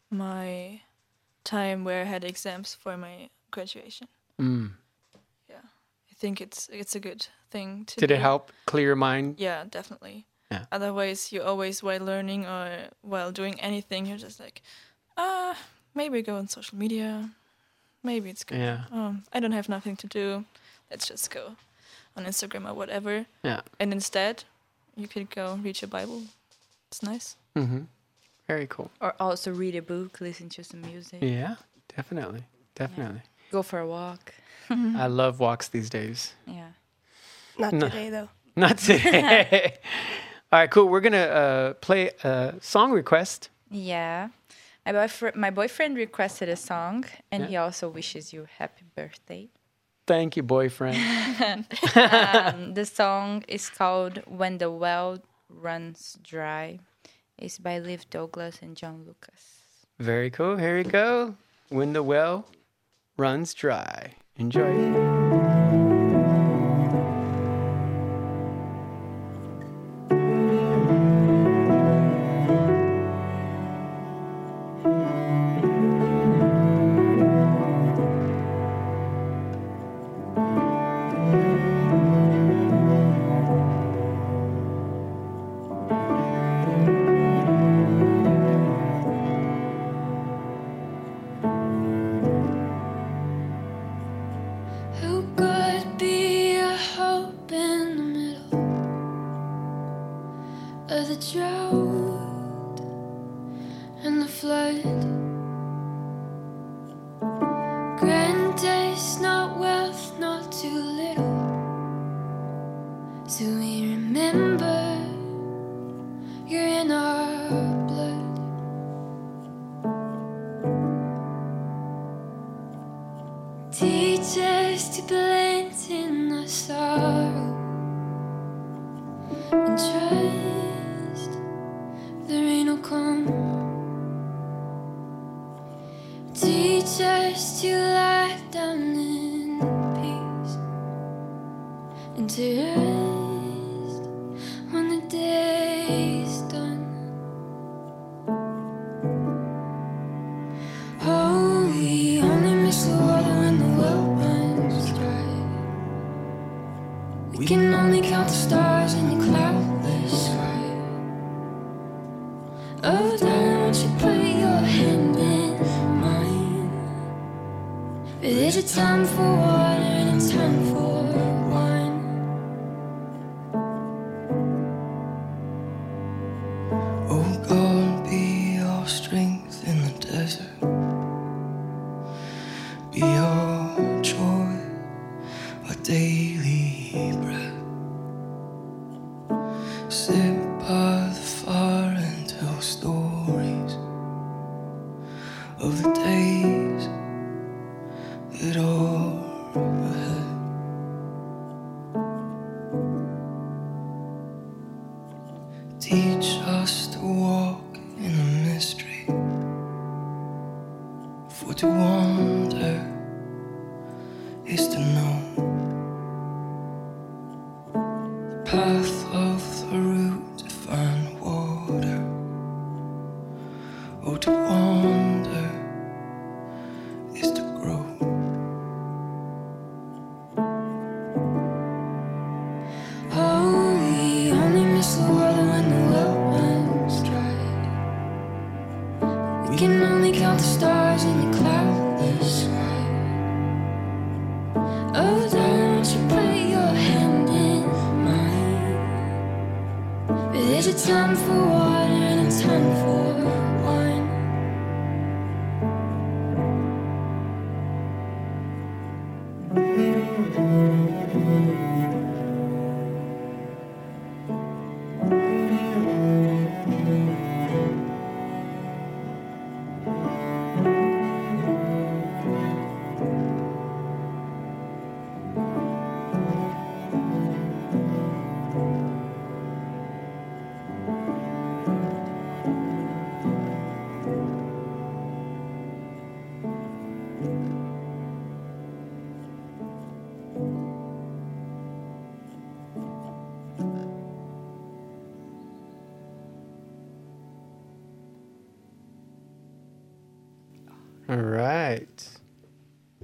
my 0.09 0.81
time 1.43 1.83
where 1.83 2.01
I 2.01 2.05
had 2.05 2.23
exams 2.23 2.75
for 2.75 2.97
my 2.97 3.29
graduation. 3.51 4.07
mm. 4.39 4.71
Yeah, 5.49 5.61
I 6.11 6.13
think 6.15 6.41
it's 6.41 6.69
it's 6.71 6.95
a 6.95 6.99
good 6.99 7.27
thing 7.51 7.85
to. 7.85 7.99
did 8.01 8.11
it 8.11 8.19
help 8.19 8.51
clear 8.65 8.87
your 8.87 8.95
mind? 8.95 9.39
Yeah, 9.39 9.63
definitely. 9.69 10.25
Yeah. 10.51 10.65
Otherwise, 10.71 11.31
you 11.31 11.41
always 11.43 11.81
while 11.83 12.03
learning 12.05 12.45
or 12.45 12.89
while 13.01 13.31
doing 13.31 13.59
anything, 13.61 14.05
you're 14.05 14.17
just 14.21 14.39
like, 14.39 14.61
ah, 15.17 15.55
maybe 15.95 16.21
go 16.21 16.35
on 16.35 16.47
social 16.47 16.77
media. 16.77 17.29
Maybe 18.03 18.29
it's 18.29 18.43
good. 18.43 18.57
Yeah. 18.59 18.83
Um, 18.91 19.23
I 19.33 19.39
don't 19.39 19.51
have 19.51 19.69
nothing 19.69 19.95
to 19.97 20.07
do. 20.07 20.45
Let's 20.89 21.07
just 21.07 21.29
go 21.31 21.55
on 22.15 22.25
Instagram 22.25 22.69
or 22.69 22.73
whatever. 22.73 23.25
Yeah. 23.43 23.61
And 23.79 23.91
instead, 23.91 24.43
you 24.95 25.07
could 25.07 25.29
go 25.29 25.59
read 25.61 25.81
your 25.81 25.89
Bible. 25.89 26.23
It's 26.87 27.03
nice. 27.03 27.35
Mm-hmm. 27.55 27.81
Very 28.47 28.67
cool. 28.67 28.89
Or 28.99 29.13
also 29.19 29.51
read 29.51 29.75
a 29.75 29.81
book, 29.81 30.19
listen 30.21 30.49
to 30.49 30.63
some 30.63 30.81
music, 30.81 31.19
Yeah, 31.21 31.55
definitely. 31.95 32.43
Definitely. 32.75 33.21
go 33.51 33.61
for 33.61 33.79
a 33.79 33.87
walk. 33.87 34.33
I 34.71 35.07
love 35.07 35.39
walks 35.39 35.67
these 35.67 35.89
days. 35.89 36.33
Yeah. 36.47 36.69
Not 37.57 37.73
No. 37.73 37.89
today 37.89 38.09
though. 38.09 38.29
Not 38.55 38.77
today. 38.77 39.77
All 40.51 40.59
right, 40.59 40.71
cool. 40.71 40.87
We're 40.87 41.01
going 41.01 41.13
to 41.13 41.29
uh, 41.31 41.73
play 41.73 42.11
a 42.23 42.55
song 42.61 42.91
request. 42.91 43.49
Yeah. 43.69 44.29
My 44.85 44.91
boyfriend, 44.93 45.35
my 45.35 45.49
boyfriend 45.51 45.97
requested 45.97 46.49
a 46.49 46.55
song, 46.55 47.05
and 47.31 47.43
Yeah. 47.43 47.49
he 47.49 47.55
also 47.57 47.89
wishes 47.89 48.33
you 48.33 48.47
happy 48.57 48.85
birthday. 48.95 49.49
Thank 50.07 50.35
you, 50.37 50.43
boyfriend. 50.43 50.97
Um, 51.95 52.73
the 52.73 52.85
song 52.85 53.43
is 53.47 53.69
called 53.69 54.21
"When 54.25 54.57
the 54.57 54.71
Well 54.71 55.19
Runs 55.49 56.17
Dry." 56.23 56.79
It's 57.37 57.57
by 57.59 57.79
Liv 57.79 58.09
Douglas 58.09 58.59
and 58.61 58.75
John 58.75 59.03
Lucas. 59.05 59.63
Very 59.99 60.29
cool. 60.29 60.57
Here 60.57 60.75
we 60.77 60.83
go. 60.83 61.35
When 61.69 61.93
the 61.93 62.03
well 62.03 62.47
runs 63.17 63.53
dry. 63.53 64.15
Enjoy. 64.37 65.18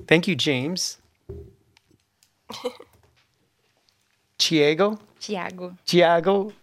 Thank 0.08 0.28
you, 0.28 0.36
James. 0.36 0.98
Chiego? 4.38 5.00
Tiago. 5.20 5.78
Tiago 5.86 6.54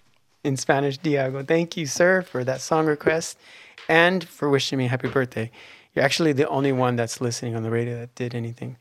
in 0.44 0.56
Spanish, 0.56 0.98
Diago. 0.98 1.46
Thank 1.46 1.76
you, 1.76 1.86
sir, 1.86 2.22
for 2.22 2.44
that 2.44 2.60
song 2.60 2.86
request 2.86 3.38
and 3.88 4.22
for 4.24 4.48
wishing 4.48 4.78
me 4.78 4.86
happy 4.86 5.08
birthday. 5.08 5.50
You're 5.94 6.04
actually 6.04 6.32
the 6.32 6.48
only 6.48 6.72
one 6.72 6.96
that's 6.96 7.20
listening 7.20 7.54
on 7.56 7.62
the 7.62 7.70
radio 7.70 7.98
that 8.00 8.14
did 8.14 8.34
anything. 8.34 8.76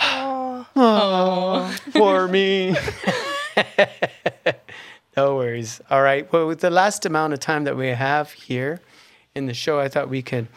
Oh, 0.00 1.76
for 1.92 2.28
me. 2.28 2.76
no 5.16 5.36
worries. 5.36 5.80
All 5.90 6.02
right. 6.02 6.30
Well, 6.32 6.46
with 6.46 6.60
the 6.60 6.70
last 6.70 7.06
amount 7.06 7.32
of 7.32 7.40
time 7.40 7.64
that 7.64 7.76
we 7.76 7.88
have 7.88 8.32
here 8.32 8.80
in 9.34 9.46
the 9.46 9.54
show, 9.54 9.78
I 9.80 9.88
thought 9.88 10.08
we 10.08 10.22
could 10.22 10.48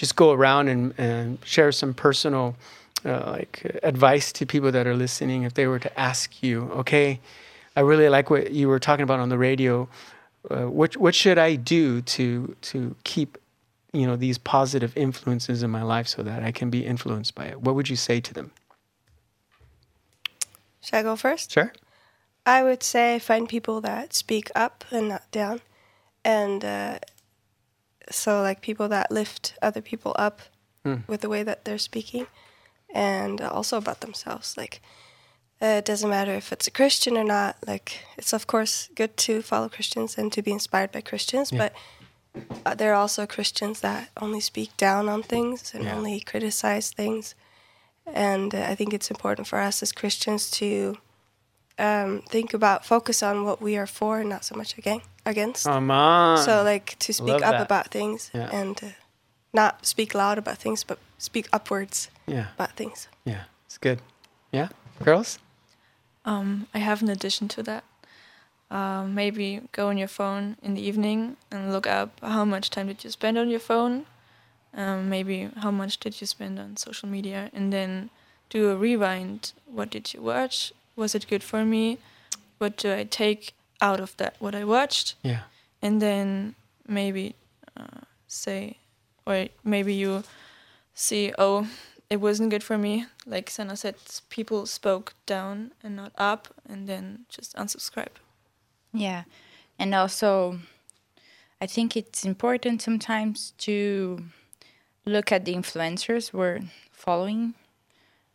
just 0.00 0.16
go 0.16 0.32
around 0.32 0.68
and, 0.68 0.94
and 0.96 1.38
share 1.44 1.70
some 1.70 1.92
personal 1.92 2.56
uh, 3.04 3.32
like 3.32 3.78
advice 3.82 4.32
to 4.32 4.46
people 4.46 4.72
that 4.72 4.86
are 4.86 4.96
listening 4.96 5.42
if 5.42 5.52
they 5.52 5.66
were 5.66 5.78
to 5.78 6.00
ask 6.00 6.42
you 6.42 6.62
okay 6.72 7.20
i 7.76 7.80
really 7.80 8.08
like 8.08 8.30
what 8.30 8.50
you 8.50 8.66
were 8.66 8.78
talking 8.78 9.02
about 9.02 9.20
on 9.20 9.28
the 9.28 9.38
radio. 9.38 9.86
Uh, 10.50 10.64
what 10.78 10.96
what 10.96 11.14
should 11.14 11.36
i 11.36 11.54
do 11.54 12.00
to 12.00 12.56
to 12.62 12.96
keep 13.04 13.36
you 13.92 14.06
know 14.06 14.16
these 14.16 14.38
positive 14.38 14.96
influences 14.96 15.62
in 15.62 15.70
my 15.70 15.82
life 15.82 16.08
so 16.08 16.22
that 16.22 16.42
i 16.42 16.50
can 16.50 16.70
be 16.70 16.86
influenced 16.86 17.34
by 17.34 17.44
it? 17.44 17.60
What 17.60 17.74
would 17.74 17.90
you 17.90 17.96
say 17.96 18.20
to 18.20 18.32
them? 18.32 18.50
Should 20.80 20.96
I 20.96 21.02
go 21.02 21.14
first? 21.14 21.52
sure. 21.52 21.72
I 22.46 22.62
would 22.62 22.82
say 22.82 23.18
find 23.18 23.46
people 23.46 23.82
that 23.82 24.14
speak 24.14 24.50
up 24.54 24.82
and 24.90 25.08
not 25.10 25.30
down, 25.30 25.60
and 26.24 26.64
uh, 26.64 26.98
so 28.10 28.42
like 28.42 28.60
people 28.60 28.88
that 28.88 29.10
lift 29.10 29.54
other 29.62 29.80
people 29.80 30.12
up 30.18 30.40
with 31.08 31.20
the 31.20 31.28
way 31.28 31.42
that 31.44 31.64
they're 31.64 31.78
speaking, 31.78 32.26
and 32.94 33.40
also 33.40 33.76
about 33.76 34.00
themselves. 34.00 34.56
Like 34.56 34.80
uh, 35.62 35.78
it 35.78 35.84
doesn't 35.84 36.08
matter 36.10 36.32
if 36.34 36.52
it's 36.52 36.66
a 36.66 36.70
Christian 36.70 37.16
or 37.16 37.24
not. 37.24 37.56
Like 37.66 38.00
it's 38.18 38.32
of 38.32 38.46
course 38.46 38.88
good 38.94 39.16
to 39.18 39.42
follow 39.42 39.68
Christians 39.68 40.18
and 40.18 40.32
to 40.32 40.42
be 40.42 40.52
inspired 40.52 40.90
by 40.92 41.00
Christians, 41.02 41.52
Yeah. 41.52 41.58
but 41.58 41.72
uh, 42.66 42.74
there 42.74 42.92
are 42.92 43.00
also 43.00 43.26
Christians 43.26 43.80
that 43.80 44.08
only 44.20 44.40
speak 44.40 44.76
down 44.76 45.08
on 45.08 45.22
things 45.22 45.74
and 45.74 45.84
Yeah. 45.84 45.96
only 45.96 46.20
criticize 46.20 46.90
things. 46.90 47.34
And 48.06 48.54
uh, 48.54 48.66
I 48.70 48.74
think 48.74 48.92
it's 48.94 49.10
important 49.10 49.46
for 49.48 49.58
us 49.58 49.82
as 49.82 49.92
Christians 49.92 50.50
to 50.52 50.96
um, 51.80 52.22
think 52.28 52.54
about, 52.54 52.84
focus 52.84 53.22
on 53.22 53.44
what 53.44 53.58
we 53.62 53.76
are 53.78 53.86
for 53.86 54.20
and 54.20 54.28
not 54.28 54.44
so 54.44 54.54
much 54.56 54.78
again, 54.78 55.00
against. 55.24 55.64
come 55.64 55.90
on 55.90 56.38
so, 56.44 56.62
like, 56.62 56.96
to 56.98 57.12
speak 57.12 57.28
love 57.40 57.42
up 57.42 57.52
that. 57.52 57.62
about 57.62 57.86
things 57.90 58.30
Yeah. 58.34 58.50
and 58.60 58.76
uh, 58.82 58.86
not 59.52 59.86
speak 59.86 60.14
loud 60.14 60.38
about 60.38 60.58
things, 60.58 60.84
but 60.84 60.98
speak 61.18 61.46
upwards 61.52 62.08
yeah 62.26 62.46
about 62.54 62.72
things. 62.76 63.08
yeah 63.24 63.42
it's 63.66 63.78
good 63.78 63.98
yeah 64.52 64.68
girls 65.04 65.38
Um, 66.24 66.66
I 66.74 66.78
have 66.78 67.02
an 67.02 67.08
addition 67.10 67.48
to 67.48 67.62
that. 67.62 67.82
uh, 68.70 69.04
maybe 69.04 69.60
go 69.72 69.88
on 69.88 69.98
your 69.98 70.08
phone 70.08 70.56
in 70.62 70.74
the 70.74 70.82
evening 70.88 71.36
and 71.50 71.72
look 71.72 71.86
up 71.86 72.10
how 72.22 72.44
much 72.44 72.68
time 72.70 72.86
did 72.88 73.02
you 73.04 73.10
spend 73.10 73.36
on 73.38 73.48
your 73.50 73.60
phone, 73.60 74.04
um, 74.76 75.08
maybe 75.08 75.48
how 75.62 75.70
much 75.72 75.98
did 75.98 76.20
you 76.20 76.26
spend 76.26 76.58
on 76.58 76.76
social 76.76 77.08
media, 77.08 77.50
and 77.52 77.72
then 77.72 78.10
do 78.50 78.70
a 78.70 78.76
rewind. 78.76 79.52
What 79.66 79.90
did 79.90 80.12
you 80.14 80.22
watch? 80.22 80.72
Was 81.00 81.14
it 81.14 81.26
good 81.28 81.42
for 81.42 81.64
me? 81.64 81.96
What 82.58 82.76
do 82.76 82.92
I 82.92 83.04
take 83.04 83.54
out 83.80 84.00
of 84.00 84.14
that? 84.18 84.34
What 84.38 84.54
I 84.54 84.64
watched, 84.64 85.14
Yeah. 85.22 85.40
and 85.80 86.00
then 86.02 86.54
maybe 86.86 87.34
uh, 87.76 88.04
say, 88.28 88.76
or 89.26 89.48
maybe 89.64 89.94
you 89.94 90.22
see, 90.94 91.32
oh, 91.38 91.66
it 92.10 92.20
wasn't 92.20 92.50
good 92.50 92.62
for 92.62 92.76
me. 92.76 93.06
Like 93.24 93.48
Sana 93.50 93.76
said, 93.76 93.94
people 94.28 94.66
spoke 94.66 95.14
down 95.24 95.72
and 95.82 95.96
not 95.96 96.12
up, 96.18 96.48
and 96.68 96.86
then 96.86 97.24
just 97.30 97.56
unsubscribe. 97.56 98.16
Yeah. 98.92 99.22
And 99.78 99.94
also, 99.94 100.58
I 101.62 101.66
think 101.66 101.96
it's 101.96 102.24
important 102.26 102.82
sometimes 102.82 103.52
to 103.58 104.24
look 105.06 105.32
at 105.32 105.44
the 105.46 105.54
influencers 105.54 106.32
we're 106.34 106.60
following 106.92 107.54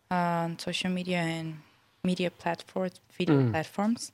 on 0.09 0.57
social 0.57 0.89
media 0.89 1.20
and 1.20 1.57
media 2.06 2.30
platforms, 2.32 2.99
video 3.18 3.36
Mm. 3.41 3.51
platforms, 3.51 4.12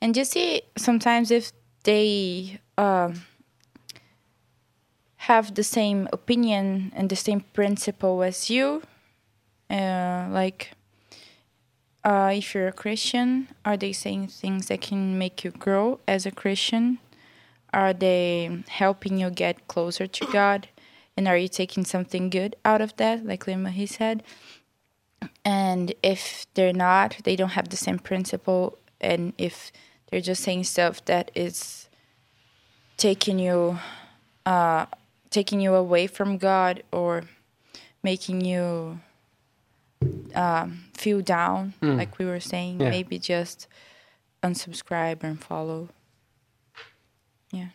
and 0.00 0.16
you 0.16 0.24
see 0.24 0.62
sometimes 0.76 1.30
if 1.30 1.52
they 1.84 2.58
um, 2.78 3.22
have 5.16 5.54
the 5.54 5.62
same 5.62 6.08
opinion 6.12 6.92
and 6.96 7.08
the 7.08 7.16
same 7.16 7.40
principle 7.52 8.22
as 8.22 8.50
you. 8.50 8.82
Uh, 9.70 10.26
like, 10.30 10.72
uh, 12.04 12.32
if 12.34 12.54
you're 12.54 12.68
a 12.68 12.72
Christian, 12.72 13.48
are 13.64 13.76
they 13.76 13.92
saying 13.92 14.28
things 14.28 14.66
that 14.66 14.80
can 14.80 15.16
make 15.16 15.44
you 15.44 15.50
grow 15.50 16.00
as 16.06 16.26
a 16.26 16.30
Christian? 16.30 16.98
Are 17.72 17.94
they 17.94 18.64
helping 18.68 19.18
you 19.18 19.30
get 19.30 19.66
closer 19.68 20.06
to 20.06 20.26
God? 20.32 20.68
And 21.16 21.28
are 21.28 21.36
you 21.36 21.48
taking 21.48 21.84
something 21.84 22.28
good 22.30 22.56
out 22.64 22.80
of 22.80 22.96
that, 22.96 23.24
like 23.24 23.46
Lima 23.46 23.70
he 23.70 23.86
said? 23.86 24.22
And 25.44 25.94
if 26.02 26.46
they're 26.54 26.72
not, 26.72 27.16
they 27.24 27.36
don't 27.36 27.50
have 27.50 27.68
the 27.68 27.76
same 27.76 27.98
principle, 27.98 28.78
and 29.00 29.32
if 29.38 29.72
they're 30.10 30.20
just 30.20 30.42
saying 30.42 30.64
stuff 30.64 31.04
that 31.06 31.30
is 31.34 31.88
taking 32.96 33.38
you, 33.38 33.78
uh, 34.46 34.86
taking 35.30 35.60
you 35.60 35.74
away 35.74 36.06
from 36.06 36.38
God 36.38 36.82
or 36.92 37.22
making 38.02 38.42
you 38.42 39.00
um, 40.34 40.84
feel 40.94 41.20
down, 41.20 41.74
Mm. 41.80 41.96
like 41.98 42.18
we 42.18 42.24
were 42.24 42.40
saying, 42.40 42.80
Yeah. 42.80 42.90
maybe 42.90 43.18
just 43.18 43.66
unsubscribe 44.42 45.22
and 45.22 45.42
follow. 45.42 45.88
Yeah. 47.52 47.68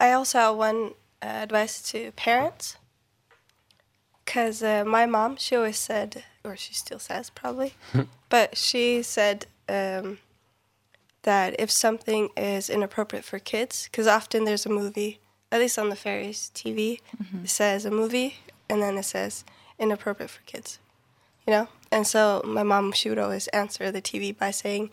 I 0.00 0.12
also 0.12 0.38
have 0.38 0.56
one 0.56 0.94
uh, 1.22 1.26
advice 1.26 1.80
to 1.92 2.10
parents. 2.12 2.76
Because 4.32 4.62
uh, 4.62 4.82
my 4.86 5.04
mom, 5.04 5.36
she 5.36 5.54
always 5.56 5.76
said, 5.78 6.24
or 6.42 6.56
she 6.56 6.72
still 6.72 6.98
says 6.98 7.28
probably, 7.28 7.74
but 8.30 8.56
she 8.56 9.02
said 9.02 9.44
um, 9.68 10.20
that 11.24 11.54
if 11.60 11.70
something 11.70 12.30
is 12.34 12.70
inappropriate 12.70 13.26
for 13.26 13.38
kids, 13.38 13.90
because 13.92 14.06
often 14.06 14.46
there's 14.46 14.64
a 14.64 14.70
movie, 14.70 15.18
at 15.52 15.60
least 15.60 15.78
on 15.78 15.90
the 15.90 15.96
fairies 15.96 16.50
TV, 16.54 17.00
it 17.44 17.50
says 17.50 17.84
a 17.84 17.90
movie 17.90 18.36
and 18.70 18.80
then 18.82 18.96
it 18.96 19.02
says 19.04 19.44
inappropriate 19.78 20.30
for 20.30 20.40
kids, 20.46 20.78
you 21.46 21.50
know? 21.50 21.68
And 21.90 22.06
so 22.06 22.40
my 22.42 22.62
mom, 22.62 22.92
she 22.92 23.10
would 23.10 23.18
always 23.18 23.48
answer 23.48 23.92
the 23.92 24.00
TV 24.00 24.34
by 24.34 24.50
saying, 24.50 24.88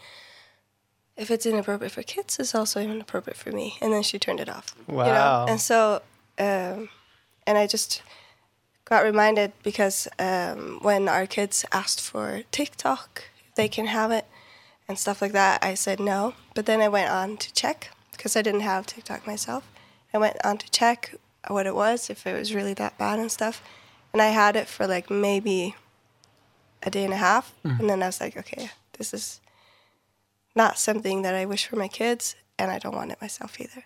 if 1.15 1.31
it's 1.31 1.45
inappropriate 1.45 1.93
for 1.93 2.03
kids, 2.03 2.39
it's 2.39 2.53
also 2.53 2.81
inappropriate 2.81 3.37
for 3.37 3.53
me. 3.53 3.77
And 3.79 3.93
then 3.93 4.03
she 4.03 4.19
turned 4.19 4.41
it 4.41 4.49
off. 4.49 4.75
You 4.89 4.95
Wow. 4.95 5.05
know? 5.05 5.51
And 5.53 5.61
so, 5.61 6.01
um, 6.37 6.89
and 7.47 7.57
I 7.57 7.67
just 7.67 8.01
got 8.89 9.03
reminded 9.03 9.53
because 9.63 10.07
um, 10.17 10.79
when 10.81 11.07
our 11.07 11.25
kids 11.25 11.63
asked 11.71 12.01
for 12.01 12.41
TikTok, 12.51 13.23
they 13.55 13.67
can 13.67 13.87
have 13.87 14.11
it 14.11 14.25
and 14.87 14.97
stuff 14.97 15.21
like 15.21 15.33
that, 15.33 15.63
I 15.63 15.75
said 15.75 15.99
no. 15.99 16.33
But 16.55 16.65
then 16.65 16.81
I 16.81 16.89
went 16.89 17.11
on 17.11 17.37
to 17.37 17.53
check 17.53 17.91
because 18.11 18.35
I 18.35 18.41
didn't 18.41 18.61
have 18.61 18.87
TikTok 18.87 19.27
myself. 19.27 19.63
I 20.13 20.17
went 20.17 20.37
on 20.43 20.57
to 20.57 20.71
check 20.71 21.13
what 21.47 21.67
it 21.67 21.75
was, 21.75 22.09
if 22.09 22.25
it 22.25 22.37
was 22.37 22.55
really 22.55 22.73
that 22.75 22.97
bad 22.97 23.19
and 23.19 23.31
stuff. 23.31 23.61
And 24.11 24.21
I 24.21 24.29
had 24.29 24.55
it 24.55 24.67
for 24.67 24.87
like 24.87 25.11
maybe 25.11 25.75
a 26.81 26.89
day 26.89 27.03
and 27.05 27.13
a 27.13 27.17
half. 27.17 27.53
And 27.79 27.89
then 27.89 28.01
I 28.01 28.07
was 28.07 28.19
like, 28.19 28.35
okay, 28.35 28.71
this 28.97 29.13
is 29.13 29.39
not 30.55 30.79
something 30.79 31.21
that 31.21 31.35
I 31.35 31.45
wish 31.45 31.67
for 31.67 31.75
my 31.75 31.87
kids, 31.87 32.35
and 32.57 32.71
I 32.71 32.79
don't 32.79 32.95
want 32.95 33.11
it 33.11 33.21
myself 33.21 33.61
either. 33.61 33.83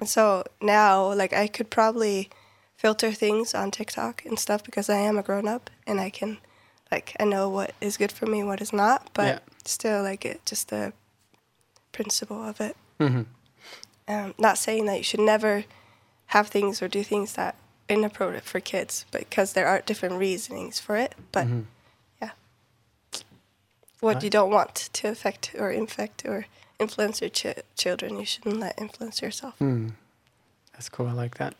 And 0.00 0.08
so 0.08 0.44
now, 0.60 1.14
like, 1.14 1.32
I 1.32 1.46
could 1.46 1.70
probably 1.70 2.28
filter 2.80 3.12
things 3.12 3.54
on 3.54 3.70
TikTok 3.70 4.24
and 4.24 4.38
stuff 4.38 4.64
because 4.64 4.88
I 4.88 4.96
am 4.96 5.18
a 5.18 5.22
grown 5.22 5.46
up 5.46 5.68
and 5.86 6.00
I 6.00 6.08
can, 6.08 6.38
like, 6.90 7.14
I 7.20 7.24
know 7.24 7.46
what 7.50 7.74
is 7.78 7.98
good 7.98 8.10
for 8.10 8.24
me, 8.24 8.42
what 8.42 8.62
is 8.62 8.72
not, 8.72 9.10
but 9.12 9.26
Yeah. 9.26 9.38
still, 9.66 10.02
like, 10.02 10.24
it 10.24 10.46
just 10.46 10.68
the 10.68 10.94
principle 11.92 12.42
of 12.42 12.58
it. 12.58 12.74
Mhm. 12.98 13.26
Um, 14.08 14.34
not 14.38 14.56
saying 14.56 14.86
that 14.86 14.96
you 14.96 15.04
should 15.04 15.20
never 15.20 15.64
have 16.28 16.48
things 16.48 16.80
or 16.80 16.88
do 16.88 17.04
things 17.04 17.34
that 17.34 17.54
inappropriate 17.86 18.44
for 18.44 18.60
kids, 18.60 19.04
because 19.10 19.52
there 19.52 19.66
are 19.66 19.82
different 19.82 20.14
reasonings 20.18 20.80
for 20.80 20.96
it. 20.96 21.14
But 21.32 21.46
yeah, 22.22 22.30
what 24.00 24.14
Right. 24.14 24.22
you 24.24 24.30
don't 24.30 24.50
want 24.50 24.74
to 24.94 25.08
affect 25.08 25.54
or 25.58 25.70
infect 25.70 26.24
or 26.24 26.46
influence 26.78 27.20
your 27.20 27.28
ch- 27.28 27.62
children, 27.76 28.18
you 28.18 28.24
shouldn't 28.24 28.58
let 28.58 28.80
influence 28.80 29.20
yourself. 29.20 29.58
Mm. 29.58 29.92
That's 30.72 30.88
cool. 30.88 31.08
I 31.08 31.12
like 31.12 31.36
that. 31.36 31.54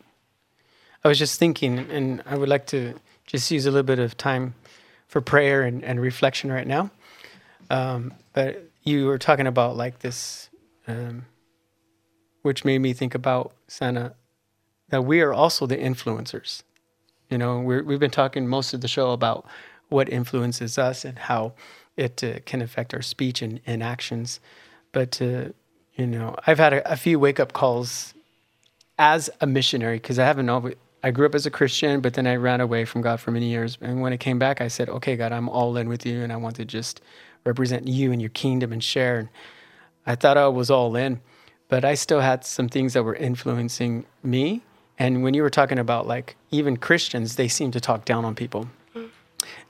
I 1.03 1.07
was 1.07 1.17
just 1.17 1.39
thinking, 1.39 1.79
and 1.79 2.21
I 2.25 2.35
would 2.35 2.49
like 2.49 2.67
to 2.67 2.93
just 3.25 3.49
use 3.49 3.65
a 3.65 3.71
little 3.71 3.83
bit 3.83 3.99
of 3.99 4.17
time 4.17 4.53
for 5.07 5.19
prayer 5.19 5.63
and, 5.63 5.83
and 5.83 5.99
reflection 5.99 6.51
right 6.51 6.67
now. 6.67 6.91
Um, 7.69 8.13
but 8.33 8.63
you 8.83 9.07
were 9.07 9.17
talking 9.17 9.47
about 9.47 9.75
like 9.77 9.99
this, 9.99 10.49
um, 10.87 11.25
which 12.43 12.63
made 12.65 12.79
me 12.79 12.93
think 12.93 13.15
about 13.15 13.53
Sana, 13.67 14.13
that 14.89 15.03
we 15.03 15.21
are 15.21 15.33
also 15.33 15.65
the 15.65 15.77
influencers. 15.77 16.63
You 17.29 17.37
know, 17.37 17.59
we're, 17.59 17.83
we've 17.83 17.99
been 17.99 18.11
talking 18.11 18.47
most 18.47 18.73
of 18.73 18.81
the 18.81 18.87
show 18.87 19.11
about 19.11 19.45
what 19.89 20.07
influences 20.09 20.77
us 20.77 21.03
and 21.03 21.17
how 21.17 21.53
it 21.97 22.23
uh, 22.23 22.39
can 22.45 22.61
affect 22.61 22.93
our 22.93 23.01
speech 23.01 23.41
and, 23.41 23.59
and 23.65 23.81
actions. 23.81 24.39
But, 24.91 25.21
uh, 25.21 25.45
you 25.95 26.05
know, 26.05 26.35
I've 26.45 26.59
had 26.59 26.73
a, 26.73 26.91
a 26.91 26.95
few 26.95 27.19
wake 27.19 27.39
up 27.39 27.53
calls 27.53 28.13
as 28.99 29.29
a 29.39 29.47
missionary 29.47 29.97
because 29.97 30.19
I 30.19 30.25
haven't 30.25 30.49
always. 30.49 30.75
I 31.03 31.11
grew 31.11 31.25
up 31.25 31.35
as 31.35 31.45
a 31.45 31.51
Christian, 31.51 31.99
but 31.99 32.13
then 32.13 32.27
I 32.27 32.35
ran 32.35 32.61
away 32.61 32.85
from 32.85 33.01
God 33.01 33.19
for 33.19 33.31
many 33.31 33.47
years. 33.47 33.77
And 33.81 34.01
when 34.01 34.13
I 34.13 34.17
came 34.17 34.37
back, 34.37 34.61
I 34.61 34.67
said, 34.67 34.87
"Okay, 34.89 35.15
God, 35.15 35.31
I'm 35.31 35.49
all 35.49 35.75
in 35.77 35.89
with 35.89 36.05
you, 36.05 36.21
and 36.21 36.31
I 36.31 36.35
want 36.35 36.55
to 36.57 36.65
just 36.65 37.01
represent 37.43 37.87
you 37.87 38.11
and 38.11 38.21
your 38.21 38.29
kingdom 38.29 38.71
and 38.71 38.83
share." 38.83 39.17
And 39.17 39.29
I 40.05 40.15
thought 40.15 40.37
I 40.37 40.47
was 40.47 40.69
all 40.69 40.95
in, 40.95 41.19
but 41.69 41.83
I 41.83 41.95
still 41.95 42.19
had 42.21 42.45
some 42.45 42.69
things 42.69 42.93
that 42.93 43.03
were 43.03 43.15
influencing 43.15 44.05
me. 44.21 44.61
And 44.99 45.23
when 45.23 45.33
you 45.33 45.41
were 45.41 45.49
talking 45.49 45.79
about 45.79 46.05
like 46.05 46.35
even 46.51 46.77
Christians, 46.77 47.35
they 47.35 47.47
seem 47.47 47.71
to 47.71 47.79
talk 47.79 48.05
down 48.05 48.23
on 48.23 48.35
people, 48.35 48.67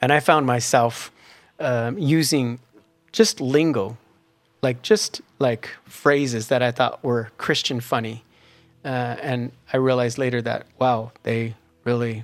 and 0.01 0.11
I 0.11 0.19
found 0.19 0.45
myself 0.45 1.11
um, 1.59 1.97
using 1.97 2.59
just 3.13 3.39
lingo, 3.39 3.97
like 4.61 4.81
just 4.81 5.21
like 5.39 5.69
phrases 5.85 6.49
that 6.49 6.61
I 6.61 6.71
thought 6.71 7.01
were 7.03 7.29
Christian 7.37 7.79
funny 7.79 8.25
uh, 8.83 9.15
and 9.21 9.51
I 9.71 9.77
realized 9.77 10.17
later 10.17 10.41
that 10.41 10.65
wow, 10.79 11.11
they 11.23 11.55
really 11.83 12.23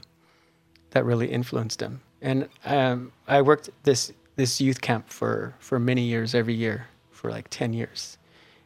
that 0.92 1.06
really 1.06 1.28
influenced 1.28 1.80
them. 1.80 2.02
And 2.22 2.50
um, 2.66 3.12
I 3.28 3.42
worked 3.42 3.70
this 3.84 4.12
this 4.36 4.60
youth 4.62 4.82
camp 4.82 5.10
for 5.10 5.56
for 5.60 5.80
many 5.80 6.04
years, 6.04 6.34
every 6.34 6.54
year 6.54 6.88
for 7.12 7.30
like 7.32 7.50
ten 7.50 7.74
years, 7.74 8.18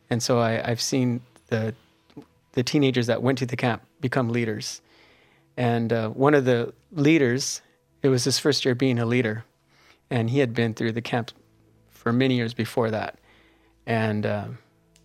and 0.10 0.22
so 0.22 0.40
I, 0.40 0.70
I've 0.70 0.82
seen 0.82 1.22
the 1.48 1.74
the 2.54 2.64
teenagers 2.64 3.08
that 3.08 3.22
went 3.22 3.38
to 3.40 3.46
the 3.46 3.58
camp 3.58 3.82
become 4.00 4.30
leaders. 4.30 4.82
And 5.58 5.92
uh, 5.92 6.10
one 6.10 6.34
of 6.34 6.46
the 6.46 6.74
leaders, 6.92 7.62
it 8.02 8.10
was 8.10 8.24
his 8.24 8.40
first 8.40 8.66
year 8.66 8.76
being 8.76 9.00
a 9.00 9.06
leader, 9.06 9.46
and 10.10 10.30
he 10.30 10.40
had 10.40 10.54
been 10.54 10.74
through 10.74 10.94
the 10.94 11.02
camp 11.02 11.32
for 11.90 12.12
many 12.12 12.36
years 12.36 12.54
before 12.54 12.90
that. 12.92 13.20
And 13.86 14.26
um, 14.26 14.58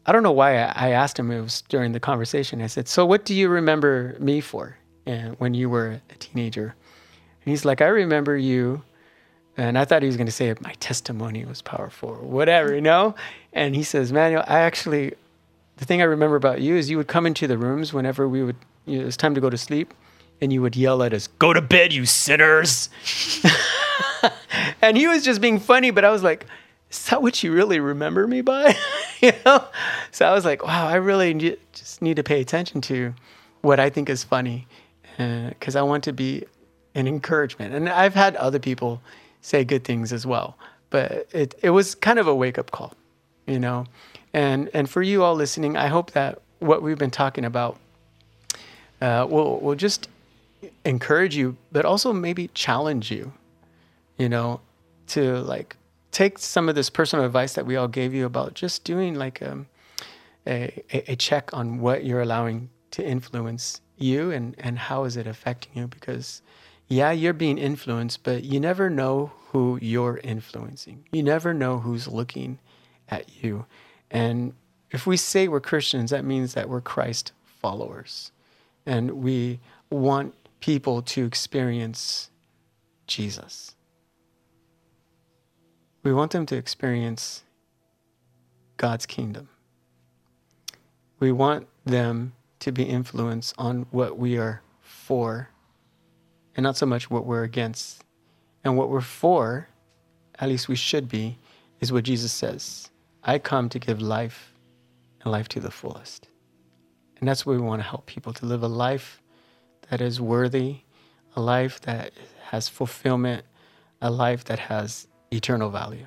I 0.07 0.13
don't 0.13 0.23
know 0.23 0.33
why 0.33 0.53
I, 0.53 0.91
asked 0.91 1.19
him. 1.19 1.33
It 1.33 1.41
was 1.41 1.63
during 1.69 1.91
the 1.91 1.99
conversation. 1.99 2.63
I 2.63 2.69
said, 2.69 2.87
"So, 2.87 3.05
what 3.05 3.25
do 3.25 3.35
you 3.35 3.49
remember 3.49 4.17
me 4.21 4.41
for 4.41 4.77
uh, 5.07 5.31
when 5.39 5.53
you 5.53 5.69
were 5.69 6.01
a 6.11 6.15
teenager?" 6.15 6.77
And 7.45 7.51
he's 7.51 7.65
like, 7.65 7.81
"I 7.81 7.89
remember 7.89 8.37
you." 8.37 8.83
And 9.57 9.77
I 9.77 9.85
thought 9.85 10.03
he 10.03 10.07
was 10.07 10.17
going 10.17 10.27
to 10.27 10.33
say 10.33 10.55
my 10.61 10.75
testimony 10.75 11.45
was 11.45 11.63
powerful 11.63 12.11
or 12.11 12.19
whatever, 12.19 12.75
you 12.75 12.81
know. 12.81 13.17
And 13.53 13.75
he 13.75 13.83
says, 13.83 14.13
"Manuel, 14.13 14.45
I 14.47 14.61
actually, 14.61 15.15
the 15.79 15.85
thing 15.85 16.01
I 16.01 16.05
remember 16.05 16.37
about 16.37 16.61
you 16.61 16.77
is 16.77 16.89
you 16.89 16.99
would 16.99 17.09
come 17.09 17.27
into 17.27 17.49
the 17.49 17.59
rooms 17.59 17.93
whenever 17.93 18.29
we 18.29 18.45
would, 18.45 18.57
you 18.85 18.99
know, 18.99 19.03
it 19.03 19.07
was 19.07 19.17
time 19.17 19.35
to 19.35 19.41
go 19.41 19.51
to 19.51 19.59
sleep, 19.59 19.93
and 20.41 20.53
you 20.53 20.63
would 20.63 20.77
yell 20.77 21.03
at 21.03 21.13
us, 21.13 21.27
"Go 21.27 21.53
to 21.53 21.61
bed, 21.61 21.93
you 21.93 22.07
sinners!" 22.07 22.91
and 24.83 24.97
he 24.97 25.09
was 25.09 25.25
just 25.25 25.41
being 25.41 25.59
funny, 25.59 25.91
but 25.91 26.05
I 26.05 26.11
was 26.11 26.23
like, 26.23 26.47
is 26.91 27.07
that 27.07 27.22
what 27.22 27.43
you 27.43 27.53
really 27.53 27.80
remember 27.80 28.26
me 28.26 28.41
by? 28.41 28.76
you 29.20 29.32
know? 29.45 29.64
So 30.12 30.26
I 30.26 30.32
was 30.32 30.45
like, 30.45 30.64
wow, 30.64 30.87
I 30.87 30.97
really 30.97 31.34
just 31.72 32.03
need 32.03 32.16
to 32.16 32.22
pay 32.22 32.41
attention 32.41 32.80
to 32.82 33.14
what 33.62 33.80
I 33.80 33.91
think 33.91 34.09
is 34.09 34.22
funny 34.24 34.66
because 35.16 35.76
I 35.76 35.82
want 35.82 36.05
to 36.05 36.12
be 36.12 36.45
an 36.95 37.07
encouragement. 37.07 37.74
And 37.74 37.89
I've 37.89 38.14
had 38.14 38.37
other 38.37 38.59
people 38.59 39.01
say 39.41 39.64
good 39.64 39.84
things 39.84 40.12
as 40.12 40.26
well, 40.26 40.57
but 40.91 41.28
it, 41.32 41.55
it 41.62 41.70
was 41.70 41.95
kind 41.95 42.18
of 42.18 42.26
a 42.26 42.34
wake 42.34 42.59
up 42.59 42.70
call, 42.70 42.95
you 43.47 43.59
know? 43.59 43.87
And, 44.32 44.70
and 44.74 44.89
for 44.89 45.03
you 45.03 45.22
all 45.22 45.34
listening, 45.34 45.76
I 45.76 45.87
hope 45.87 46.12
that 46.12 46.41
what 46.59 46.82
we've 46.82 46.99
been 46.99 47.11
talking 47.11 47.45
about 47.45 47.78
uh, 49.01 49.26
will, 49.28 49.59
will 49.61 49.74
just 49.74 50.09
encourage 50.84 51.37
you, 51.37 51.57
but 51.72 51.84
also 51.84 52.12
maybe 52.12 52.49
challenge 52.49 53.11
you, 53.11 53.32
you 54.18 54.28
know, 54.28 54.61
to 55.09 55.39
like 55.39 55.76
take 56.17 56.39
some 56.39 56.67
of 56.67 56.75
this 56.75 56.89
personal 56.89 57.27
advice 57.27 57.53
that 57.53 57.67
we 57.67 57.77
all 57.77 57.89
gave 57.89 58.14
you 58.14 58.25
about 58.25 58.55
just 58.55 58.85
doing 58.85 59.17
like 59.17 59.43
um, 59.43 59.67
a, 60.47 60.83
a 61.12 61.14
check 61.14 61.53
on 61.53 61.79
what 61.79 62.07
you're 62.07 62.23
allowing 62.23 62.71
to 62.91 63.07
influence 63.07 63.83
you 63.99 64.31
and, 64.31 64.55
and 64.57 64.79
how 64.79 65.05
is 65.05 65.19
it 65.19 65.27
affecting 65.27 65.73
you? 65.75 65.87
Because 65.87 66.41
yeah 66.89 67.11
you're 67.11 67.35
being 67.35 67.59
influenced 67.59 68.23
but 68.23 68.45
you 68.45 68.59
never 68.59 68.89
know 68.89 69.31
who 69.49 69.79
you're 69.83 70.19
influencing. 70.25 71.05
You 71.12 71.23
never 71.23 71.53
know 71.53 71.81
who's 71.81 72.09
looking 72.09 72.61
at 73.11 73.45
you. 73.45 73.67
And 74.11 74.55
if 74.93 75.07
we 75.07 75.19
say 75.19 75.49
we're 75.49 75.61
christians 75.61 76.12
that 76.12 76.25
means 76.25 76.55
that 76.55 76.71
we're 76.71 76.81
christ 76.81 77.33
followers. 77.45 78.33
And 78.87 79.23
we 79.23 79.61
want 79.91 80.35
people 80.61 81.03
to 81.03 81.27
experience 81.27 82.31
jesus 83.07 83.76
we 86.07 86.13
want 86.13 86.31
them 86.33 86.47
to 86.47 86.57
experience 86.57 87.43
god's 88.77 89.07
kingdom 89.07 89.49
we 91.19 91.33
want 91.33 91.67
them 91.85 92.33
to 92.61 92.73
be 92.73 92.85
influenced 92.85 93.55
on 93.59 93.87
what 93.91 94.19
we 94.19 94.37
are 94.37 94.61
for 94.81 95.49
and 96.57 96.65
not 96.65 96.77
so 96.77 96.87
much 96.87 97.11
what 97.11 97.27
we're 97.27 97.45
against. 97.45 98.03
And 98.65 98.77
what 98.77 98.89
we're 98.89 99.01
for, 99.01 99.69
at 100.39 100.49
least 100.49 100.69
we 100.69 100.77
should 100.77 101.09
be, 101.09 101.39
is 101.81 101.93
what 101.93 102.05
Jesus 102.05 102.33
says 102.33 102.91
I 103.23 103.39
come 103.39 103.69
to 103.69 103.79
give 103.79 104.01
life 104.01 104.53
and 105.21 105.31
life 105.31 105.49
to 105.49 105.61
the 105.61 105.71
fullest. 105.71 106.29
And 107.19 107.29
that's 107.29 107.47
what 107.47 107.57
we 107.57 107.63
want 107.63 107.81
to 107.81 107.89
help 107.89 108.07
people 108.07 108.33
to 108.35 108.47
live 108.47 108.63
a 108.63 108.69
life 108.69 109.23
that 109.91 110.01
is 110.01 110.21
worthy, 110.21 110.79
a 111.35 111.41
life 111.41 111.81
that 111.83 112.13
has 112.51 112.69
fulfillment, 112.69 113.45
a 114.03 114.11
life 114.11 114.45
that 114.45 114.59
has 114.59 115.07
eternal 115.31 115.70
value. 115.70 116.07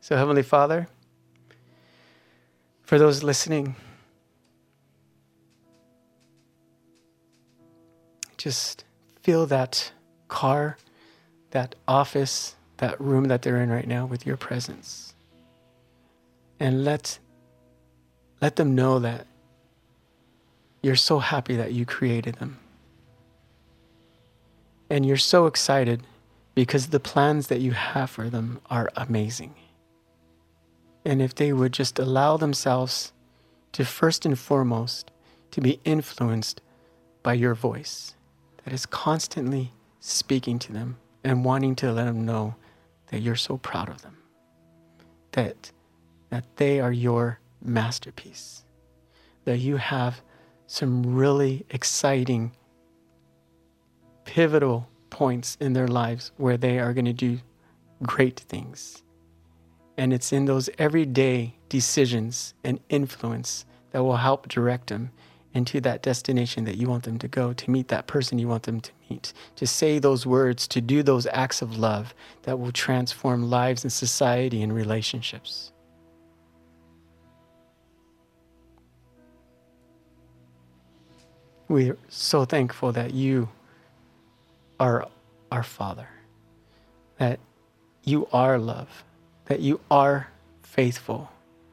So, 0.00 0.16
Heavenly 0.16 0.42
Father, 0.42 0.88
for 2.82 2.98
those 2.98 3.22
listening, 3.22 3.76
just 8.36 8.84
fill 9.22 9.46
that 9.46 9.92
car, 10.28 10.78
that 11.50 11.74
office, 11.86 12.56
that 12.78 13.00
room 13.00 13.24
that 13.24 13.42
they're 13.42 13.60
in 13.60 13.70
right 13.70 13.86
now 13.86 14.06
with 14.06 14.26
your 14.26 14.36
presence. 14.36 15.14
And 16.58 16.84
let, 16.84 17.18
let 18.40 18.56
them 18.56 18.74
know 18.74 18.98
that 18.98 19.26
you're 20.82 20.96
so 20.96 21.18
happy 21.18 21.56
that 21.56 21.72
you 21.72 21.84
created 21.84 22.36
them. 22.36 22.58
And 24.90 25.06
you're 25.06 25.16
so 25.16 25.46
excited 25.46 26.02
because 26.54 26.88
the 26.88 27.00
plans 27.00 27.46
that 27.46 27.60
you 27.60 27.72
have 27.72 28.10
for 28.10 28.28
them 28.28 28.60
are 28.68 28.90
amazing. 28.96 29.54
And 31.04 31.22
if 31.22 31.34
they 31.34 31.52
would 31.52 31.72
just 31.72 31.98
allow 31.98 32.36
themselves 32.36 33.12
to 33.72 33.84
first 33.84 34.26
and 34.26 34.38
foremost 34.38 35.10
to 35.52 35.60
be 35.60 35.80
influenced 35.84 36.60
by 37.22 37.34
your 37.34 37.54
voice 37.54 38.14
that 38.64 38.74
is 38.74 38.86
constantly 38.86 39.72
speaking 40.00 40.58
to 40.58 40.72
them 40.72 40.98
and 41.24 41.44
wanting 41.44 41.76
to 41.76 41.92
let 41.92 42.04
them 42.04 42.24
know 42.24 42.54
that 43.08 43.20
you're 43.20 43.36
so 43.36 43.58
proud 43.58 43.88
of 43.88 44.02
them 44.02 44.16
that 45.32 45.70
that 46.30 46.44
they 46.56 46.80
are 46.80 46.92
your 46.92 47.38
masterpiece 47.62 48.64
that 49.44 49.58
you 49.58 49.76
have 49.76 50.22
some 50.66 51.14
really 51.14 51.64
exciting 51.70 52.52
pivotal 54.30 54.88
points 55.10 55.56
in 55.58 55.72
their 55.72 55.88
lives 55.88 56.30
where 56.36 56.56
they 56.56 56.78
are 56.78 56.92
going 56.92 57.04
to 57.04 57.12
do 57.12 57.40
great 58.04 58.38
things 58.38 59.02
and 59.98 60.12
it's 60.12 60.32
in 60.32 60.44
those 60.44 60.70
everyday 60.78 61.52
decisions 61.68 62.54
and 62.62 62.78
influence 62.88 63.66
that 63.90 64.04
will 64.04 64.16
help 64.16 64.46
direct 64.46 64.86
them 64.86 65.10
into 65.52 65.80
that 65.80 66.00
destination 66.00 66.62
that 66.64 66.76
you 66.76 66.88
want 66.88 67.02
them 67.02 67.18
to 67.18 67.26
go, 67.26 67.52
to 67.52 67.70
meet 67.70 67.88
that 67.88 68.06
person 68.06 68.38
you 68.38 68.46
want 68.46 68.62
them 68.62 68.80
to 68.80 68.92
meet, 69.10 69.32
to 69.56 69.66
say 69.66 69.98
those 69.98 70.24
words, 70.24 70.68
to 70.68 70.80
do 70.80 71.02
those 71.02 71.26
acts 71.32 71.60
of 71.60 71.76
love 71.76 72.14
that 72.44 72.60
will 72.60 72.70
transform 72.70 73.50
lives 73.50 73.82
and 73.82 73.92
society 73.92 74.62
and 74.62 74.72
relationships. 74.72 75.72
We're 81.66 81.98
so 82.08 82.44
thankful 82.44 82.92
that 82.92 83.12
you 83.12 83.48
are 84.80 85.06
our 85.52 85.62
Father, 85.62 86.08
that 87.18 87.38
you 88.02 88.26
are 88.32 88.58
love, 88.58 89.04
that 89.44 89.60
you 89.60 89.78
are 89.90 90.28
faithful. 90.62 91.30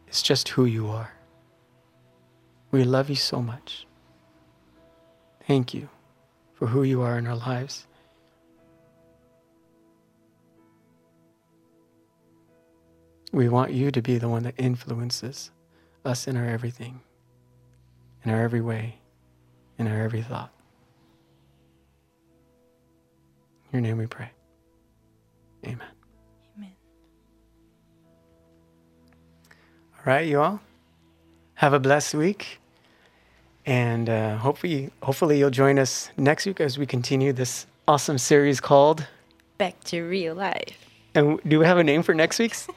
It's 0.07 0.21
just 0.21 0.49
who 0.49 0.65
you 0.65 0.89
are. 0.89 1.11
We 2.69 2.83
love 2.83 3.09
you 3.09 3.15
so 3.15 3.41
much. 3.41 3.87
Thank 5.47 5.73
you 5.73 5.87
for 6.53 6.67
who 6.67 6.83
you 6.83 7.01
are 7.01 7.17
in 7.17 7.25
our 7.25 7.35
lives. 7.37 7.87
We 13.31 13.47
want 13.47 13.71
you 13.71 13.91
to 13.91 14.01
be 14.01 14.17
the 14.17 14.27
one 14.27 14.43
that 14.43 14.55
influences 14.57 15.51
us 16.03 16.27
in 16.27 16.35
our 16.35 16.45
everything, 16.45 17.01
in 18.25 18.31
our 18.31 18.41
every 18.41 18.61
way, 18.61 18.95
in 19.77 19.87
our 19.87 20.01
every 20.01 20.21
thought. 20.21 20.51
Your 23.71 23.81
name 23.81 23.97
we 23.97 24.07
pray. 24.07 24.29
Amen. 25.65 25.79
Amen. 26.57 26.71
All 29.93 30.01
right, 30.05 30.27
you 30.27 30.41
all. 30.41 30.61
Have 31.55 31.73
a 31.73 31.79
blessed 31.79 32.13
week. 32.13 32.59
And 33.65 34.09
uh, 34.09 34.37
hopefully, 34.37 34.91
hopefully 35.03 35.39
you'll 35.39 35.49
join 35.49 35.77
us 35.77 36.09
next 36.15 36.45
week 36.45 36.61
as 36.61 36.77
we 36.77 36.85
continue 36.85 37.33
this 37.33 37.65
awesome 37.87 38.17
series 38.17 38.61
called. 38.61 39.05
Back 39.57 39.83
to 39.85 40.03
real 40.03 40.35
life. 40.35 40.85
And 41.13 41.39
do 41.45 41.59
we 41.59 41.65
have 41.65 41.77
a 41.77 41.83
name 41.83 42.03
for 42.03 42.13
next 42.13 42.39
week's? 42.39 42.67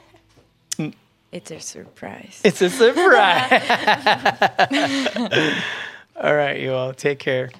It's 1.33 1.53
a 1.53 1.61
surprise. 1.61 2.41
It's 2.43 2.61
a 2.61 2.69
surprise. 2.69 3.53
all 6.21 6.35
right, 6.35 6.59
you 6.59 6.73
all. 6.73 6.93
Take 6.93 7.21
care. 7.21 7.51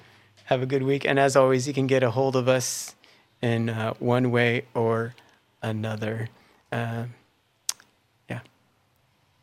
Have 0.43 0.61
a 0.61 0.65
good 0.65 0.83
week. 0.83 1.05
And 1.05 1.17
as 1.17 1.37
always, 1.37 1.69
you 1.69 1.73
can 1.73 1.87
get 1.87 2.03
a 2.03 2.11
hold 2.11 2.35
of 2.35 2.49
us 2.49 2.97
in 3.41 3.69
uh, 3.69 3.93
one 3.99 4.31
way 4.31 4.65
or 4.73 5.13
another. 5.61 6.29
Uh, 6.71 7.05
yeah. 8.29 8.39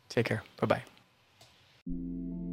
Take 0.09 0.25
care. 0.25 0.43
Bye 0.59 0.81
bye. 1.87 2.48